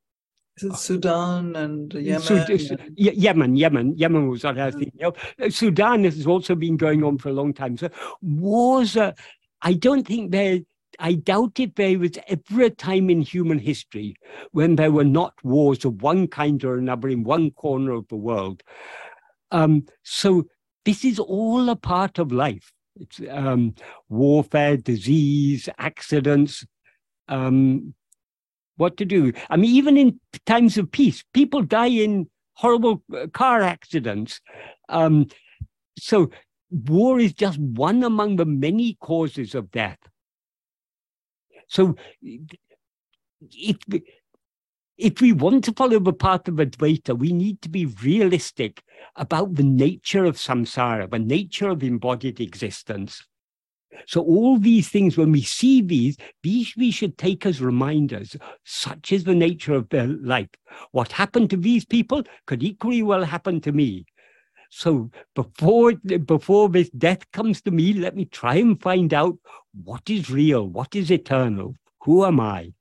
[0.56, 2.20] Sudan and Yemen?
[2.20, 5.54] Sud- Yemen, Yemen, Yemen was what I was thinking of.
[5.54, 7.76] Sudan has also been going on for a long time.
[7.76, 7.90] So
[8.20, 9.14] wars, are,
[9.62, 10.60] I don't think there,
[10.98, 14.16] I doubt if there was ever a time in human history
[14.50, 18.16] when there were not wars of one kind or another in one corner of the
[18.16, 18.62] world.
[19.50, 20.46] Um, so
[20.84, 22.72] this is all a part of life.
[22.96, 23.74] It's um,
[24.08, 26.66] warfare, disease, accidents.
[27.28, 27.94] Um,
[28.78, 29.32] what to do?
[29.50, 34.40] I mean, even in times of peace, people die in horrible uh, car accidents.
[34.88, 35.26] Um,
[35.98, 36.30] so
[36.70, 39.98] war is just one among the many causes of death.
[41.68, 41.96] So
[43.52, 43.76] if
[44.96, 48.82] if we want to follow the path of Advaita, we need to be realistic
[49.14, 53.24] about the nature of samsara, the nature of embodied existence.
[54.06, 58.36] So all these things, when we see these, these we should take as reminders.
[58.64, 60.50] Such is the nature of their life.
[60.92, 64.06] What happened to these people could equally well happen to me.
[64.70, 69.38] So before before this death comes to me, let me try and find out
[69.72, 72.72] what is real, what is eternal, who am I?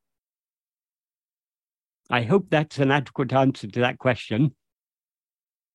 [2.10, 4.56] I hope that's an adequate answer to that question.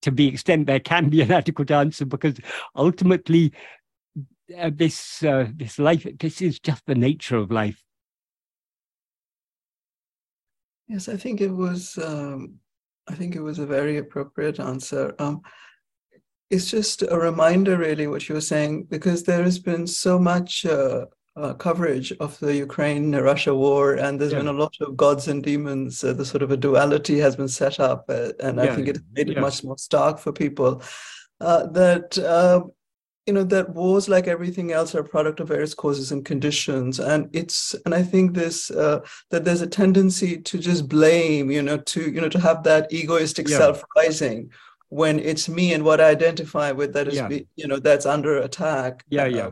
[0.03, 2.37] To the extent there can be an adequate answer, because
[2.75, 3.53] ultimately,
[4.57, 7.83] uh, this uh, this life, this is just the nature of life.
[10.89, 11.99] Yes, I think it was.
[11.99, 12.57] Um,
[13.09, 15.15] I think it was a very appropriate answer.
[15.19, 15.43] Um,
[16.51, 20.67] it's just a reminder, really, what you were saying, because there has been so much
[20.67, 24.39] uh, uh, coverage of the Ukraine Russia war, and there's yeah.
[24.39, 26.05] been a lot of gods and demons.
[26.05, 28.89] Uh, the sort of a duality has been set up, uh, and yeah, I think
[28.89, 30.83] it made it much more stark for people.
[31.41, 32.63] Uh, that uh,
[33.27, 37.01] you know that wars, like everything else, are a product of various causes and conditions,
[37.01, 39.01] and it's and I think this uh,
[39.31, 42.93] that there's a tendency to just blame, you know, to you know to have that
[42.93, 43.59] egoistic yeah.
[43.59, 44.51] self rising
[44.89, 49.03] when it's me and what I identify with that is, you know, that's under attack.
[49.09, 49.51] Yeah, yeah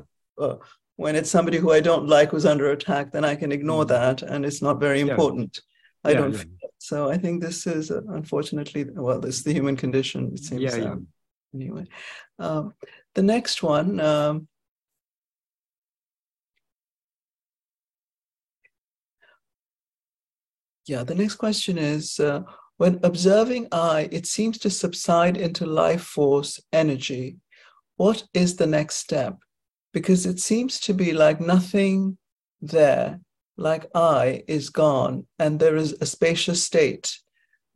[1.01, 4.20] when it's somebody who I don't like who's under attack, then I can ignore mm-hmm.
[4.20, 5.59] that and it's not very important.
[6.05, 6.10] Yeah.
[6.10, 6.68] I don't yeah.
[6.76, 10.60] So I think this is uh, unfortunately, well, this is the human condition, it seems.
[10.60, 10.97] Yeah, yeah.
[11.55, 11.86] Anyway,
[12.39, 12.74] um,
[13.14, 13.98] the next one.
[14.01, 14.48] Um,
[20.86, 22.43] yeah, the next question is uh,
[22.77, 27.39] when observing I, it seems to subside into life force energy.
[27.97, 29.39] What is the next step?
[29.93, 32.18] because it seems to be like nothing
[32.60, 33.20] there,
[33.56, 37.18] like I, is gone, and there is a spacious state.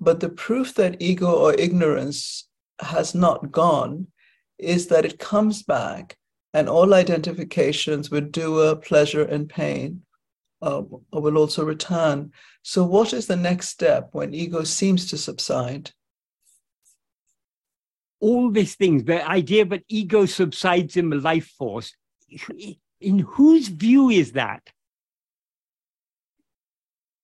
[0.01, 2.49] But the proof that ego or ignorance
[2.81, 4.09] has not gone
[4.59, 6.17] is that it comes back,
[6.53, 10.03] and all identifications with doer, pleasure, and pain
[10.63, 10.83] uh,
[11.13, 12.33] will also return.
[12.63, 15.91] So, what is the next step when ego seems to subside?
[18.25, 21.95] all these things, the idea that ego subsides in the life force,
[22.99, 24.63] in whose view is that?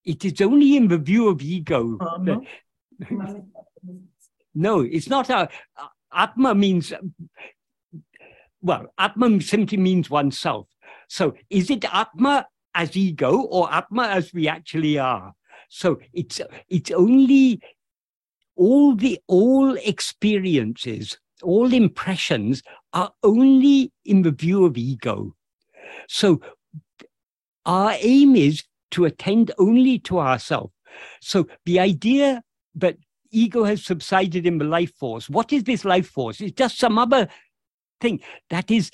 [0.04, 1.96] It is only in the view of ego.
[1.98, 2.44] Uh, no.
[4.54, 5.48] No, it's not a.
[6.12, 6.92] Atma means,
[8.60, 10.66] well, Atma simply means oneself.
[11.08, 15.32] So is it Atma as ego or Atma as we actually are?
[15.68, 17.60] So it's it's only
[18.56, 22.62] all the all experiences all impressions
[22.92, 25.34] are only in the view of ego.
[26.08, 26.40] So
[27.66, 30.72] our aim is to attend only to ourselves.
[31.20, 32.42] So the idea
[32.74, 32.96] that
[33.30, 36.40] ego has subsided in the life force, what is this life force?
[36.40, 37.28] It's just some other
[38.00, 38.20] thing.
[38.50, 38.90] That is,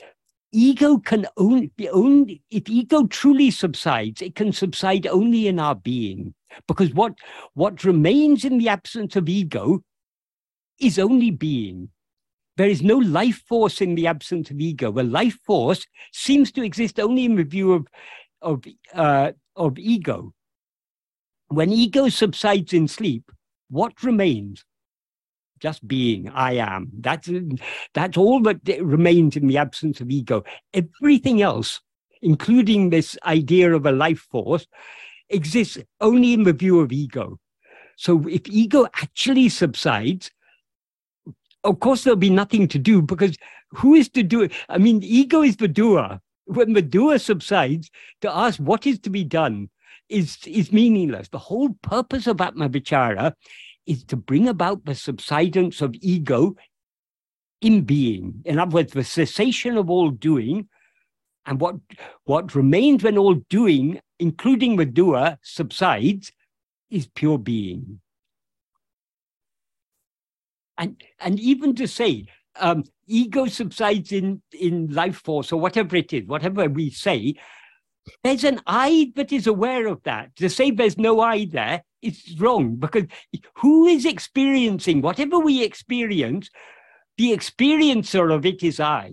[0.53, 5.75] ego can only be only, if ego truly subsides, it can subside only in our
[5.75, 6.35] being.
[6.67, 7.15] Because what,
[7.55, 9.83] what remains in the absence of ego
[10.81, 11.91] is only being.
[12.57, 14.91] There is no life force in the absence of ego.
[14.91, 17.87] A life force seems to exist only in the view of,
[18.41, 18.65] of,
[18.95, 20.33] uh, of ego.
[21.49, 23.31] When ego subsides in sleep,
[23.69, 24.65] what remains?
[25.59, 26.91] Just being, I am.
[27.01, 27.31] That's,
[27.95, 30.45] that's all that remains in the absence of ego.
[30.75, 31.81] Everything else,
[32.21, 34.67] including this idea of a life force,
[35.31, 37.39] exists only in the view of ego.
[37.97, 40.31] So if ego actually subsides,
[41.65, 43.37] of course there'll be nothing to do because
[43.71, 44.53] who is to do it?
[44.69, 46.21] I mean, ego is the doer.
[46.45, 47.91] When the doer subsides,
[48.21, 49.69] to ask what is to be done
[50.09, 51.28] is, is meaningless.
[51.28, 53.33] The whole purpose of Atma Vichara
[53.87, 56.57] is to bring about the subsidence of ego
[57.61, 58.43] in being.
[58.45, 60.69] In other words, the cessation of all doing,
[61.47, 61.77] and what,
[62.24, 66.33] what remains when all doing, including the doer, subsides,
[66.91, 68.01] is pure being
[70.78, 72.27] and and even to say
[72.57, 77.35] um, ego subsides in in life force or whatever it is, whatever we say,
[78.23, 80.37] there's an I that is aware of that.
[80.37, 83.05] To say there's no I there is wrong because
[83.57, 86.51] who is experiencing whatever we experience?
[87.16, 89.12] the experiencer of it is I.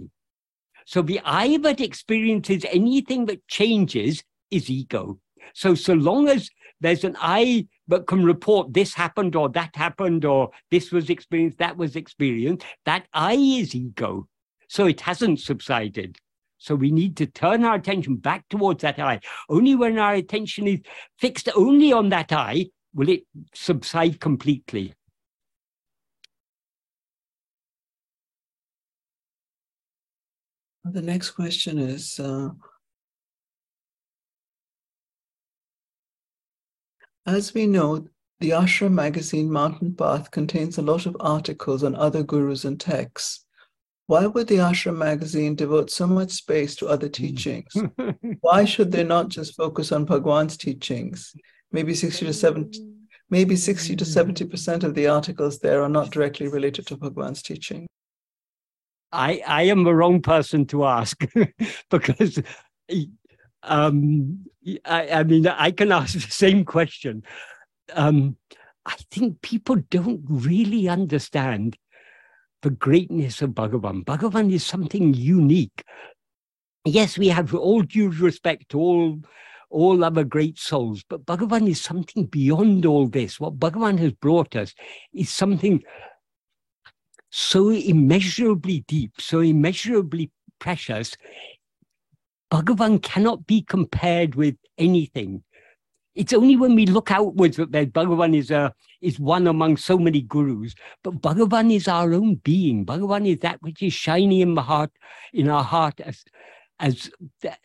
[0.85, 5.19] So the I that experiences anything that changes is ego.
[5.53, 6.49] So, so long as
[6.81, 11.59] there's an I that can report this happened or that happened or this was experienced,
[11.59, 14.27] that was experienced, that I is ego.
[14.67, 16.17] So it hasn't subsided.
[16.63, 19.19] So we need to turn our attention back towards that eye.
[19.49, 20.79] Only when our attention is
[21.19, 23.23] fixed only on that eye will it
[23.53, 24.93] subside completely.
[30.85, 32.51] The next question is uh,
[37.25, 38.07] As we know,
[38.39, 43.42] the Ashram magazine Mountain Path contains a lot of articles on other gurus and texts.
[44.07, 47.73] Why would the Ashram magazine devote so much space to other teachings?
[48.41, 51.33] Why should they not just focus on Bhagwan's teachings?
[51.71, 52.79] Maybe 60 to 70,
[53.29, 57.87] maybe 60 to 70% of the articles there are not directly related to Bhagwan's teaching.
[59.13, 61.17] I, I am the wrong person to ask
[61.89, 62.41] because
[63.61, 64.45] um,
[64.85, 67.23] I, I, mean, I can ask the same question.
[67.93, 68.37] Um,
[68.85, 71.77] I think people don't really understand
[72.63, 74.03] the greatness of Bhagavan.
[74.05, 75.83] Bhagavan is something unique.
[76.85, 79.19] Yes, we have all due respect to all,
[79.69, 83.39] all other great souls, but Bhagavan is something beyond all this.
[83.39, 84.73] What Bhagavan has brought us
[85.13, 85.83] is something
[87.29, 91.15] so immeasurably deep, so immeasurably precious.
[92.49, 95.43] Bhagavan cannot be compared with anything.
[96.15, 100.21] It's only when we look outwards that Bhagavan is, a, is one among so many
[100.21, 100.75] gurus.
[101.03, 102.85] But Bhagavan is our own being.
[102.85, 104.91] Bhagavan is that which is shining in the heart,
[105.33, 106.23] in our heart as,
[106.79, 107.09] as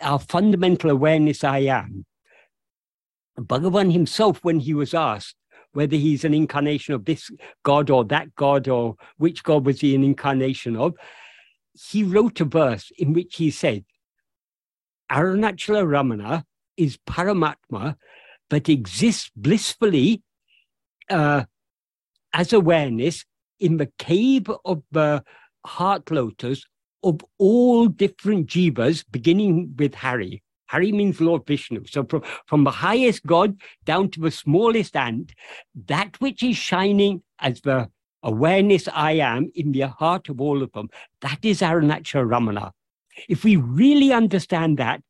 [0.00, 2.06] our fundamental awareness I am.
[3.38, 5.36] Bhagavan himself, when he was asked,
[5.72, 7.30] whether he's an incarnation of this
[7.62, 10.94] God or that God or which God was he an incarnation of,
[11.74, 13.84] he wrote a verse in which he said,
[15.12, 16.44] Arunachala Ramana
[16.76, 17.96] is Paramatma,
[18.50, 20.22] but exists blissfully
[21.10, 21.44] uh,
[22.32, 23.24] as awareness
[23.60, 25.22] in the cave of the
[25.64, 26.64] heart lotus
[27.02, 30.42] of all different jivas, beginning with Hari.
[30.68, 31.84] Hari means Lord Vishnu.
[31.86, 35.32] So from, from the highest God down to the smallest ant,
[35.86, 37.88] that which is shining as the
[38.22, 40.88] awareness I am in the heart of all of them,
[41.22, 42.72] that is Arunachala Ramana.
[43.28, 45.02] If we really understand that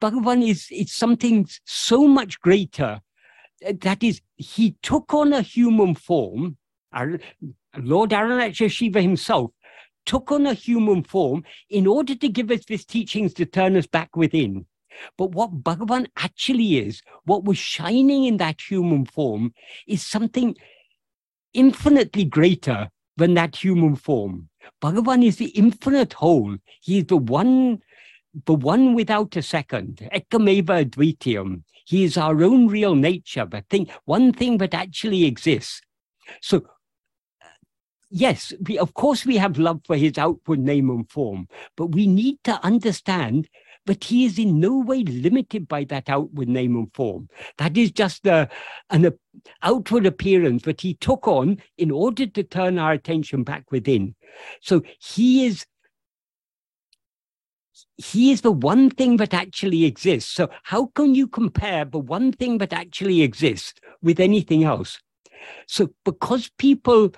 [0.00, 3.00] Bhagavan is it's something so much greater.
[3.66, 6.56] Uh, that is, he took on a human form.
[7.76, 9.50] Lord Arunachala Shiva himself
[10.06, 13.86] took on a human form in order to give us these teachings to turn us
[13.86, 14.66] back within.
[15.18, 19.54] But what Bhagavan actually is, what was shining in that human form,
[19.86, 20.56] is something
[21.52, 24.48] infinitely greater than that human form.
[24.82, 26.56] Bhagavan is the infinite whole.
[26.80, 27.82] He is the one,
[28.46, 30.08] the one without a second.
[30.12, 31.62] Ekameva Advitiyam.
[31.86, 35.82] He is our own real nature, but thing, one thing that actually exists.
[36.40, 36.66] So
[38.10, 42.06] yes, we, of course, we have love for his outward name and form, but we
[42.06, 43.48] need to understand
[43.86, 47.28] that he is in no way limited by that outward name and form.
[47.58, 48.48] That is just a,
[48.90, 49.12] an a,
[49.62, 54.14] outward appearance that he took on in order to turn our attention back within.
[54.60, 55.66] So he is.
[57.96, 60.32] He is the one thing that actually exists.
[60.32, 65.00] So, how can you compare the one thing that actually exists with anything else?
[65.66, 67.12] So, because people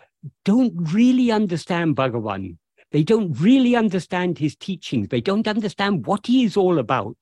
[0.44, 2.58] don't really understand Bhagavan.
[2.92, 5.08] They don't really understand his teachings.
[5.08, 7.16] They don't understand what he is all about.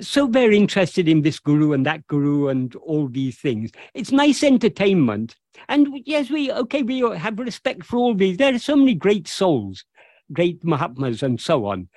[0.00, 3.72] So they're interested in this guru and that guru and all these things.
[3.94, 5.34] It's nice entertainment.
[5.68, 8.36] And yes, we, okay, we have respect for all these.
[8.36, 9.84] There are so many great souls,
[10.32, 11.88] great Mahatmas and so on.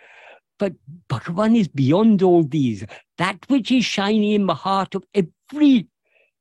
[0.60, 0.74] But
[1.10, 2.86] Bhagavan is beyond all these.
[3.18, 5.88] That which is shining in the heart of every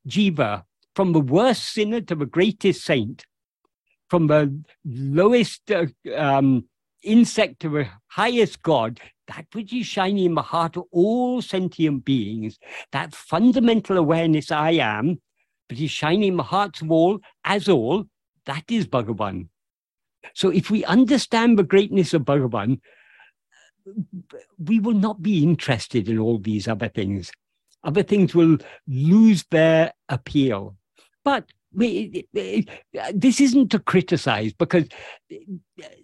[0.07, 0.65] jiva
[0.95, 3.25] from the worst sinner to the greatest saint,
[4.09, 5.87] from the lowest uh,
[6.17, 6.65] um,
[7.03, 12.05] insect to the highest God, that which is shining in the heart of all sentient
[12.05, 12.59] beings,
[12.93, 15.21] that fundamental awareness I am,
[15.69, 18.05] but is shining in the hearts of all as all,
[18.47, 19.49] that is Bhagavan.
[20.34, 22.80] So if we understand the greatness of Bhagavan,
[24.59, 27.32] we will not be interested in all these other things.
[27.82, 30.76] Other things will lose their appeal.
[31.24, 32.26] But we,
[33.14, 34.86] this isn't to criticize because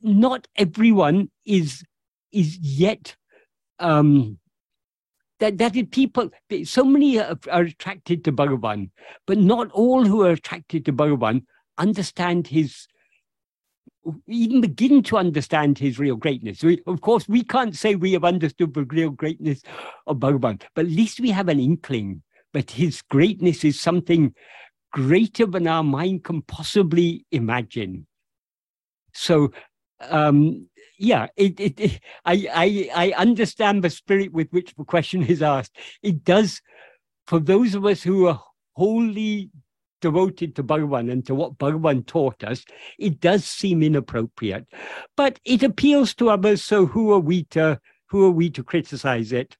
[0.03, 1.83] not everyone is
[2.33, 3.17] is yet
[3.79, 4.39] um,
[5.41, 6.31] that that is people.
[6.65, 8.91] So many are, are, attracted to Bhagavan,
[9.27, 11.43] but not all who are attracted to Bhagavan
[11.79, 12.87] understand his
[14.27, 16.63] even begin to understand his real greatness.
[16.63, 19.63] We, of course, we can't say we have understood the real greatness
[20.07, 22.23] of Bhagavan, but at least we have an inkling.
[22.53, 24.35] But his greatness is something
[24.93, 28.07] greater than our mind can possibly imagine.
[29.13, 29.53] So,
[30.01, 30.69] um,
[30.99, 35.43] yeah, it, it, it, I, I, I understand the spirit with which the question is
[35.43, 35.77] asked.
[36.03, 36.63] It does,
[37.27, 38.43] for those of us who are
[38.75, 39.51] wholly
[40.01, 42.65] devoted to Bhagavan and to what Bhagavan taught us,
[42.99, 44.67] it does seem inappropriate.
[45.17, 49.33] But it appeals to others, so who are we to who are we to criticize
[49.33, 49.57] it?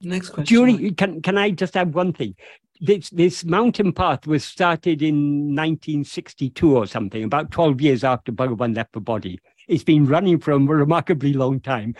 [0.00, 0.56] Next question.
[0.56, 2.34] During can can I just add one thing?
[2.80, 8.76] This this mountain path was started in 1962 or something, about 12 years after Bhagavan
[8.76, 9.38] left the body.
[9.68, 11.94] It's been running for a remarkably long time,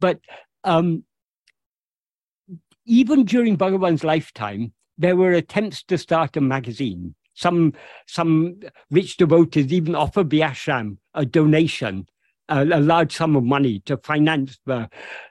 [0.00, 0.20] but
[0.64, 1.04] um,
[2.88, 7.14] even during Bhagavan's lifetime, there were attempts to start a magazine.
[7.34, 7.74] Some
[8.06, 8.60] some
[8.90, 12.06] rich devotees even offered the ashram a donation,
[12.48, 14.88] a, a large sum of money to finance the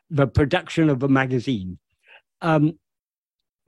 [0.10, 1.80] the production of a magazine.
[2.42, 2.80] Um,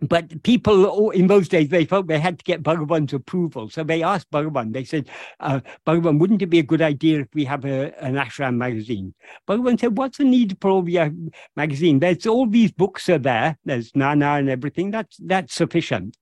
[0.02, 3.70] but people in those days they felt they had to get Bhagavan's approval.
[3.70, 5.10] So they asked Bhagavan, they said,
[5.40, 9.14] uh, Bhagavan, wouldn't it be a good idea if we have a, an ashram magazine?
[9.48, 11.12] Bhagavan said, What's the need for a
[11.56, 12.00] magazine?
[12.00, 16.16] There's all these books are there, there's Nan Yar and everything, that's that's sufficient.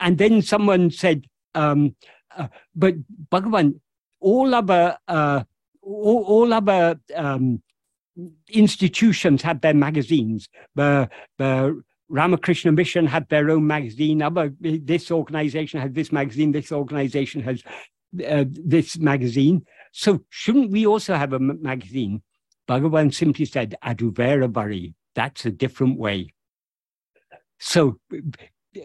[0.00, 1.94] And then someone said, um,
[2.36, 2.94] uh, but
[3.30, 3.80] Bhagavan,
[4.20, 5.44] all other uh,
[5.82, 7.62] all, all other um,
[8.48, 10.48] institutions have their magazines.
[10.74, 11.82] The the
[12.14, 14.22] Ramakrishna Mission had their own magazine.
[14.22, 16.52] Other this organization had this magazine.
[16.52, 17.60] This organization has
[18.24, 19.66] uh, this magazine.
[19.90, 22.22] So shouldn't we also have a magazine?
[22.68, 24.94] Bhagavan simply said, Aduvera Bari.
[25.16, 26.32] That's a different way.
[27.58, 27.98] So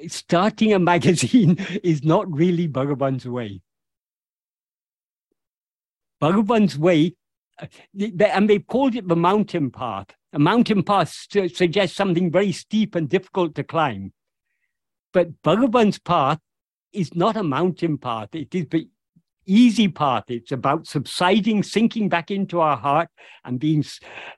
[0.08, 3.62] starting a magazine is not really Bhagavan's way.
[6.20, 7.14] Bhagavan's way
[8.00, 10.16] and they've called it the mountain path.
[10.34, 14.14] A mountain path suggests something very steep and difficult to climb.
[15.12, 16.40] But Bhagavan's path
[16.94, 18.30] is not a mountain path.
[18.34, 18.88] It is the
[19.46, 20.26] easy path.
[20.28, 23.10] It's about subsiding, sinking back into our heart,
[23.44, 23.84] and being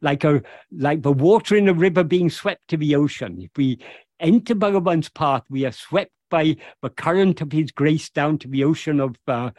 [0.01, 0.41] like a
[0.72, 3.41] like the water in a river being swept to the ocean.
[3.41, 3.80] If we
[4.19, 8.63] enter Bhagavan's path, we are swept by the current of His grace down to the
[8.63, 9.51] ocean of uh,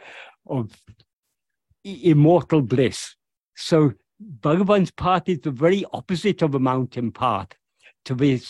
[0.47, 0.71] of
[1.83, 3.15] immortal bliss.
[3.55, 3.93] So
[4.41, 7.49] Bhagavan's path is the very opposite of a mountain path.
[8.05, 8.41] To be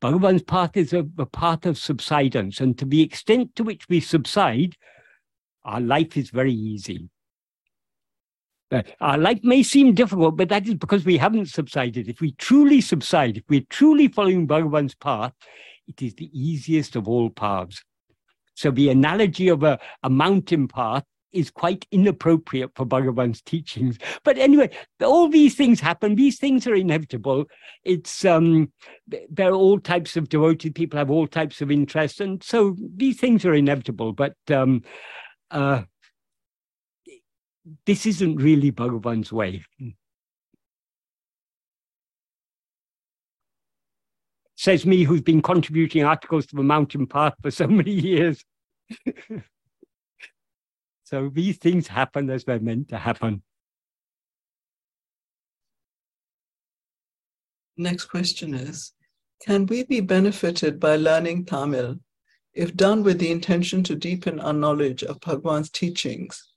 [0.00, 4.00] Bhagavan's path is a, a path of subsidence, and to the extent to which we
[4.00, 4.76] subside,
[5.64, 7.08] our life is very easy.
[9.00, 12.08] Our life may seem difficult, but that is because we haven't subsided.
[12.08, 15.32] If we truly subside, if we're truly following Bhagavan's path,
[15.88, 17.82] it is the easiest of all paths.
[18.54, 23.98] So the analogy of a, a mountain path is quite inappropriate for Bhagavan's teachings.
[24.24, 24.70] But anyway,
[25.02, 26.14] all these things happen.
[26.14, 27.46] These things are inevitable.
[27.84, 28.72] It's um,
[29.06, 33.18] there are all types of devoted people have all types of interests, and so these
[33.18, 34.12] things are inevitable.
[34.12, 34.82] But um,
[35.50, 35.82] uh,
[37.86, 39.62] this isn't really Bhagavan's way.
[44.56, 48.44] Says me, who's been contributing articles to the Mountain Path for so many years.
[51.10, 53.42] So these things happen as they're meant to happen.
[57.76, 58.92] Next question is
[59.44, 61.96] Can we be benefited by learning Tamil
[62.54, 66.52] if done with the intention to deepen our knowledge of Bhagwan's teachings?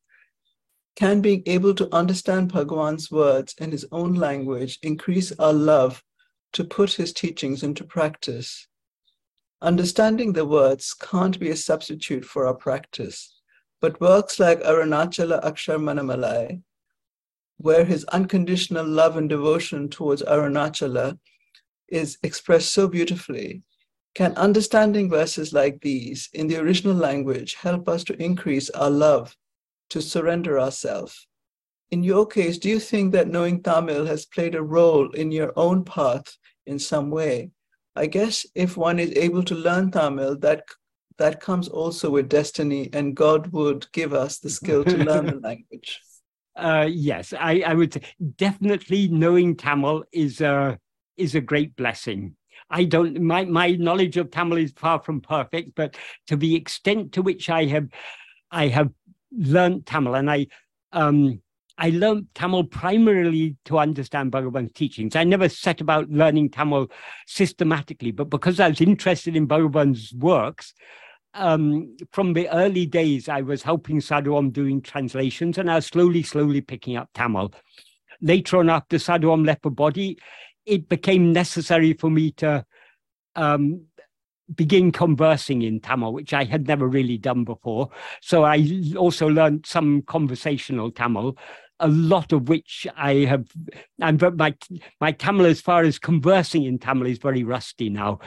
[0.95, 6.03] Can being able to understand Bhagwan's words in his own language increase our love
[6.51, 8.67] to put his teachings into practice?
[9.63, 13.32] Understanding the words can't be a substitute for our practice.
[13.83, 16.61] But works like Arunachala Akshara Manamalai,
[17.57, 21.19] where his unconditional love and devotion towards Arunachala
[21.89, 23.61] is expressed so beautifully,
[24.15, 29.35] can understanding verses like these in the original language help us to increase our love,
[29.89, 31.27] to surrender ourselves?
[31.91, 35.51] In your case, do you think that knowing Tamil has played a role in your
[35.57, 37.51] own path in some way?
[37.97, 40.63] I guess if one is able to learn Tamil, that
[41.17, 45.39] that comes also with destiny, and God would give us the skill to learn the
[45.43, 46.01] language.
[46.55, 48.01] Uh, yes, I, I would say
[48.37, 50.77] definitely knowing Tamil is a
[51.17, 52.35] is a great blessing.
[52.69, 57.13] I don't my my knowledge of Tamil is far from perfect, but to the extent
[57.13, 57.87] to which I have
[58.51, 58.91] I have
[59.31, 60.47] learned Tamil, and I
[60.91, 61.41] um
[61.77, 65.15] I learned Tamil primarily to understand Bhagavan's teachings.
[65.15, 66.91] I never set about learning Tamil
[67.25, 70.73] systematically, but because I was interested in Bhagavan's works,
[71.33, 75.87] um, from the early days, I was helping Sadhu Om doing translations, and I was
[75.87, 77.53] slowly, slowly picking up Tamil.
[78.21, 80.17] Later on, after Sadhu Om left the body,
[80.65, 82.65] it became necessary for me to
[83.35, 83.81] um,
[84.55, 87.89] begin conversing in Tamil, which I had never really done before.
[88.21, 88.65] So I
[88.97, 91.37] also learned some conversational Tamil,
[91.79, 93.45] a lot of which I have,
[93.99, 94.53] and my,
[95.01, 98.19] my Tamil, as far as conversing in Tamil, is very rusty now.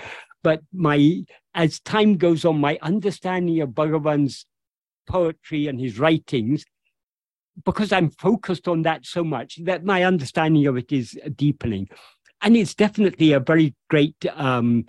[0.43, 4.47] But my, as time goes on, my understanding of Bhagavan's
[5.07, 6.65] poetry and his writings,
[7.65, 11.89] because I'm focused on that so much, that my understanding of it is deepening.
[12.43, 14.87] And it's definitely a very great um,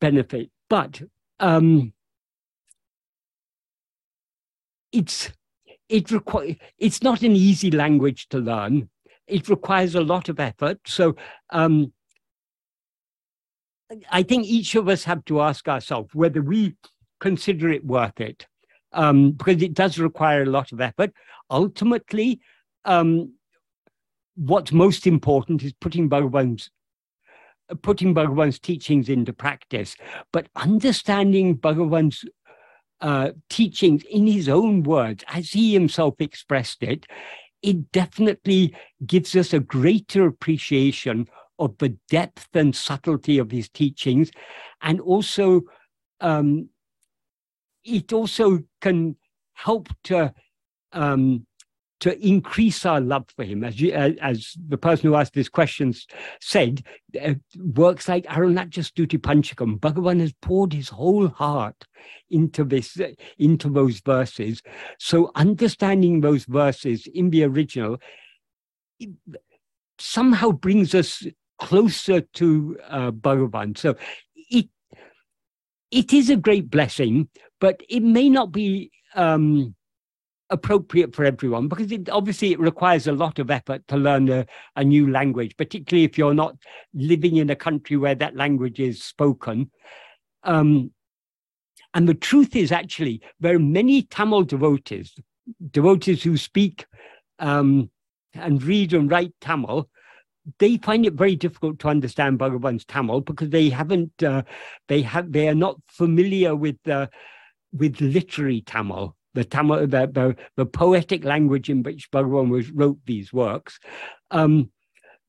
[0.00, 0.50] benefit.
[0.68, 1.02] But
[1.40, 1.92] um,
[4.92, 5.32] it's
[5.88, 8.88] it requires it's not an easy language to learn.
[9.26, 10.78] It requires a lot of effort.
[10.86, 11.16] So
[11.50, 11.92] um,
[14.10, 16.76] I think each of us have to ask ourselves whether we
[17.18, 18.46] consider it worth it,
[18.92, 21.12] um, because it does require a lot of effort.
[21.50, 22.40] Ultimately,
[22.84, 23.34] um,
[24.36, 26.70] what's most important is putting Bhagavan's
[27.82, 29.94] putting Bhagavan's teachings into practice,
[30.32, 32.24] but understanding Bhagavan's
[33.00, 37.06] uh, teachings in his own words, as he himself expressed it,
[37.62, 38.74] it definitely
[39.06, 41.28] gives us a greater appreciation
[41.60, 44.30] of the depth and subtlety of his teachings.
[44.82, 45.62] And also,
[46.20, 46.70] um,
[47.84, 49.16] it also can
[49.54, 50.34] help to
[50.92, 51.46] um,
[52.00, 53.62] to increase our love for him.
[53.62, 56.06] As, you, uh, as the person who asked these questions
[56.40, 56.82] said,
[57.22, 61.86] uh, works like Arunachala Stuti Panchakam, Bhagavan has poured his whole heart
[62.30, 64.62] into this, uh, into those verses.
[64.98, 67.98] So understanding those verses in the original
[69.98, 71.26] somehow brings us
[71.60, 73.76] closer to uh, Bhagavan.
[73.78, 73.96] So
[74.34, 74.68] it,
[75.90, 77.28] it is a great blessing,
[77.60, 79.74] but it may not be um,
[80.50, 84.46] appropriate for everyone because it obviously it requires a lot of effort to learn a,
[84.76, 86.56] a, new language, particularly if you're not
[86.92, 89.70] living in a country where that language is spoken.
[90.42, 90.90] Um,
[91.94, 95.14] and the truth is actually there are many Tamil devotees,
[95.70, 96.86] devotees who speak
[97.38, 97.90] um,
[98.34, 99.88] and read and write Tamil.
[100.58, 104.42] They find it very difficult to understand Bhagavan's Tamil because they haven't, uh,
[104.88, 107.08] they have, they are not familiar with uh,
[107.72, 112.98] with literary Tamil the Tamil, the, the, the poetic language in which Bhagavan was, wrote
[113.06, 113.78] these works.
[114.30, 114.70] Um,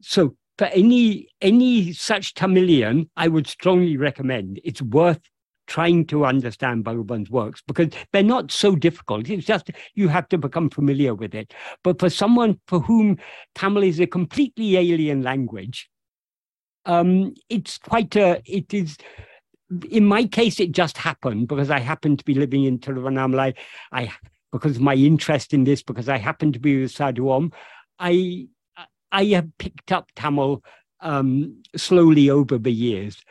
[0.02, 4.60] so for any any such Tamilian, I would strongly recommend.
[4.64, 5.22] It's worth
[5.72, 9.30] trying to understand Bhagavan's works because they're not so difficult.
[9.30, 11.54] It's just you have to become familiar with it.
[11.82, 13.18] But for someone for whom
[13.56, 15.90] Tamil is a completely alien language,
[16.86, 18.98] um, it's quite a it is
[19.90, 23.56] in my case, it just happened because I happened to be living in Tiruvannamalai.
[23.94, 24.12] I,
[24.52, 27.54] because of my interest in this, because I happened to be with Sadhu Om,
[27.98, 28.48] I,
[29.14, 30.62] I have picked up Tamil
[31.00, 33.24] um, slowly over the years.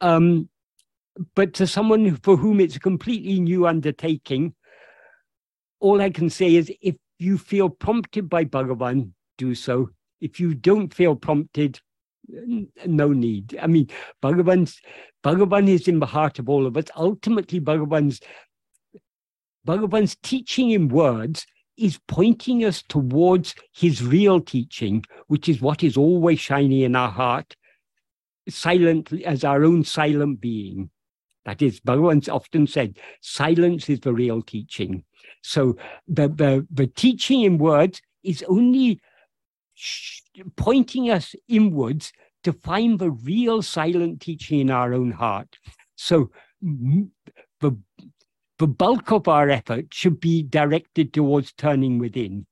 [0.00, 0.48] Um,
[1.34, 4.54] but to someone for whom it's a completely new undertaking,
[5.80, 9.90] all I can say is if you feel prompted by Bhagavan, do so.
[10.20, 11.80] If you don't feel prompted,
[12.28, 13.58] no need.
[13.60, 13.88] I mean,
[14.22, 14.80] Bhagavan's
[15.24, 16.84] Bhagavan is in the heart of all of us.
[16.96, 18.20] Ultimately, Bhagavan's
[19.66, 25.96] Bhagavan's teaching in words is pointing us towards his real teaching, which is what is
[25.96, 27.56] always shining in our heart,
[28.48, 30.90] silently as our own silent being.
[31.44, 35.04] That is, Bhagavan's often said, silence is the real teaching.
[35.42, 39.00] So the, the, the teaching in words is only
[40.56, 42.12] pointing us inwards
[42.44, 45.58] to find the real silent teaching in our own heart.
[45.96, 47.76] So the,
[48.58, 52.46] the bulk of our effort should be directed towards turning within.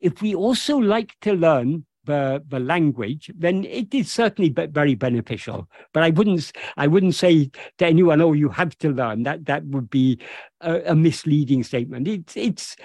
[0.00, 5.68] If we also like to learn the, the language, then it is certainly very beneficial.
[5.92, 9.64] But I wouldn't I wouldn't say to anyone, "Oh, you have to learn." That that
[9.66, 10.18] would be
[10.60, 12.08] a, a misleading statement.
[12.08, 12.76] It's it's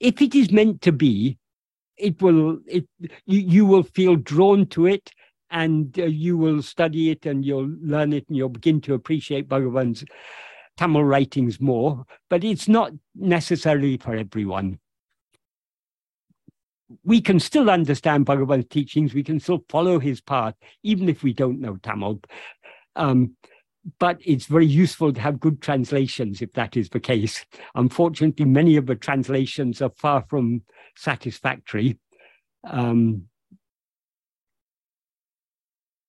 [0.00, 1.38] if it is meant to be,
[1.96, 2.86] it will it
[3.26, 5.10] you, you will feel drawn to it
[5.50, 9.48] and uh, you will study it and you'll learn it and you'll begin to appreciate
[9.48, 10.04] Bhagavan's
[10.76, 14.78] Tamil writings more, but it's not necessarily for everyone.
[17.04, 21.32] We can still understand Bhagavan's teachings, we can still follow his path, even if we
[21.32, 22.20] don't know Tamil.
[22.96, 23.36] Um,
[23.98, 27.44] but it's very useful to have good translations if that is the case.
[27.74, 30.62] Unfortunately, many of the translations are far from
[30.96, 31.98] satisfactory.
[32.64, 33.24] Um,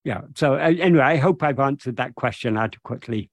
[0.06, 3.30] yeah, so anyway, I hope I've answered that question adequately.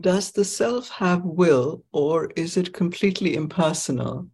[0.00, 4.28] Does the self have will or is it completely impersonal?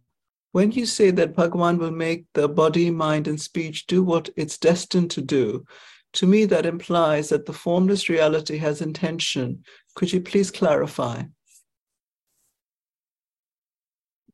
[0.51, 4.57] When you say that Bhagavan will make the body, mind, and speech do what it's
[4.57, 5.65] destined to do,
[6.13, 9.63] to me that implies that the formless reality has intention.
[9.95, 11.23] Could you please clarify?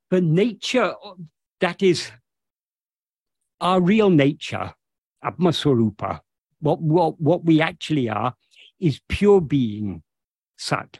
[0.09, 0.93] The nature,
[1.59, 2.11] that is
[3.59, 4.73] our real nature,
[5.23, 6.19] Atmaswarupa,
[6.59, 8.35] what, what, what we actually are,
[8.79, 10.03] is pure being,
[10.57, 10.99] Sat,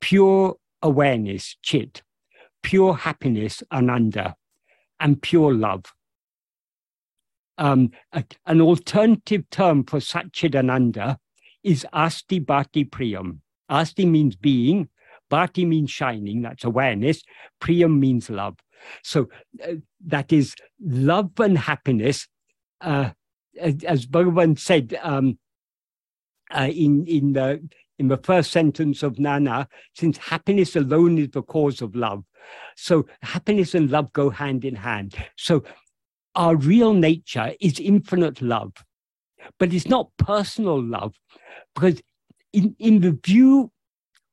[0.00, 2.02] pure awareness, Chit,
[2.62, 4.34] pure happiness, Ananda
[5.00, 5.84] and pure love.
[7.56, 11.16] Um, a, an alternative term for Satchidananda
[11.64, 13.38] is Asti Bhati Priyam.
[13.68, 14.88] Asti means being,
[15.30, 17.22] Bhati means shining, that's awareness,
[17.60, 18.56] Priyam means love.
[19.02, 19.28] So
[19.62, 19.74] uh,
[20.06, 22.28] that is love and happiness.
[22.80, 23.10] Uh,
[23.60, 25.38] as Bhagavan said um,
[26.52, 27.68] uh, in, in, the,
[27.98, 32.24] in the first sentence of Nan Yar, since happiness alone is the cause of love,
[32.76, 35.14] so happiness and love go hand in hand.
[35.36, 35.64] So
[36.34, 38.72] our real nature is infinite love,
[39.58, 41.14] but it's not personal love
[41.74, 42.00] because
[42.52, 43.70] in, in the view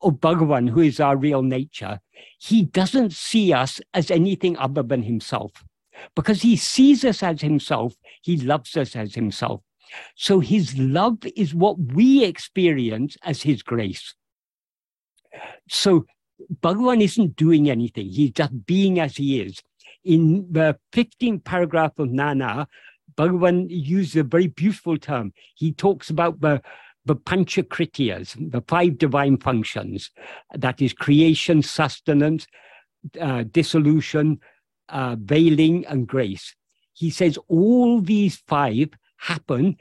[0.02, 2.00] of Bhagavan, who is our real nature,
[2.40, 5.52] he doesn't see us as anything other than himself.
[6.16, 9.62] Because he sees us as himself, he loves us as himself.
[10.16, 14.14] So his love is what we experience as his grace.
[15.70, 16.06] So
[16.62, 18.10] Bhagavan isn't doing anything.
[18.10, 19.62] He's just being as he is.
[20.04, 22.68] In the 15th paragraph of Nan Yar,
[23.18, 25.34] Bhagavan uses a very beautiful term.
[25.56, 26.62] He talks about the,
[27.06, 30.12] the panchakritiyas, the five divine functions.
[30.54, 32.46] That is creation, sustenance,
[33.20, 34.40] uh, dissolution,
[34.90, 36.56] uh, veiling, and grace.
[36.94, 39.78] He says all these five happen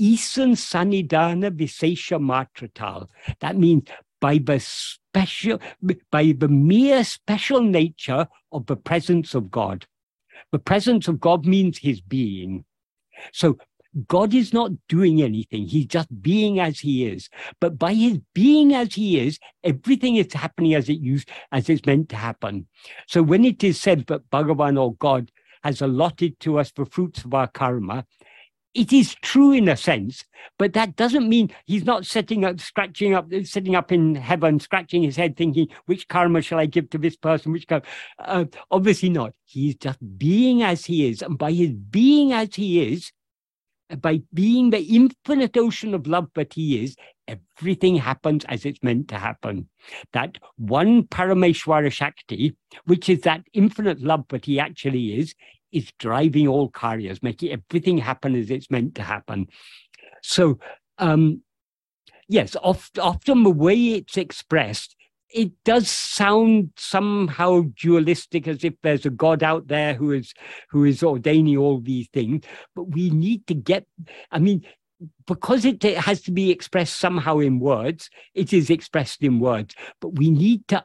[0.00, 3.08] Isan Sanidana Visesha Matratal.
[3.40, 3.88] That means
[4.20, 5.60] by the special,
[6.10, 9.86] by the mere special nature of the presence of God.
[10.52, 12.64] The presence of God means his being.
[13.32, 13.58] So
[14.06, 15.66] God is not doing anything.
[15.66, 17.28] He's just being as he is.
[17.60, 21.84] But by his being as he is, everything is happening as it used, as it's
[21.84, 22.68] meant to happen.
[23.06, 25.30] So when it is said that Bhagavan or God
[25.62, 28.06] has allotted to us the fruits of our karma,
[28.74, 30.24] it is true in a sense,
[30.58, 35.02] but that doesn't mean he's not setting up, scratching up, sitting up in heaven, scratching
[35.02, 37.52] his head, thinking, which karma shall I give to this person?
[37.52, 37.84] Which karma?
[38.18, 39.32] Uh, obviously not.
[39.44, 41.22] He's just being as he is.
[41.22, 43.10] And by his being as he is,
[44.00, 46.94] by being the infinite ocean of love that he is,
[47.26, 49.68] everything happens as it's meant to happen.
[50.12, 55.34] That one Parameshwara Shakti, which is that infinite love that he actually is,
[55.72, 59.48] is driving all karyas, making everything happen as it's meant to happen.
[60.22, 60.58] So,
[60.98, 61.42] um,
[62.28, 64.96] yes, oft, often the way it's expressed,
[65.32, 70.34] it does sound somehow dualistic, as if there's a God out there who is
[70.70, 72.44] who is ordaining all these things.
[72.74, 73.86] But we need to get.
[74.32, 74.66] I mean,
[75.26, 79.74] because it, it has to be expressed somehow in words, it is expressed in words.
[80.00, 80.84] But we need to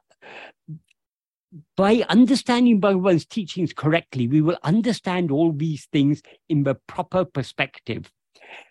[1.76, 8.12] by understanding Bhagavan's teachings correctly, we will understand all these things in the proper perspective.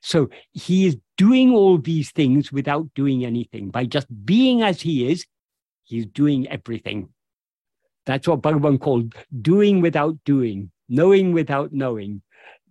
[0.03, 3.71] So he is doing all these things without doing anything.
[3.71, 5.27] By just being as he is,
[5.85, 7.09] he's doing everything.
[8.07, 12.23] That's what Bhagavan called doing without doing, knowing without knowing.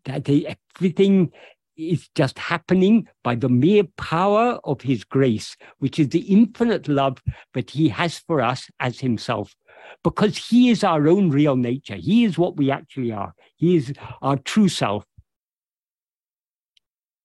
[0.05, 0.29] That
[0.75, 1.31] everything
[1.75, 7.21] is just happening by the mere power of his grace, which is the infinite love
[7.53, 9.55] that he has for us as himself
[10.03, 11.95] because he is our own real nature.
[11.95, 13.33] He is what we actually are.
[13.55, 15.05] He is our true self.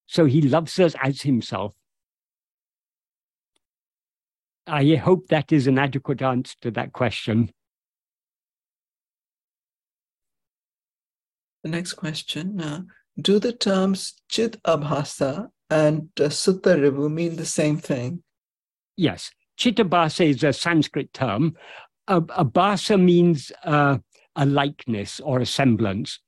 [0.06, 1.74] So he loves us as himself.
[4.66, 7.51] I hope that is an adequate answer to that question.
[11.64, 12.82] The next question uh,
[13.20, 18.22] Do the terms Chit Abhasa and uh, Suttarivu mean the same thing?
[18.97, 19.30] Yes.
[19.59, 21.56] Chitabhasa is a Sanskrit term
[22.09, 23.98] a, a basa means uh,
[24.35, 26.18] a likeness or a semblance.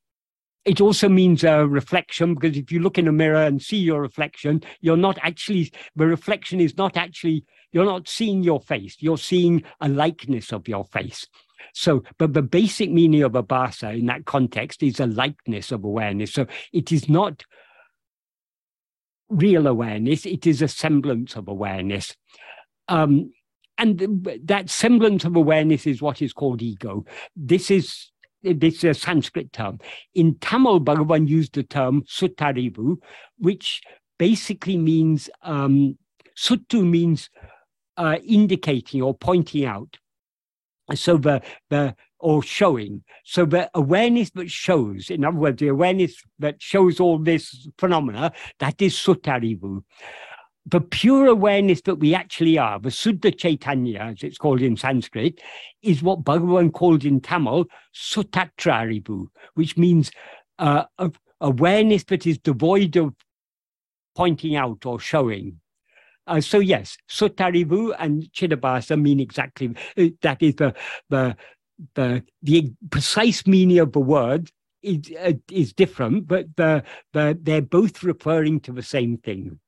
[0.67, 4.03] It also means a reflection because if you look in a mirror and see your
[4.03, 9.19] reflection, you're not actually, the reflection is not actually, you're not seeing your face, you're
[9.19, 11.27] seeing a likeness of your face.
[11.73, 15.85] So, but the basic meaning of a abhasa in that context is a likeness of
[15.85, 16.33] awareness.
[16.33, 17.45] So it is not
[19.31, 22.17] real awareness, it is a semblance of awareness.
[22.89, 23.33] Um,
[23.81, 27.05] and that semblance of awareness is what is called ego.
[27.35, 28.11] This is
[28.43, 29.79] this is a Sanskrit term.
[30.15, 32.97] In Tamil, Bhagavan used the term suttarivu,
[33.39, 33.83] which
[34.19, 35.99] basically means um,
[36.37, 37.31] suttu means
[37.97, 39.97] uh, indicating or pointing out.
[40.95, 43.03] So the the or showing.
[43.25, 48.33] So the awareness that shows, in other words, the awareness that shows all this phenomena,
[48.59, 49.83] that is suttarivu.
[50.67, 55.41] The pure awareness that we actually are, the Suddha Chaitanya, as it's called in Sanskrit,
[55.83, 57.65] is what Bhagavan called in Tamil
[57.95, 60.11] Sutatrarivu, which means
[60.59, 60.85] uh,
[61.41, 63.15] awareness that is devoid of
[64.15, 65.61] pointing out or showing.
[66.27, 70.75] Uh, so yes, Suttarivu and Chidabhasa mean exactly uh, that is the
[71.09, 71.37] the
[71.95, 74.51] the the precise meaning of the word
[74.83, 79.59] is uh, is different, but the, the they're both referring to the same thing,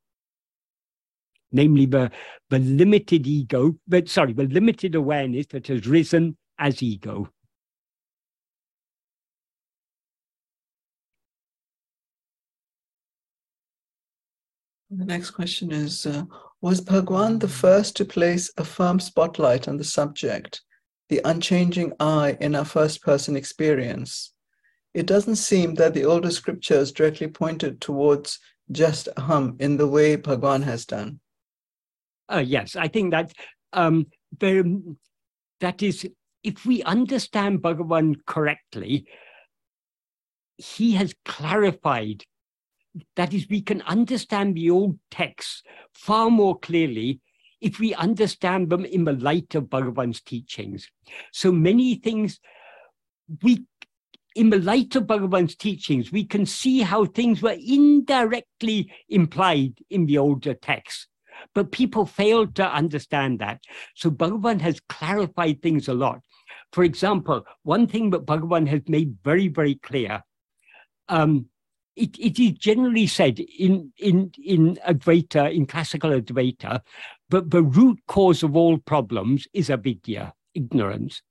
[1.52, 2.10] namely the
[2.50, 7.28] the limited ego, but sorry, the limited awareness that has risen as ego.
[14.90, 16.24] The next question is uh,
[16.60, 20.60] Was Bhagwan the first to place a firm spotlight on the subject
[21.12, 24.32] the unchanging I in our first person experience,
[24.94, 28.38] it doesn't seem that the older scriptures directly pointed towards
[28.70, 31.20] just aham in the way Bhagwan has done.
[32.32, 33.32] Uh, yes, I think that
[33.72, 34.06] um,
[34.38, 34.64] there,
[35.60, 36.08] that is,
[36.42, 39.06] if we understand Bhagavan correctly,
[40.56, 42.24] he has clarified.
[43.16, 45.62] That is, we can understand the old texts
[45.94, 47.20] far more clearly
[47.60, 50.90] if we understand them in the light of Bhagavan's teachings.
[51.32, 52.40] So many things
[53.42, 53.64] we
[54.34, 60.06] in the light of Bhagavan's teachings, we can see how things were indirectly implied in
[60.06, 61.06] the older texts.
[61.54, 63.60] But people failed to understand that.
[63.94, 66.20] So Bhagavan has clarified things a lot.
[66.72, 70.22] For example, one thing that Bhagavan has made very, very clear
[71.08, 71.46] um,
[71.94, 76.80] it, it is generally said in, in, in Advaita, in classical Advaita,
[77.28, 81.22] but the root cause of all problems is avidya, ignorance.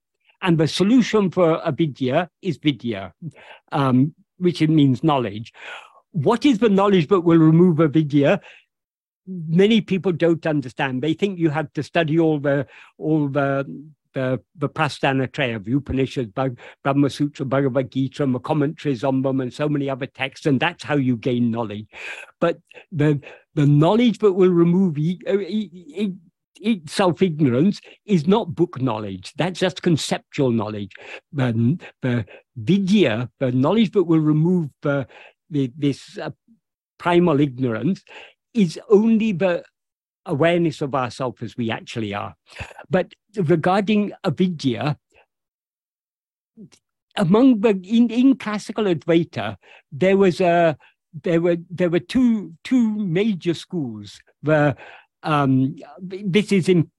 [0.42, 3.14] And the solution for avidya is vidya,
[3.72, 5.52] um, which means knowledge.
[6.12, 8.42] What is the knowledge that will remove avidya?
[9.28, 11.02] Many people don't understand.
[11.02, 12.68] They think you have to study all the
[12.98, 13.66] all the
[14.14, 16.34] the, the Prasthana Prasthanatraya, the Upanishads,
[16.84, 20.60] Brahma Sutra, Bhagavad Gita, and the commentaries on them, and so many other texts, and
[20.60, 21.88] that's how you gain knowledge.
[22.40, 22.60] But
[22.92, 23.22] the
[23.56, 26.14] the knowledge that will remove e- e-
[26.60, 29.34] e- self ignorance is not book knowledge.
[29.38, 30.94] That's just conceptual knowledge.
[31.34, 32.26] The, the
[32.56, 35.08] vidya, the knowledge that will remove the,
[35.50, 36.32] the this uh,
[36.98, 38.04] primal ignorance,
[38.54, 39.64] is only the
[40.26, 42.36] awareness of ourselves as we actually are.
[42.90, 44.98] But regarding avidya,
[47.16, 49.58] among the in, in classical Advaita,
[49.92, 50.78] there was a
[51.24, 54.20] there were there were two two major schools.
[54.44, 54.76] The
[55.24, 56.90] um, this is in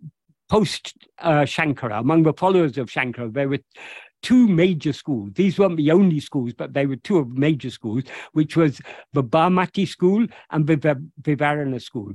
[0.48, 2.00] post uh, Shankara.
[2.00, 3.60] Among the followers of Shankara, there were
[4.22, 5.30] two major schools.
[5.34, 8.80] These weren't the only schools, but they were two of major schools, which was
[9.12, 10.76] the Bhamati school and the
[11.20, 12.12] Vivarana school.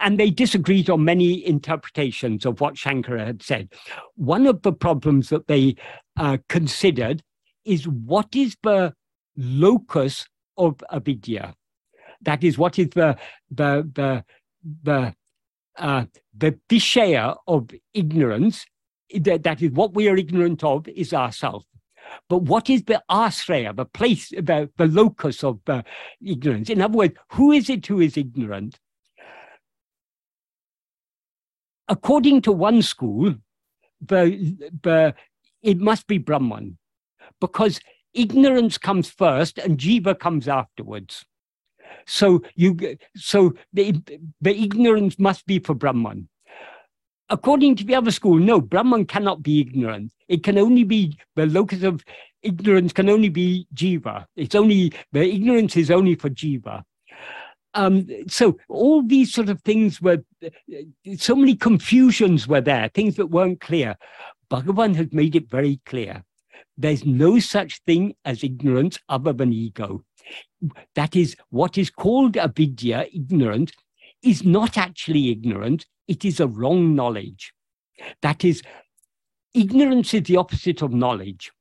[0.00, 3.72] And they disagreed on many interpretations of what Shankara had said.
[4.16, 5.76] One of the problems that they
[6.16, 7.22] uh, considered
[7.64, 8.92] is what is the
[9.36, 10.26] locus
[10.56, 11.54] of avidya?
[12.22, 13.16] That is, what is the
[13.50, 14.24] the the
[14.82, 15.14] the
[15.76, 16.04] uh,
[16.36, 18.66] the vishaya of ignorance?
[19.14, 21.64] That, that is what we are ignorant of is ourself.
[22.28, 25.82] But what is the asraya, the place, the, the locus of uh,
[26.24, 26.70] ignorance?
[26.70, 28.78] In other words, who is it who is ignorant?
[31.88, 33.34] according to one school,
[34.00, 35.14] the, the,
[35.62, 36.78] it must be Brahman
[37.40, 37.80] because
[38.12, 41.24] ignorance comes first and jiva comes afterwards.
[42.06, 42.76] So you
[43.16, 44.02] so the,
[44.40, 46.28] the ignorance must be for Brahman.
[47.30, 50.12] According to the other school, no, Brahman cannot be ignorant.
[50.28, 52.04] It can only be the locus of
[52.44, 54.26] ignorance can only be jiva.
[54.36, 56.82] It's only the ignorance is only for jiva.
[57.72, 60.22] Um, so all these sort of things were,
[61.16, 63.96] so many confusions were there, things that weren't clear.
[64.48, 66.22] Bhagavan has made it very clear.
[66.76, 70.04] There's no such thing as ignorance other than ego.
[70.94, 73.72] That is, what is called avidya, ignorance,
[74.24, 77.52] is not actually ignorance, it is a wrong knowledge.
[78.22, 78.62] That is,
[79.54, 81.52] ignorance is the opposite of knowledge.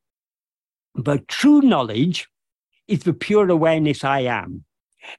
[0.96, 2.28] But true knowledge
[2.88, 4.66] is the pure awareness I am.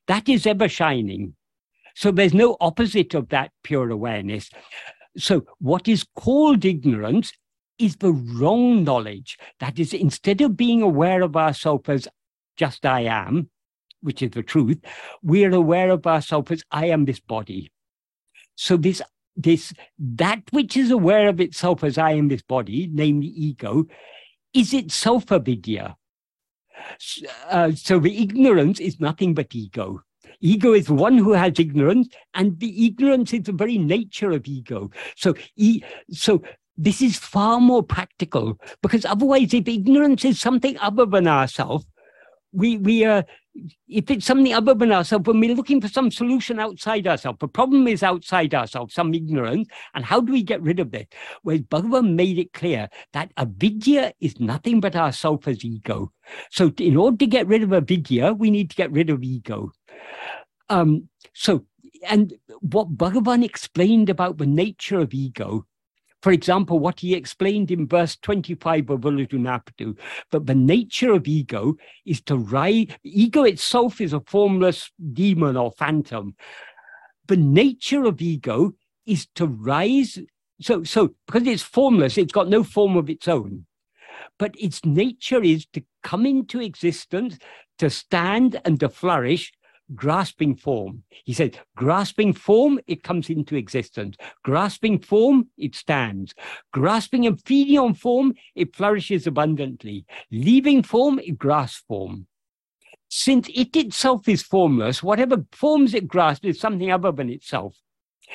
[0.07, 1.35] That is ever shining.
[1.95, 4.51] So there's no opposite of that pure awareness.
[5.17, 7.33] So what is called ignorance
[7.79, 9.39] is the wrong knowledge.
[9.61, 12.09] That is, instead of being aware of ourselves as
[12.57, 13.51] just I am,
[14.05, 14.79] which is the truth,
[15.23, 17.73] we are aware of ourselves as I am this body.
[18.55, 19.03] So this
[19.37, 23.87] this that which is aware of itself as I am this body, namely ego,
[24.53, 25.97] is itself avidya.
[27.49, 30.03] Uh, so the ignorance is nothing but ego.
[30.41, 34.91] Ego is one who has ignorance, and the ignorance is the very nature of ego.
[35.17, 36.43] So, e- so
[36.77, 41.87] this is far more practical because otherwise, if ignorance is something other than ourselves,
[42.53, 43.25] we we are.
[43.89, 47.49] If it's something other than ourselves, when we're looking for some solution outside ourselves, the
[47.49, 51.15] problem is outside ourselves, some ignorance, and how do we get rid of it?
[51.45, 56.13] Well, Bhagavan made it clear that avidya is nothing but our self as ego.
[56.51, 59.71] So, in order to get rid of avidya, we need to get rid of ego.
[60.69, 61.65] Um, so,
[62.09, 65.67] and what Bhagavan explained about the nature of ego
[66.25, 69.99] for example, what he explained in verse 25 of Ulladu
[70.31, 71.77] that the nature of ego
[72.07, 76.35] is to rise, ego itself is a formless demon or phantom.
[77.27, 78.73] The nature of ego
[79.05, 80.19] is to rise.
[80.63, 83.67] So, so because it's formless, it's got no form of its own.
[84.39, 87.37] But its nature is to come into existence,
[87.81, 89.53] to stand and to flourish
[89.95, 91.03] grasping form.
[91.25, 94.17] He said, grasping form, it comes into existence.
[94.43, 96.35] Grasping form, it stands.
[96.73, 100.07] Grasping and feeding on form, it flourishes abundantly.
[100.31, 102.27] Leaving form, it grasps form.
[103.09, 107.77] Since it itself is formless, whatever forms it grasps is something other than itself.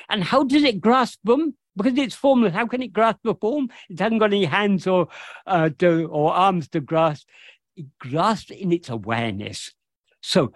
[0.07, 1.55] And how does it grasp them?
[1.75, 3.69] Because it's formless, how can it grasp a form?
[3.89, 5.07] It hasn't got any hands or
[5.47, 7.27] uh, to, or arms to grasp.
[7.75, 9.73] It grasps in its awareness.
[10.21, 10.53] So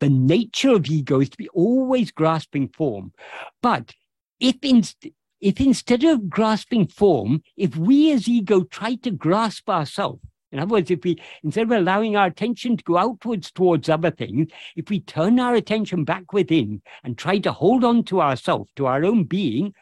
[0.00, 3.12] the nature of ego is to be always grasping form.
[3.62, 3.94] But
[4.40, 4.82] if, in,
[5.40, 10.20] if instead of grasping form, if we as ego try to grasp ourselves,
[10.52, 14.10] in other words, if we, instead of allowing our attention to go outwards towards other
[14.10, 18.70] things, if we turn our attention back within and try to hold on to ourselves,
[18.76, 19.74] to our own being,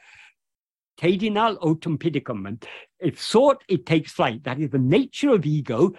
[0.97, 2.62] Tadinal otum pidicum.
[3.01, 4.45] If thought, it takes flight.
[4.45, 5.93] That is the nature of ego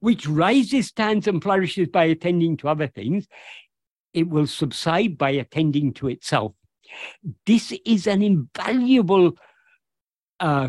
[0.00, 3.26] which rises, stands, and flourishes by attending to other things,
[4.14, 6.52] it will subside by attending to itself.
[7.46, 9.32] This is an invaluable
[10.40, 10.68] uh,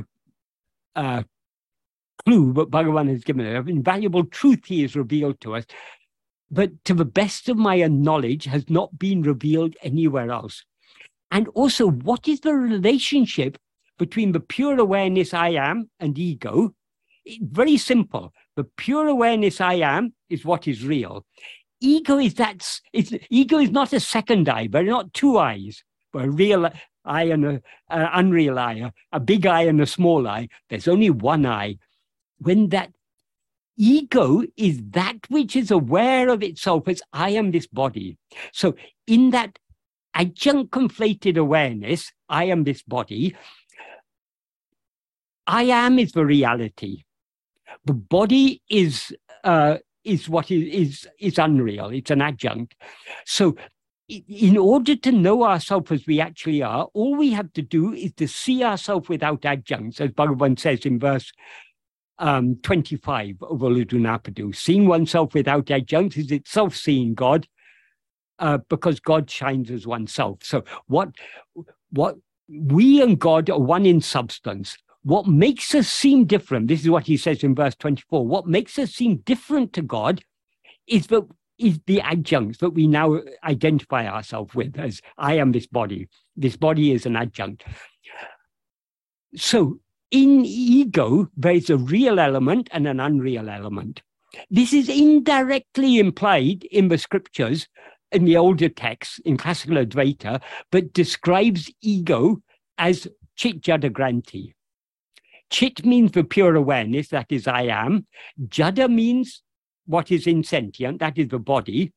[0.96, 1.24] uh,
[2.26, 5.66] clue that Bhagavan has given us, an invaluable truth he has revealed to us,
[6.50, 10.64] but to the best of my knowledge has not been revealed anywhere else.
[11.32, 13.58] And also, what is the relationship
[13.98, 16.74] between the pure awareness I am and ego?
[17.42, 18.34] very simple.
[18.56, 21.26] The pure awareness I am is what is real.
[21.80, 26.32] Ego is that, ego is not a second I, but not two I's, but a
[26.32, 26.70] real
[27.04, 30.48] I and an unreal I, a big I and a small I.
[30.70, 31.78] There's only one I.
[32.38, 32.92] When that
[33.78, 38.18] ego is that which is aware of itself as I am this body.
[38.52, 38.76] So
[39.08, 39.58] in that
[40.14, 43.36] adjunct conflated awareness, I am this body,
[45.48, 47.04] I am is the reality.
[47.86, 51.90] The body is uh, is what is, is is unreal.
[51.90, 52.76] It's an adjunct.
[53.26, 53.56] So
[54.10, 58.14] in order to know ourselves as we actually are, all we have to do is
[58.14, 61.32] to see ourselves without adjuncts, as Bhagavan says in verse
[62.20, 64.56] um, 25 of Ulladu Narpadu.
[64.56, 67.48] Seeing oneself without adjuncts is itself seeing God,
[68.40, 70.40] uh, because God shines as oneself.
[70.44, 71.10] So what
[71.92, 72.18] what
[72.50, 74.78] we and God are one in substance.
[75.04, 78.80] What makes us seem different, this is what he says in verse 24, what makes
[78.80, 80.24] us seem different to God
[80.88, 86.08] is the adjuncts that we now identify ourselves with as I am this body.
[86.36, 87.64] This body is an adjunct.
[89.36, 94.02] So in ego, there is a real element and an unreal element.
[94.50, 97.68] This is indirectly implied in the scriptures,
[98.12, 102.42] in the older texts, in classical Advaita, but describes ego
[102.78, 103.68] as Chit.
[105.54, 108.08] Chit means the pure awareness, that is, I am.
[108.48, 109.44] Jada means
[109.86, 111.94] what is insentient, that is the body.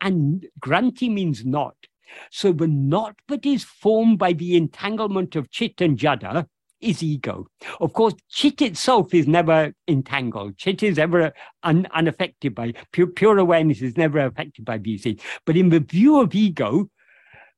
[0.00, 1.74] And Granthi means knot.
[2.30, 6.46] So the knot that is formed by the entanglement of Chit and Jada
[6.80, 7.48] is ego.
[7.80, 10.56] Of course, Chit itself is never entangled.
[10.56, 11.32] Chit is ever
[11.64, 15.20] un- unaffected by, pure, pure awareness is never affected by these things.
[15.46, 16.88] But in the view of ego,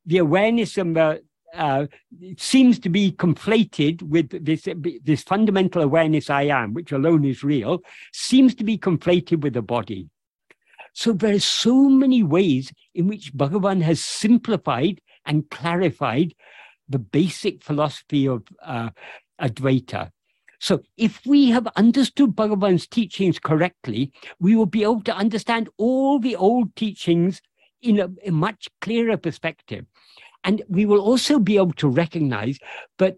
[0.07, 1.23] the awareness and the
[1.55, 1.87] uh,
[2.39, 4.67] seems to be conflated with this,
[5.05, 9.63] this fundamental awareness I am, which alone is real, seems to be conflated with the
[9.63, 10.09] body.
[10.95, 16.35] So there are so many ways in which Bhagavan has simplified and clarified
[16.89, 18.91] the basic philosophy of uh,
[19.41, 20.11] Advaita.
[20.61, 26.19] So if we have understood Bhagavan's teachings correctly, we will be able to understand all
[26.19, 27.41] the old teachings
[27.81, 29.87] in a, a much clearer perspective.
[30.45, 32.59] And we will also be able to recognize
[32.99, 33.17] that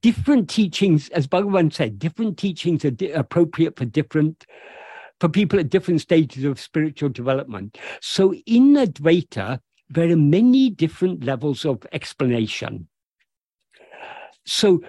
[0.00, 4.46] different teachings, as Bhagavan said, different teachings are di- appropriate for different
[5.18, 7.78] for people at different stages of spiritual development.
[8.02, 12.88] So in Advaita, there are many different levels of explanation.
[14.44, 14.82] So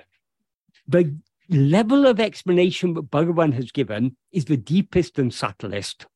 [0.85, 1.15] the
[1.49, 6.07] level of explanation that Bhagavan has given is the deepest and subtlest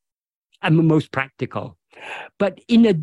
[0.61, 1.77] and the most practical.
[2.37, 2.95] But in a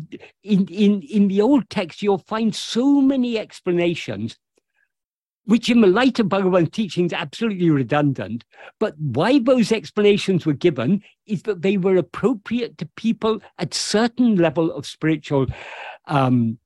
[0.43, 4.37] in in in the old text, you'll find so many explanations,
[5.45, 8.45] which in the light of Bhagavan's teaching absolutely redundant.
[8.79, 14.35] But why those explanations were given is that they were appropriate to people at certain
[14.35, 15.47] level of spiritual
[16.05, 16.59] um,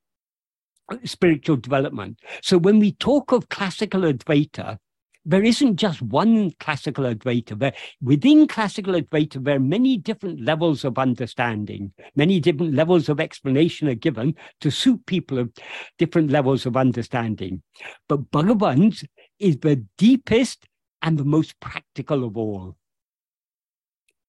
[1.03, 2.19] spiritual development.
[2.41, 4.77] So when we talk of classical Advaita,
[5.25, 7.57] there isn't just one classical Advaita.
[7.57, 13.19] There, within classical Advaita, there are many different levels of understanding, many different levels of
[13.19, 15.51] explanation are given to suit people of
[15.97, 17.61] different levels of understanding.
[18.09, 19.05] But Bhagavan's
[19.39, 20.67] is the deepest
[21.01, 22.75] and the most practical of all.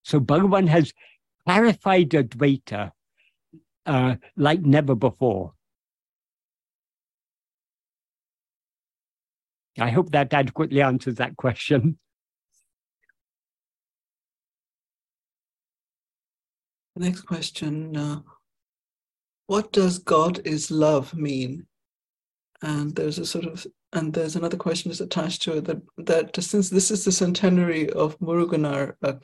[0.03, 0.93] So Bhagavan has
[1.47, 2.93] clarified Advaita
[3.87, 5.55] uh, like never before.
[9.79, 11.99] I hope that adequately answers that question.
[16.97, 18.21] Next question uh,
[19.49, 21.67] What does God is love mean?
[22.63, 26.43] And there's a sort of, and there's another question that's attached to it that, that
[26.43, 29.15] since this is the centenary of Muruganar uh,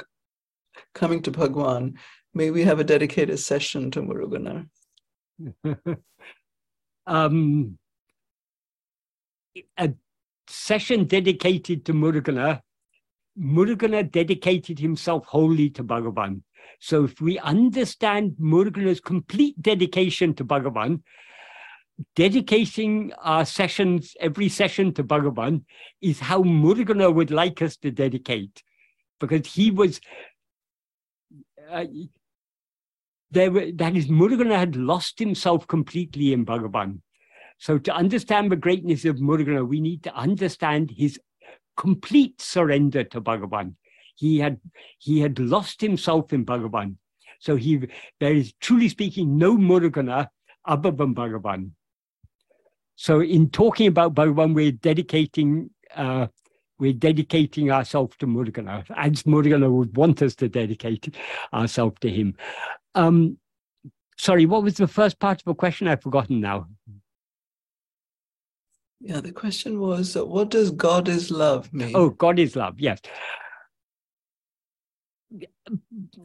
[0.94, 1.96] coming to Bhagwan,
[2.34, 4.68] may we have a dedicated session to Muruganar?
[7.06, 7.78] um,
[9.78, 9.94] a
[10.50, 12.60] session dedicated to Muruganar,
[13.38, 16.42] Muruganar dedicated himself wholly to Bhagavan.
[16.80, 21.02] So if we understand Muruganar's complete dedication to Bhagavan,
[22.16, 25.64] dedicating our sessions, every session to Bhagavan,
[26.00, 28.62] is how Muruganar would like us to dedicate.
[29.18, 30.00] Because he was,
[31.70, 31.84] uh,
[33.30, 37.00] there were, that is, Muruganar had lost himself completely in Bhagavan.
[37.60, 41.20] So to understand the greatness of Murugan, we need to understand his
[41.76, 43.74] complete surrender to Bhagavan.
[44.16, 44.58] He had
[44.98, 46.96] he had lost himself in Bhagavan.
[47.38, 47.86] So he
[48.18, 50.28] there is truly speaking no Muruganar
[50.64, 51.72] other than Bhagavan.
[52.96, 56.28] So in talking about Bhagavan, we're dedicating uh,
[56.78, 61.14] we're dedicating ourselves to Muruganar, as Muruganar would want us to dedicate
[61.52, 62.36] ourselves to him.
[62.94, 63.36] Um,
[64.18, 65.88] sorry, what was the first part of the question?
[65.88, 66.68] I've forgotten now.
[69.00, 71.96] Yeah, the question was, uh, what does God is love mean?
[71.96, 73.00] Oh, God is love, yes.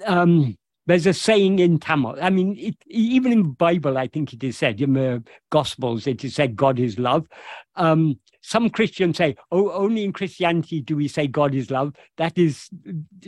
[0.05, 0.57] Um,
[0.87, 2.17] there's a saying in Tamil.
[2.21, 6.05] I mean, it, even in the Bible, I think it is said, in the Gospels,
[6.05, 7.27] it is said God is love.
[7.75, 11.95] Um, some Christians say, oh, only in Christianity do we say God is love.
[12.17, 12.69] That is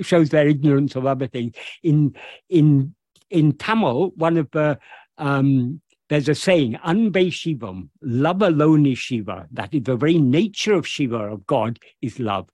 [0.01, 1.55] shows their ignorance of other things.
[1.81, 2.15] In
[2.49, 2.93] in
[3.31, 4.77] in Tamil, one of the
[5.17, 9.47] um, there's a saying, Anbe Shivam, love alone is Shiva.
[9.51, 12.49] That is the very nature of Shiva, of God, is love.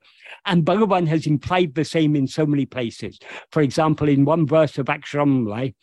[0.46, 3.20] And Bhagavan has implied the same in so many places.
[3.52, 5.76] For example, in one verse of Aksharamlai,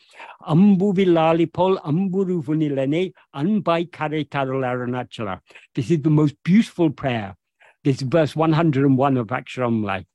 [0.48, 5.40] Ambu Vilalipol Amburu Vunilene Anbai Kare Tarularunachala.
[5.74, 7.36] This is the most beautiful prayer.
[7.84, 10.06] This is verse 101 of Aksharamlai.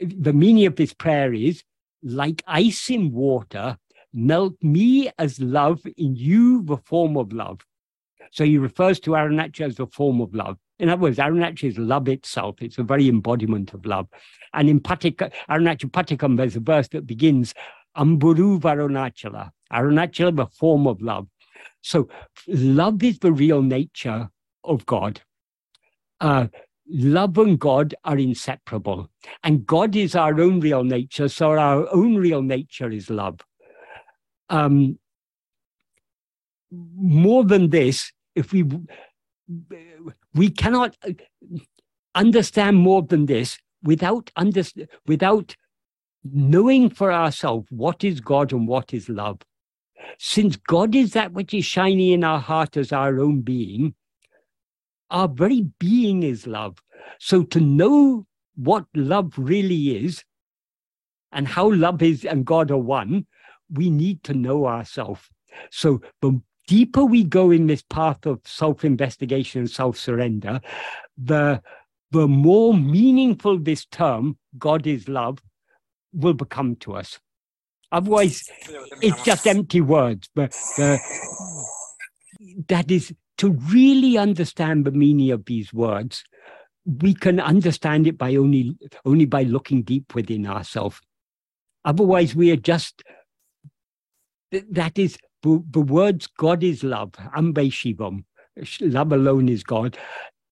[0.00, 1.62] The meaning of this prayer is
[2.02, 3.76] like ice in water,
[4.12, 7.60] melt me as love in you, the form of love.
[8.32, 10.56] So he refers to Arunachala as the form of love.
[10.78, 12.56] In other words, Arunachala is love itself.
[12.60, 14.08] It's a very embodiment of love.
[14.54, 17.54] And in Patika, Arunachala Patikam, there's a verse that begins,
[17.96, 21.26] Amburu Varunachala, Arunachala, the form of love.
[21.82, 22.08] So
[22.46, 24.30] love is the real nature
[24.64, 25.20] of God.
[26.20, 26.48] Uh,
[26.86, 29.08] love and God are inseparable.
[29.42, 33.40] And God is our own real nature, so our own real nature is love
[34.50, 34.98] um,
[36.70, 38.64] more than this, if we
[40.34, 40.96] we cannot
[42.14, 44.62] understand more than this without under,
[45.06, 45.56] without
[46.24, 49.40] knowing for ourselves what is God and what is love.
[50.18, 53.94] Since God is that which is shining in our heart as our own being,
[55.10, 56.78] our very being is love.
[57.18, 60.22] So to know what love really is
[61.32, 63.26] and how love is and God are one,
[63.72, 65.28] we need to know ourselves.
[65.70, 70.60] So the deeper we go in this path of self-investigation and self-surrender,
[71.16, 71.62] the
[72.12, 75.38] the more meaningful this term, God is love,
[76.12, 77.20] will become to us.
[77.92, 78.48] Otherwise,
[79.00, 80.28] it's just empty words.
[80.34, 80.98] But uh,
[82.68, 86.24] that is to really understand the meaning of these words.
[86.84, 91.00] We can understand it by only only by looking deep within ourselves.
[91.84, 93.02] Otherwise, we are just
[94.52, 98.24] that is the, the words God is love, Anbe Shivam,
[98.80, 99.96] love alone is God.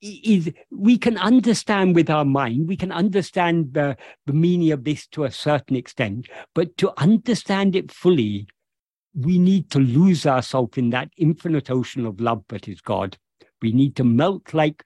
[0.00, 3.96] Is we can understand with our mind, we can understand the,
[4.26, 8.46] the meaning of this to a certain extent, but to understand it fully,
[9.14, 13.18] we need to lose ourselves in that infinite ocean of love that is God.
[13.60, 14.84] We need to melt like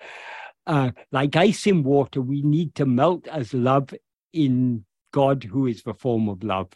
[0.66, 2.22] uh, like ice in water.
[2.22, 3.93] We need to melt as love
[4.32, 6.68] in God, who is the form of love,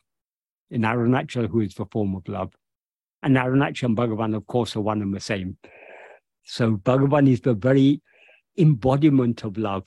[0.71, 2.53] in Arunachal, who is the form of love.
[3.23, 5.57] And Arunachal and Bhagavan, of course, are one and the same.
[6.45, 8.03] So Bhagavan is the very
[8.57, 9.85] embodiment of love.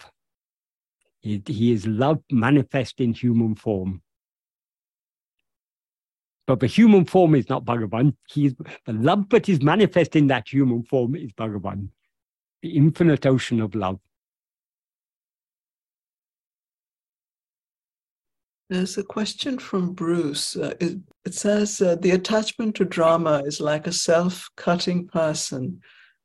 [1.22, 4.02] He, he is love manifest in human form.
[6.48, 8.16] But the human form is not Bhagavan.
[8.28, 11.90] He is, the love that is manifest in that human form is Bhagavan,
[12.62, 14.00] the infinite ocean of love.
[18.70, 20.56] There's a question from Bruce.
[20.56, 25.82] Uh, it, it, says uh, the attachment to drama is like a self cutting person.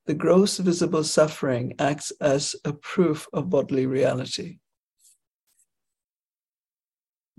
[0.06, 4.58] The gross visible suffering acts as a proof of bodily reality.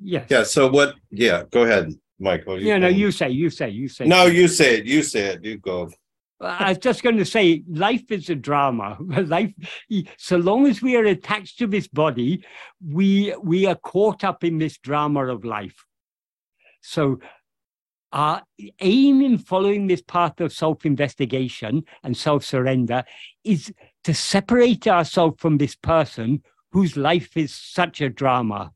[0.02, 0.26] Yes.
[0.30, 0.44] Yeah.
[0.44, 0.96] So what?
[1.12, 1.44] Yeah.
[1.52, 2.60] Go ahead, Michael.
[2.60, 2.80] You yeah.
[2.80, 2.88] No.
[2.88, 3.30] You say.
[3.30, 3.70] You say.
[3.70, 4.06] You say.
[4.06, 4.26] No.
[4.26, 4.86] You say it.
[4.86, 5.46] You say it.
[5.46, 5.92] You go.
[6.42, 8.98] I was just going to say, life is a drama.
[9.00, 9.54] Life,
[10.18, 12.44] so long as we are attached to this body,
[12.86, 15.86] we we are caught up in this drama of life.
[16.82, 17.20] So,
[18.12, 18.44] our
[18.80, 23.04] aim in following this path of self-investigation and self-surrender
[23.44, 28.72] is to separate ourselves from this person whose life is such a drama.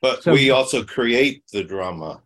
[0.00, 2.22] But so, we also create the drama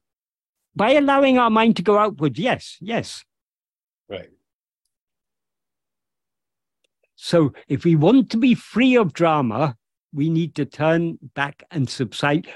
[0.74, 2.38] by allowing our mind to go outward.
[2.38, 3.22] Yes, yes.
[4.08, 4.30] Right.
[7.16, 9.76] So if we want to be free of drama,
[10.12, 12.46] we need to turn back and subside,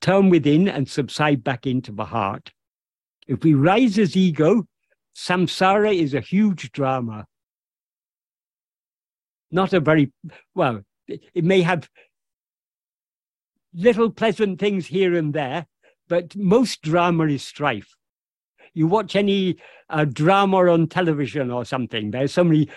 [0.00, 2.50] turn within and subside back into the heart.
[3.26, 4.66] If we rise as ego,
[5.14, 7.26] samsara is a huge drama.
[9.50, 10.12] Not a very,
[10.54, 11.88] well, it may have
[13.74, 15.66] little pleasant things here and there,
[16.08, 17.94] but most drama is strife.
[18.74, 19.56] You watch any
[19.90, 22.10] uh, drama on television or something.
[22.10, 22.68] There's so many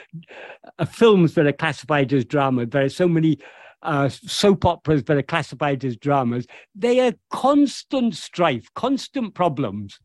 [0.79, 2.65] uh, films that are classified as drama.
[2.65, 3.39] There are so many
[3.83, 6.45] uh, soap operas that are classified as dramas.
[6.75, 9.99] They are constant strife, constant problems.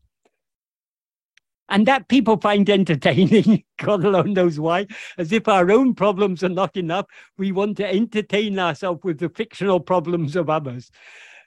[1.69, 4.87] And that people find entertaining, God alone knows why.
[5.17, 7.05] As if our own problems are not enough,
[7.37, 10.89] we want to entertain ourselves with the fictional problems of others.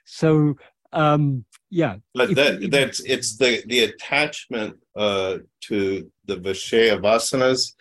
[0.05, 0.55] So
[0.93, 1.95] um, yeah.
[2.13, 7.73] But that, that's it's the the attachment uh, to the Vishaya vasanas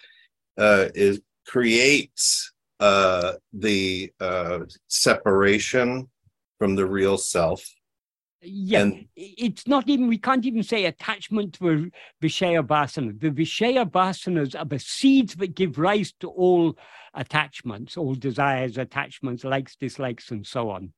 [0.56, 6.08] uh, is creates uh, the uh, separation
[6.58, 7.62] from the real self.
[8.42, 11.90] Yeah, and, it's not even, we can't even say attachment to
[12.22, 13.20] Vishaya Vasana.
[13.20, 16.78] The Vishaya Vasanas are the seeds that give rise to all
[17.12, 20.94] attachments, all desires, attachments, likes, dislikes, and so on.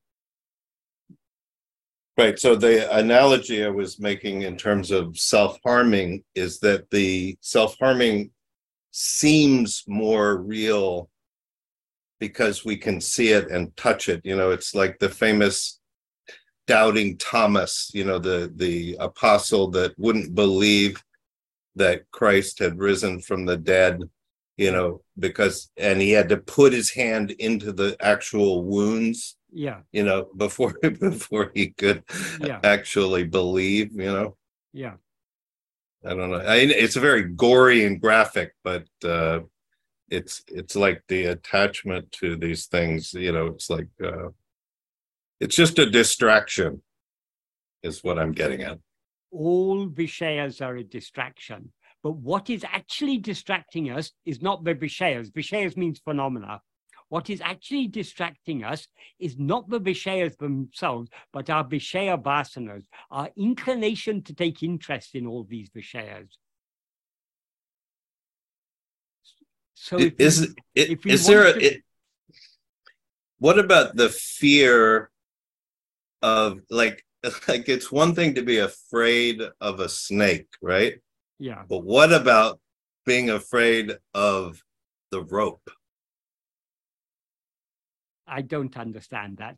[2.22, 2.38] Right.
[2.38, 7.76] So the analogy I was making in terms of self harming is that the self
[7.80, 8.30] harming
[8.92, 11.10] seems more real
[12.20, 14.20] because we can see it and touch it.
[14.22, 15.80] You know, it's like the famous
[16.68, 21.02] doubting Thomas, you know, the the apostle that wouldn't believe
[21.74, 24.00] that Christ had risen from the dead,
[24.56, 29.80] you know, because and he had to put his hand into the actual wounds yeah.
[29.92, 32.02] you know before before he could
[32.40, 32.60] yeah.
[32.64, 34.36] actually believe you know?
[34.72, 34.94] Yeah.
[36.04, 36.38] I don't know.
[36.38, 39.40] I, it's a very gory and graphic but uh
[40.08, 44.28] it's it's like the attachment to these things you know it's like uh
[45.40, 46.82] it's just a distraction
[47.82, 48.78] is what i'm getting at.
[49.30, 51.72] All vishayas are a distraction
[52.02, 55.30] but what is actually distracting us is not the vishayas.
[55.30, 56.60] Vishayas means phenomena
[57.12, 63.28] What is actually distracting us is not the Vishayas themselves, but our Vishaya vasanas, our
[63.36, 66.28] inclination to take interest in all these Vishayas.
[69.74, 71.62] So is, we, it, is there a, to...
[71.62, 71.82] it,
[73.38, 75.10] what about the fear
[76.22, 77.04] of like
[77.46, 80.94] like it's one thing to be afraid of a snake, right?
[81.38, 81.64] Yeah.
[81.68, 82.58] But what about
[83.04, 84.62] being afraid of
[85.10, 85.60] the rope?
[88.32, 89.56] I don't understand that.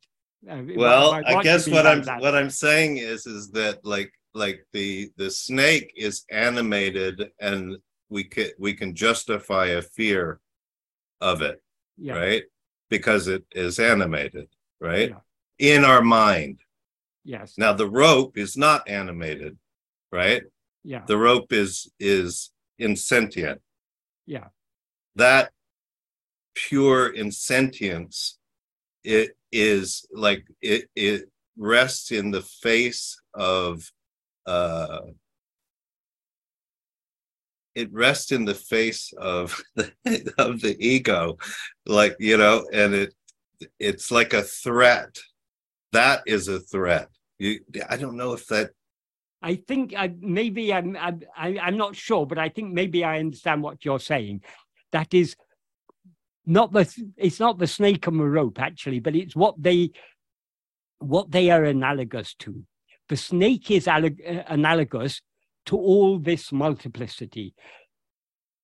[0.48, 2.20] Uh, well, what, what I guess what I'm that?
[2.20, 7.76] what I'm saying is is that like like the the snake is animated and
[8.10, 10.40] we can we can justify a fear
[11.20, 11.62] of it,
[11.96, 12.14] yeah.
[12.14, 12.42] right?
[12.90, 14.48] Because it is animated,
[14.80, 15.10] right?
[15.58, 15.76] Yeah.
[15.76, 16.60] In our mind.
[17.24, 17.54] Yes.
[17.56, 19.56] Now the rope is not animated,
[20.12, 20.42] right?
[20.82, 21.04] Yeah.
[21.06, 23.60] The rope is is insentient.
[24.26, 24.48] Yeah.
[25.16, 25.52] That
[26.54, 28.38] pure insentience
[29.04, 33.90] it is like it it rests in the face of
[34.46, 35.00] uh
[37.74, 39.92] it rests in the face of the
[40.38, 41.36] of the ego
[41.86, 43.14] like you know and it
[43.78, 45.16] it's like a threat.
[45.92, 47.08] That is a threat.
[47.38, 48.70] You i don't know if that
[49.42, 53.62] i think I, maybe I'm, I'm i'm not sure but i think maybe i understand
[53.62, 54.42] what you're saying.
[54.92, 55.34] That is
[56.46, 59.90] not the it's not the snake on the rope actually but it's what they
[60.98, 62.64] what they are analogous to
[63.08, 64.10] the snake is uh,
[64.46, 65.20] analogous
[65.66, 67.54] to all this multiplicity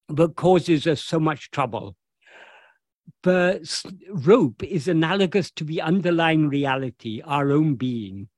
[0.08, 1.96] that causes us so much trouble.
[3.22, 3.60] The
[4.08, 8.28] rope is analogous to the underlying reality, our own being.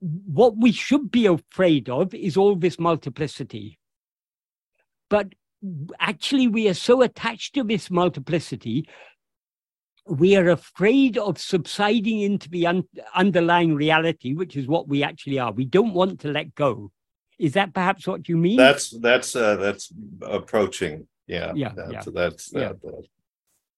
[0.00, 3.78] What we should be afraid of is all this multiplicity.
[5.08, 5.34] But
[5.98, 8.88] actually, we are so attached to this multiplicity
[10.08, 15.38] we are afraid of subsiding into the un- underlying reality, which is what we actually
[15.38, 15.52] are.
[15.52, 16.92] We don't want to let go.
[17.38, 18.56] Is that perhaps what you mean?
[18.56, 21.06] That's that's uh, that's approaching.
[21.26, 22.12] Yeah, yeah, that's, yeah.
[22.14, 22.72] That's yeah.
[22.82, 23.06] That,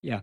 [0.03, 0.21] yeah.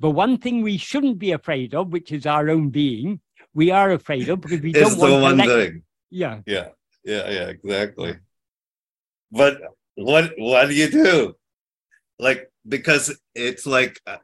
[0.00, 3.20] But one thing we shouldn't be afraid of, which is our own being,
[3.54, 5.48] we are afraid of because we don't want the one to let...
[5.48, 5.82] thing.
[6.10, 6.68] Yeah, yeah,
[7.04, 8.16] yeah, yeah, exactly.
[9.30, 9.60] But
[9.94, 11.34] what what do you do?
[12.18, 14.18] Like because it's like uh,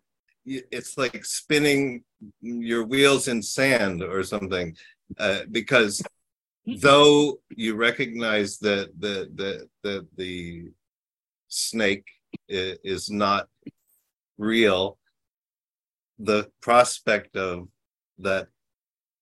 [0.44, 2.05] it's like spinning
[2.40, 4.76] your wheels in sand or something
[5.18, 6.02] uh, because
[6.66, 10.70] though you recognize that the the the the
[11.48, 12.06] snake
[12.48, 13.48] is not
[14.36, 14.98] real
[16.18, 17.68] the prospect of
[18.18, 18.48] that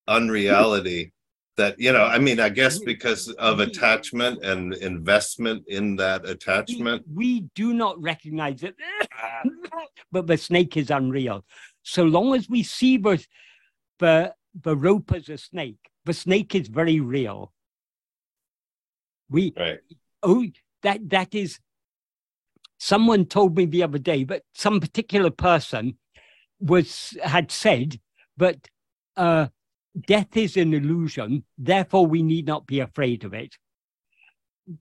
[0.08, 1.12] unreality
[1.56, 7.02] that you know i mean i guess because of attachment and investment in that attachment.
[7.12, 8.76] We, we do not recognize it.
[10.12, 11.44] But the snake is unreal.
[11.82, 13.24] So long as we see the
[13.98, 17.52] the, the rope as a snake the snake is very real.
[19.28, 19.80] We right.
[20.22, 20.44] oh
[20.82, 21.58] that that is
[22.78, 25.98] someone told me the other day but some particular person
[26.60, 27.98] was had said
[28.36, 28.68] but
[29.16, 29.48] uh
[30.06, 33.56] death is an illusion, therefore we need not be afraid of it.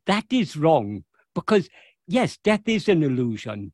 [0.06, 1.04] That is wrong
[1.34, 1.70] because,
[2.08, 3.72] yes, death is an illusion,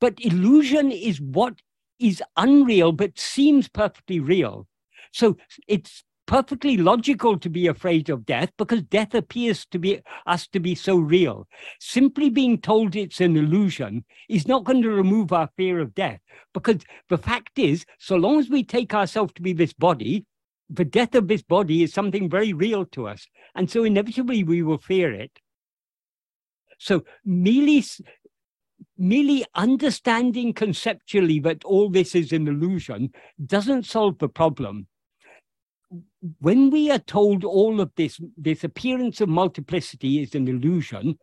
[0.00, 1.60] but illusion is what
[1.98, 4.66] is unreal but seems perfectly real.
[5.12, 5.36] So
[5.68, 10.60] it's perfectly logical to be afraid of death because death appears to be us to
[10.60, 11.46] be so real.
[11.80, 16.20] Simply being told it's an illusion is not going to remove our fear of death
[16.52, 20.24] because the fact is, so long as we take ourselves to be this body,
[20.70, 23.26] the death of this body is something very real to us.
[23.54, 25.38] And so inevitably we will fear it.
[26.78, 27.84] So merely,
[28.96, 33.12] merely understanding conceptually that all this is an illusion
[33.44, 34.86] doesn't solve the problem.
[36.40, 41.18] When we are told all of this, this appearance of multiplicity is an illusion,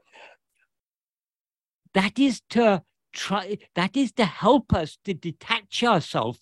[1.93, 6.39] that is to try, that is to help us to detach ourselves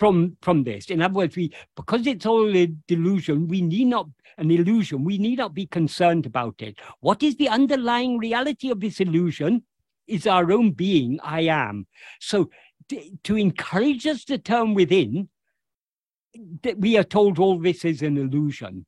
[0.00, 0.86] from from this.
[0.86, 5.04] In other words, we because it's all a delusion, we need not an illusion.
[5.04, 6.78] We need not be concerned about it.
[7.00, 9.62] What is the underlying reality of this illusion?
[10.06, 11.20] Is our own being.
[11.22, 11.86] I am.
[12.18, 12.50] So
[13.22, 15.28] to encourage us to turn within,
[16.62, 18.86] that we are told all this is an illusion.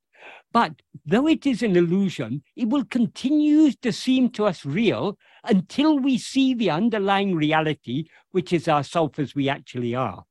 [0.52, 5.98] But though it is an illusion, it will continue to seem to us real until
[5.98, 10.24] we see the underlying reality, which is ourself as we actually are.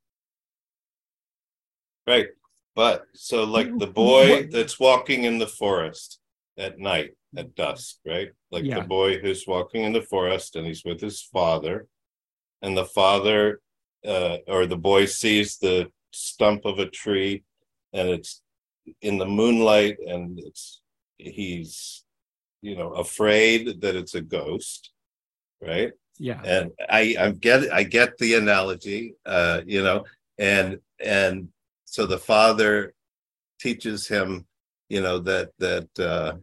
[2.11, 2.29] Right.
[2.75, 6.19] But so like the boy that's walking in the forest
[6.57, 8.31] at night at dusk, right?
[8.51, 8.79] Like yeah.
[8.79, 11.87] the boy who's walking in the forest and he's with his father,
[12.61, 13.61] and the father
[14.05, 17.43] uh, or the boy sees the stump of a tree
[17.93, 18.41] and it's
[19.01, 20.81] in the moonlight and it's
[21.17, 22.03] he's
[22.61, 24.91] you know afraid that it's a ghost
[25.61, 26.41] right Yeah.
[26.43, 30.03] and i i get i get the analogy uh you know
[30.37, 31.49] and and
[31.91, 32.93] so the father
[33.59, 34.47] teaches him
[34.87, 36.33] you know that that uh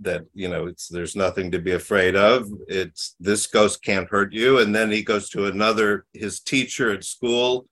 [0.00, 2.48] that you know it's there's nothing to be afraid of.
[2.66, 4.58] It's this ghost can't hurt you.
[4.58, 7.66] And then he goes to another his teacher at school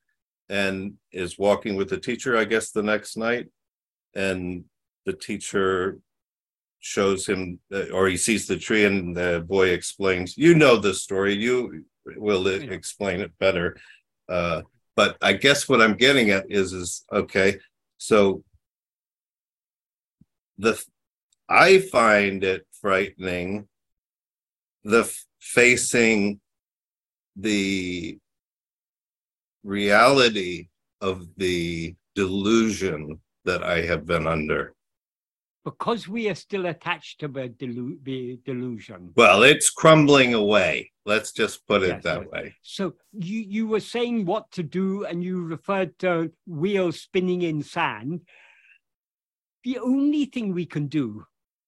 [0.48, 3.48] and is walking with the teacher i guess the next night.
[4.14, 4.64] And
[5.06, 5.98] the teacher
[6.80, 10.94] shows him uh, or he sees the tree and the boy explains you know the
[10.94, 11.34] story.
[11.34, 11.84] You
[12.16, 13.76] will explain it better.
[14.28, 14.62] Uh
[15.00, 17.50] but i guess what i'm getting at is is okay
[17.98, 18.42] so
[20.60, 20.72] the
[21.50, 23.66] I find it frightening
[24.84, 26.40] the facing
[27.34, 28.18] the
[29.64, 30.68] reality
[31.00, 34.74] of the delusion that I have been under.
[35.64, 39.12] Because we are still attached to the, delu- the delusion.
[39.14, 40.90] Well, it's crumbling away.
[41.04, 42.54] Let's just put it Yes, that way.
[42.62, 47.62] So you, you were saying what to do and you referred to wheels spinning in
[47.62, 48.22] sand.
[49.64, 51.24] The only thing we can do,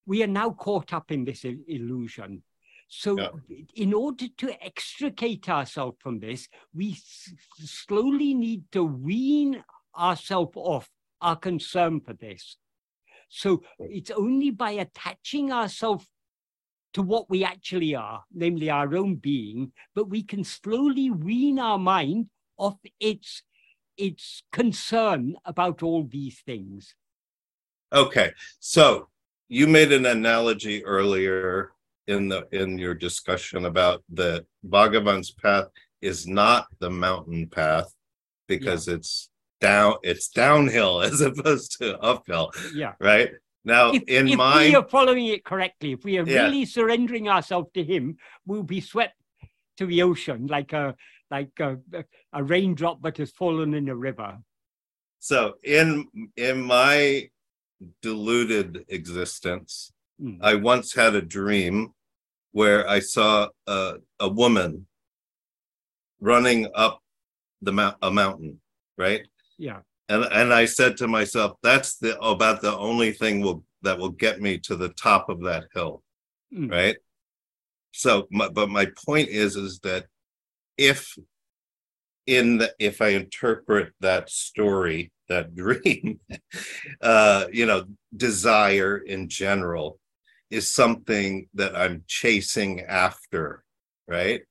[0.07, 2.43] we are now caught up in this il- illusion.
[2.89, 3.29] So Yeah.
[3.75, 9.63] in order to extricate ourselves from this, we s- slowly need to wean
[9.97, 10.89] ourselves off
[11.21, 12.57] our concern for this.
[13.35, 16.07] So it's only by attaching ourselves
[16.93, 21.79] to what we actually are, namely our own being, but we can slowly wean our
[21.79, 22.27] mind
[22.59, 23.43] off its
[23.97, 26.95] its concern about all these things.
[27.93, 29.09] Okay, so
[29.49, 31.73] you made an analogy earlier
[32.09, 35.69] in the in your discussion about the Bhagavan's path
[36.03, 37.95] is not the mountain path
[38.47, 39.31] because it's
[39.63, 42.95] down it's downhill as opposed to uphill, Yeah.
[43.01, 43.31] right?
[43.65, 46.43] Now If, in if my we are following it correctly, if we are Yeah.
[46.45, 48.17] really surrendering ourselves to him,
[48.47, 49.15] we'll be swept
[49.79, 50.95] to the ocean like a
[51.31, 51.79] like a,
[52.35, 54.31] a raindrop that has fallen in a river.
[55.31, 55.39] so
[55.79, 55.87] in
[56.37, 57.31] in my
[58.07, 60.39] deluded existence, Mm.
[60.51, 61.75] I once had a dream
[62.59, 64.87] where I saw a, a woman
[66.21, 66.95] running up
[67.67, 68.61] the mount, a mountain,
[68.99, 69.23] right?
[69.63, 69.83] Yeah.
[70.09, 74.11] And and I said to myself, that's the about the only thing will that will
[74.11, 76.03] get me to the top of that hill,
[76.53, 76.71] Mm.
[76.71, 76.97] right?
[77.93, 80.07] So, my, but my point is, is that
[80.77, 81.17] if
[82.27, 86.19] in the if I interpret that story, that dream,
[87.01, 87.85] uh, you know,
[88.17, 90.01] desire in general
[90.51, 93.63] is something that I'm chasing after,
[94.09, 94.43] right?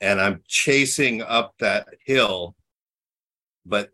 [0.00, 2.54] And I'm chasing up that hill,
[3.66, 3.90] but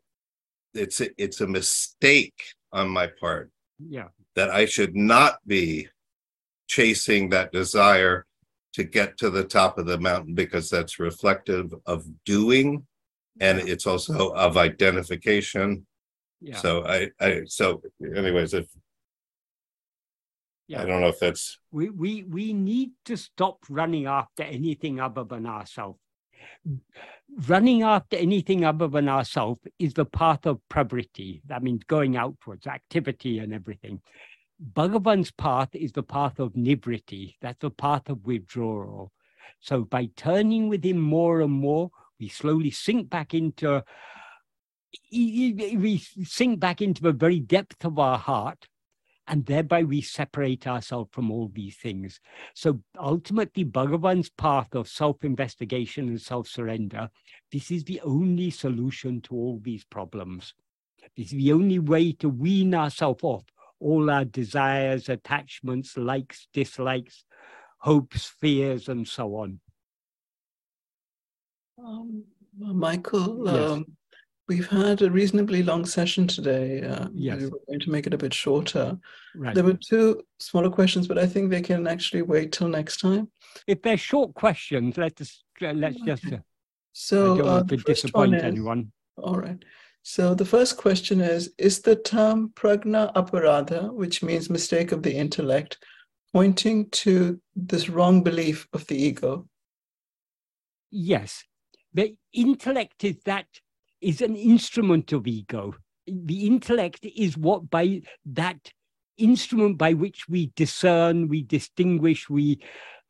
[0.74, 2.42] it's a, it's a mistake
[2.72, 4.08] on my part Yeah.
[4.36, 5.88] that I should not be
[6.68, 8.26] chasing that desire
[8.74, 12.86] to get to the top of the mountain because that's reflective of doing
[13.40, 13.72] and Yeah.
[13.72, 15.86] it's also of identification.
[16.40, 16.56] Yeah.
[16.56, 17.82] So I I so
[18.16, 18.66] anyways if
[20.68, 20.82] yeah.
[20.82, 25.24] I don't know if that's we, we, we need to stop running after anything other
[25.24, 25.98] than ourselves.
[27.46, 31.42] Running after anything other than ourselves is the path of pravriti.
[31.46, 34.00] That means going outwards, activity and everything.
[34.60, 37.36] Bhagavan's path is the path of nivriti.
[37.40, 39.12] That's the path of withdrawal.
[39.60, 43.84] So by turning with him more and more, we slowly sink back into
[45.12, 48.66] we sink back into the very depth of our heart
[49.30, 52.20] and thereby we separate ourselves from all these things.
[52.54, 57.08] So ultimately, Bhagavan's path of self investigation and self surrender,
[57.52, 60.52] this is the only solution to all these problems.
[61.16, 63.44] This is the only way to wean ourselves off
[63.78, 67.24] all our desires, attachments, likes, dislikes,
[67.78, 69.58] hopes, fears, and so on.
[71.78, 72.24] Um,
[72.58, 73.70] Michael, Yes.
[73.70, 73.86] um,
[74.50, 76.82] we've had a reasonably long session today.
[76.82, 77.38] Uh, Yes.
[77.40, 78.98] We are going to make it a bit shorter.
[79.42, 79.54] Right.
[79.54, 83.24] There were two smaller questions, but I think they can actually wait till next time.
[83.72, 85.30] if they're short questions, let us
[85.62, 86.26] uh, let's just.
[86.26, 86.40] Uh, I
[86.92, 88.82] So, don't uh, want the to disappoint is, anyone.
[89.26, 89.60] all right.
[90.14, 95.14] So the first question is Is the term pragna aparadha, which means mistake of the
[95.24, 95.72] intellect,
[96.36, 97.12] pointing to
[97.70, 99.32] this wrong belief of the ego?
[100.90, 101.44] Yes,
[101.98, 103.46] the intellect is that
[104.00, 105.74] is an instrument of ego.
[106.06, 108.72] The intellect is what by that
[109.18, 112.60] instrument by which we discern, we distinguish, we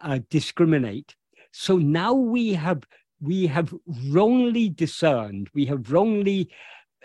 [0.01, 1.15] uh, discriminate.
[1.53, 2.83] So now we have
[3.21, 3.75] we have
[4.09, 6.49] wrongly discerned, we have wrongly,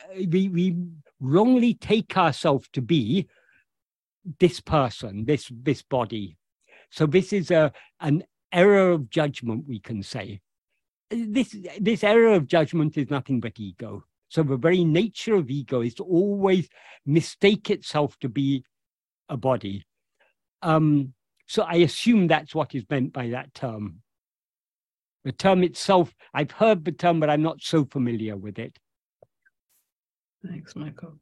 [0.02, 0.76] uh, we, we
[1.20, 3.28] wrongly take ourselves to be
[4.40, 6.38] this person, this, this body.
[6.90, 10.40] So this is a, an error of judgment, we can say.
[11.10, 14.04] This, this error of judgment is nothing but ego.
[14.30, 16.68] So the very nature of ego is to always
[17.06, 18.64] mistake itself to be
[19.30, 19.86] a body.
[20.62, 21.14] Um,
[21.48, 24.02] so I assume that's what is meant by that term.
[25.24, 28.78] The term itself, I've heard the term, but I'm not so familiar with it.
[30.46, 31.20] Thanks, Michael.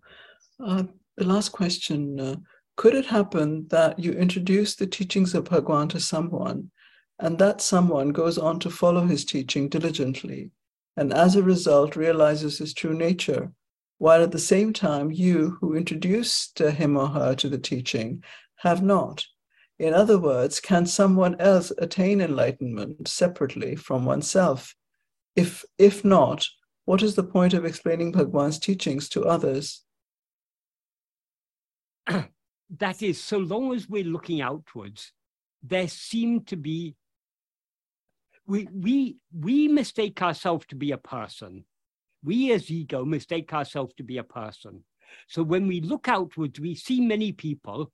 [0.64, 0.84] Uh,
[1.18, 2.36] the last question uh,
[2.76, 6.72] Could it happen that you introduce the teachings of Bhagwan to someone,
[7.20, 10.52] and that someone goes on to follow his teaching diligently,
[10.98, 13.52] and as a result realizes his true nature,
[13.98, 18.24] while at the same time you who introduced him or her to the teaching
[18.58, 19.26] have not?
[19.80, 24.76] In other words, can someone else attain enlightenment separately from oneself?
[25.36, 26.48] If, if not,
[26.86, 29.84] what is the point of explaining Bhagwan's teachings to others?
[32.08, 35.12] that is, so long as we're looking outwards,
[35.62, 36.96] there seem to be
[38.46, 41.66] we we we mistake ourselves to be a person.
[42.24, 44.84] We as ego mistake ourselves to be a person.
[45.28, 47.92] So when we look outwards, we see many people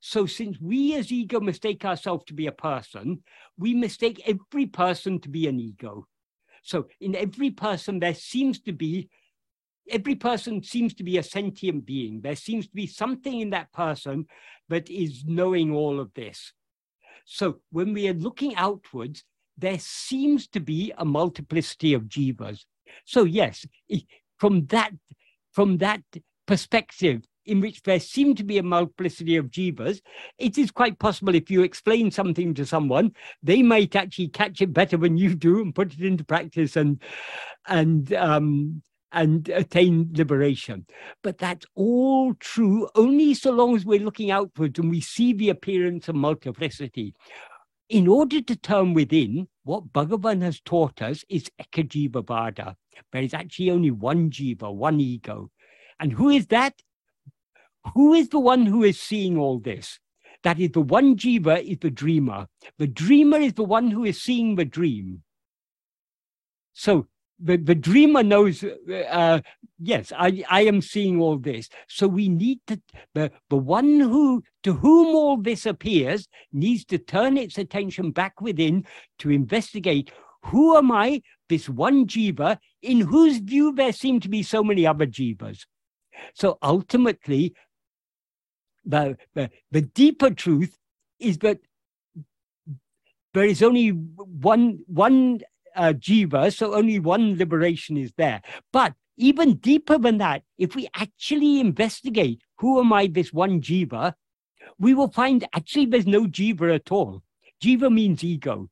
[0.00, 3.22] so, since we as ego mistake ourselves to be a person,
[3.58, 6.06] we mistake every person to be an ego.
[6.62, 9.08] So, in every person, there seems to be,
[9.90, 12.20] every person seems to be a sentient being.
[12.20, 14.26] There seems to be something in that person
[14.68, 16.52] that is knowing all of this.
[17.24, 19.24] So, when we are looking outwards,
[19.58, 22.64] there seems to be a multiplicity of jivas.
[23.04, 23.66] So, yes,
[24.38, 24.92] from that,
[25.52, 26.02] from that
[26.46, 30.00] perspective, in which there seem to be a multiplicity of jivas,
[30.38, 33.12] it is quite possible if you explain something to someone,
[33.42, 37.00] they might actually catch it better than you do and put it into practice and
[37.68, 40.86] and um, and attain liberation.
[41.22, 45.50] But that's all true only so long as we're looking outwards and we see the
[45.50, 47.14] appearance of multiplicity.
[47.88, 52.76] In order to turn within, what Bhagavan has taught us is Ekajiva Vada.
[53.12, 55.50] There is actually only one jiva, one ego.
[56.00, 56.82] And who is that?
[57.94, 60.00] Who is the one who is seeing all this?
[60.42, 62.48] That is the one jiva is the dreamer.
[62.78, 65.22] The dreamer is the one who is seeing the dream.
[66.72, 67.06] So
[67.38, 69.40] the, the dreamer knows, uh,
[69.78, 71.68] yes, I, I am seeing all this.
[71.88, 72.80] So we need to,
[73.14, 78.40] the, the one who, to whom all this appears needs to turn its attention back
[78.40, 78.86] within
[79.18, 80.10] to investigate
[80.44, 84.86] who am I, this one jiva, in whose view there seem to be so many
[84.86, 85.66] other jivas.
[86.34, 87.54] So ultimately,
[88.84, 90.78] the, the, the deeper truth
[91.18, 91.58] is that
[93.34, 95.40] there is only one one
[95.76, 98.42] uh, jiva, so only one liberation is there.
[98.72, 104.14] But even deeper than that, if we actually investigate who am I, this one jiva,
[104.78, 107.22] we will find actually there's no jiva at all.
[107.62, 108.68] Jiva means ego.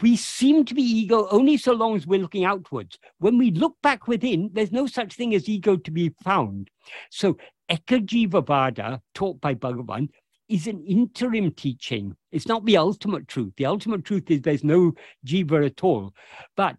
[0.00, 2.98] We seem to be ego only so long as we're looking outwards.
[3.18, 6.70] When we look back within, there's no such thing as ego to be found.
[7.10, 7.36] So
[7.70, 10.08] Ekajiva Vada, taught by Bhagavan,
[10.52, 12.14] is an interim teaching.
[12.30, 13.54] It's not the ultimate truth.
[13.56, 14.92] The ultimate truth is there's no
[15.26, 16.12] jiva at all.
[16.56, 16.76] But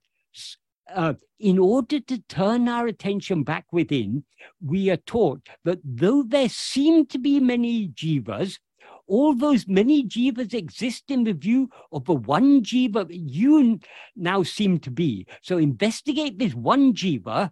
[0.93, 4.24] uh, in order to turn our attention back within,
[4.64, 8.60] we are taught that though there seem to be many jivas,
[9.08, 13.80] all those many jivas exist in the view of the one jiva that you
[14.16, 15.26] now seem to be.
[15.42, 17.50] So investigate this one jiva.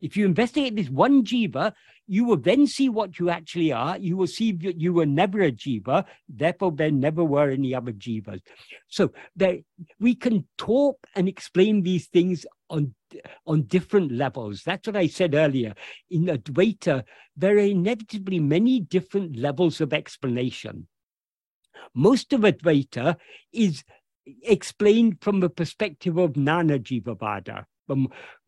[0.00, 1.72] If you investigate this one jiva,
[2.06, 3.98] you will then see what you actually are.
[3.98, 7.92] You will see that you were never a jiva, therefore there never were any other
[7.92, 8.40] jivas.
[8.88, 9.58] So there,
[9.98, 12.94] we can talk and explain these things on,
[13.46, 14.62] on different levels.
[14.64, 15.74] That's what I said earlier.
[16.10, 17.04] In Advaita,
[17.36, 20.86] there are inevitably many different levels of explanation.
[21.94, 23.16] Most of Advaita
[23.52, 23.84] is
[24.42, 27.64] explained from the perspective of Nana Jivavada,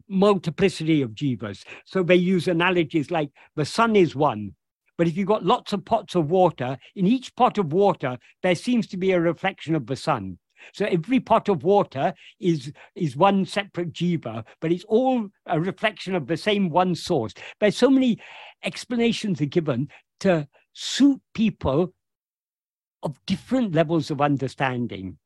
[0.09, 1.65] multiplicity of jivas.
[1.85, 4.55] So they use analogies like the sun is one.
[4.97, 8.57] But if you've got lots of pots of water, in each pot of water, there
[8.57, 10.39] seems to be a reflection of the sun.
[10.73, 16.17] So every pot of water is, is one separate jiva, but it's all a reflection
[16.17, 17.33] of the same one source.
[17.61, 18.19] There's so many
[18.65, 19.89] explanations are given
[20.21, 21.95] to suit people
[23.05, 25.19] of different levels of understanding.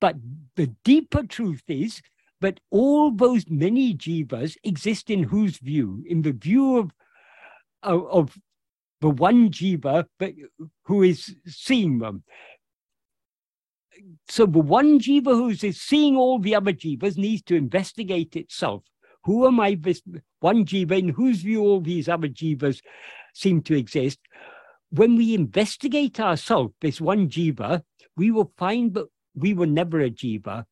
[0.00, 0.16] But
[0.54, 2.00] the deeper truth is
[2.40, 6.02] but all those many jivas exist in whose view?
[6.06, 6.90] In the view of,
[7.82, 8.38] of, of
[9.00, 10.32] the one jiva but
[10.84, 12.22] who is seeing them.
[14.28, 18.82] so the one jiva who's seeing all the other jivas needs to investigate itself.
[19.24, 20.02] Who am I, this
[20.40, 22.80] one jiva in whose view all these other jivas
[23.34, 24.18] seem to exist?
[24.90, 27.82] When we investigate ourselves, this one jiva,
[28.16, 30.64] we will find that we were never a jiva.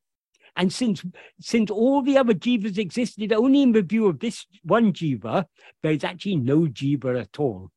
[0.58, 1.04] And since
[1.40, 5.46] since all the other jivas existed only in the view of this one jiva,
[5.84, 7.70] there is actually no jiva at all.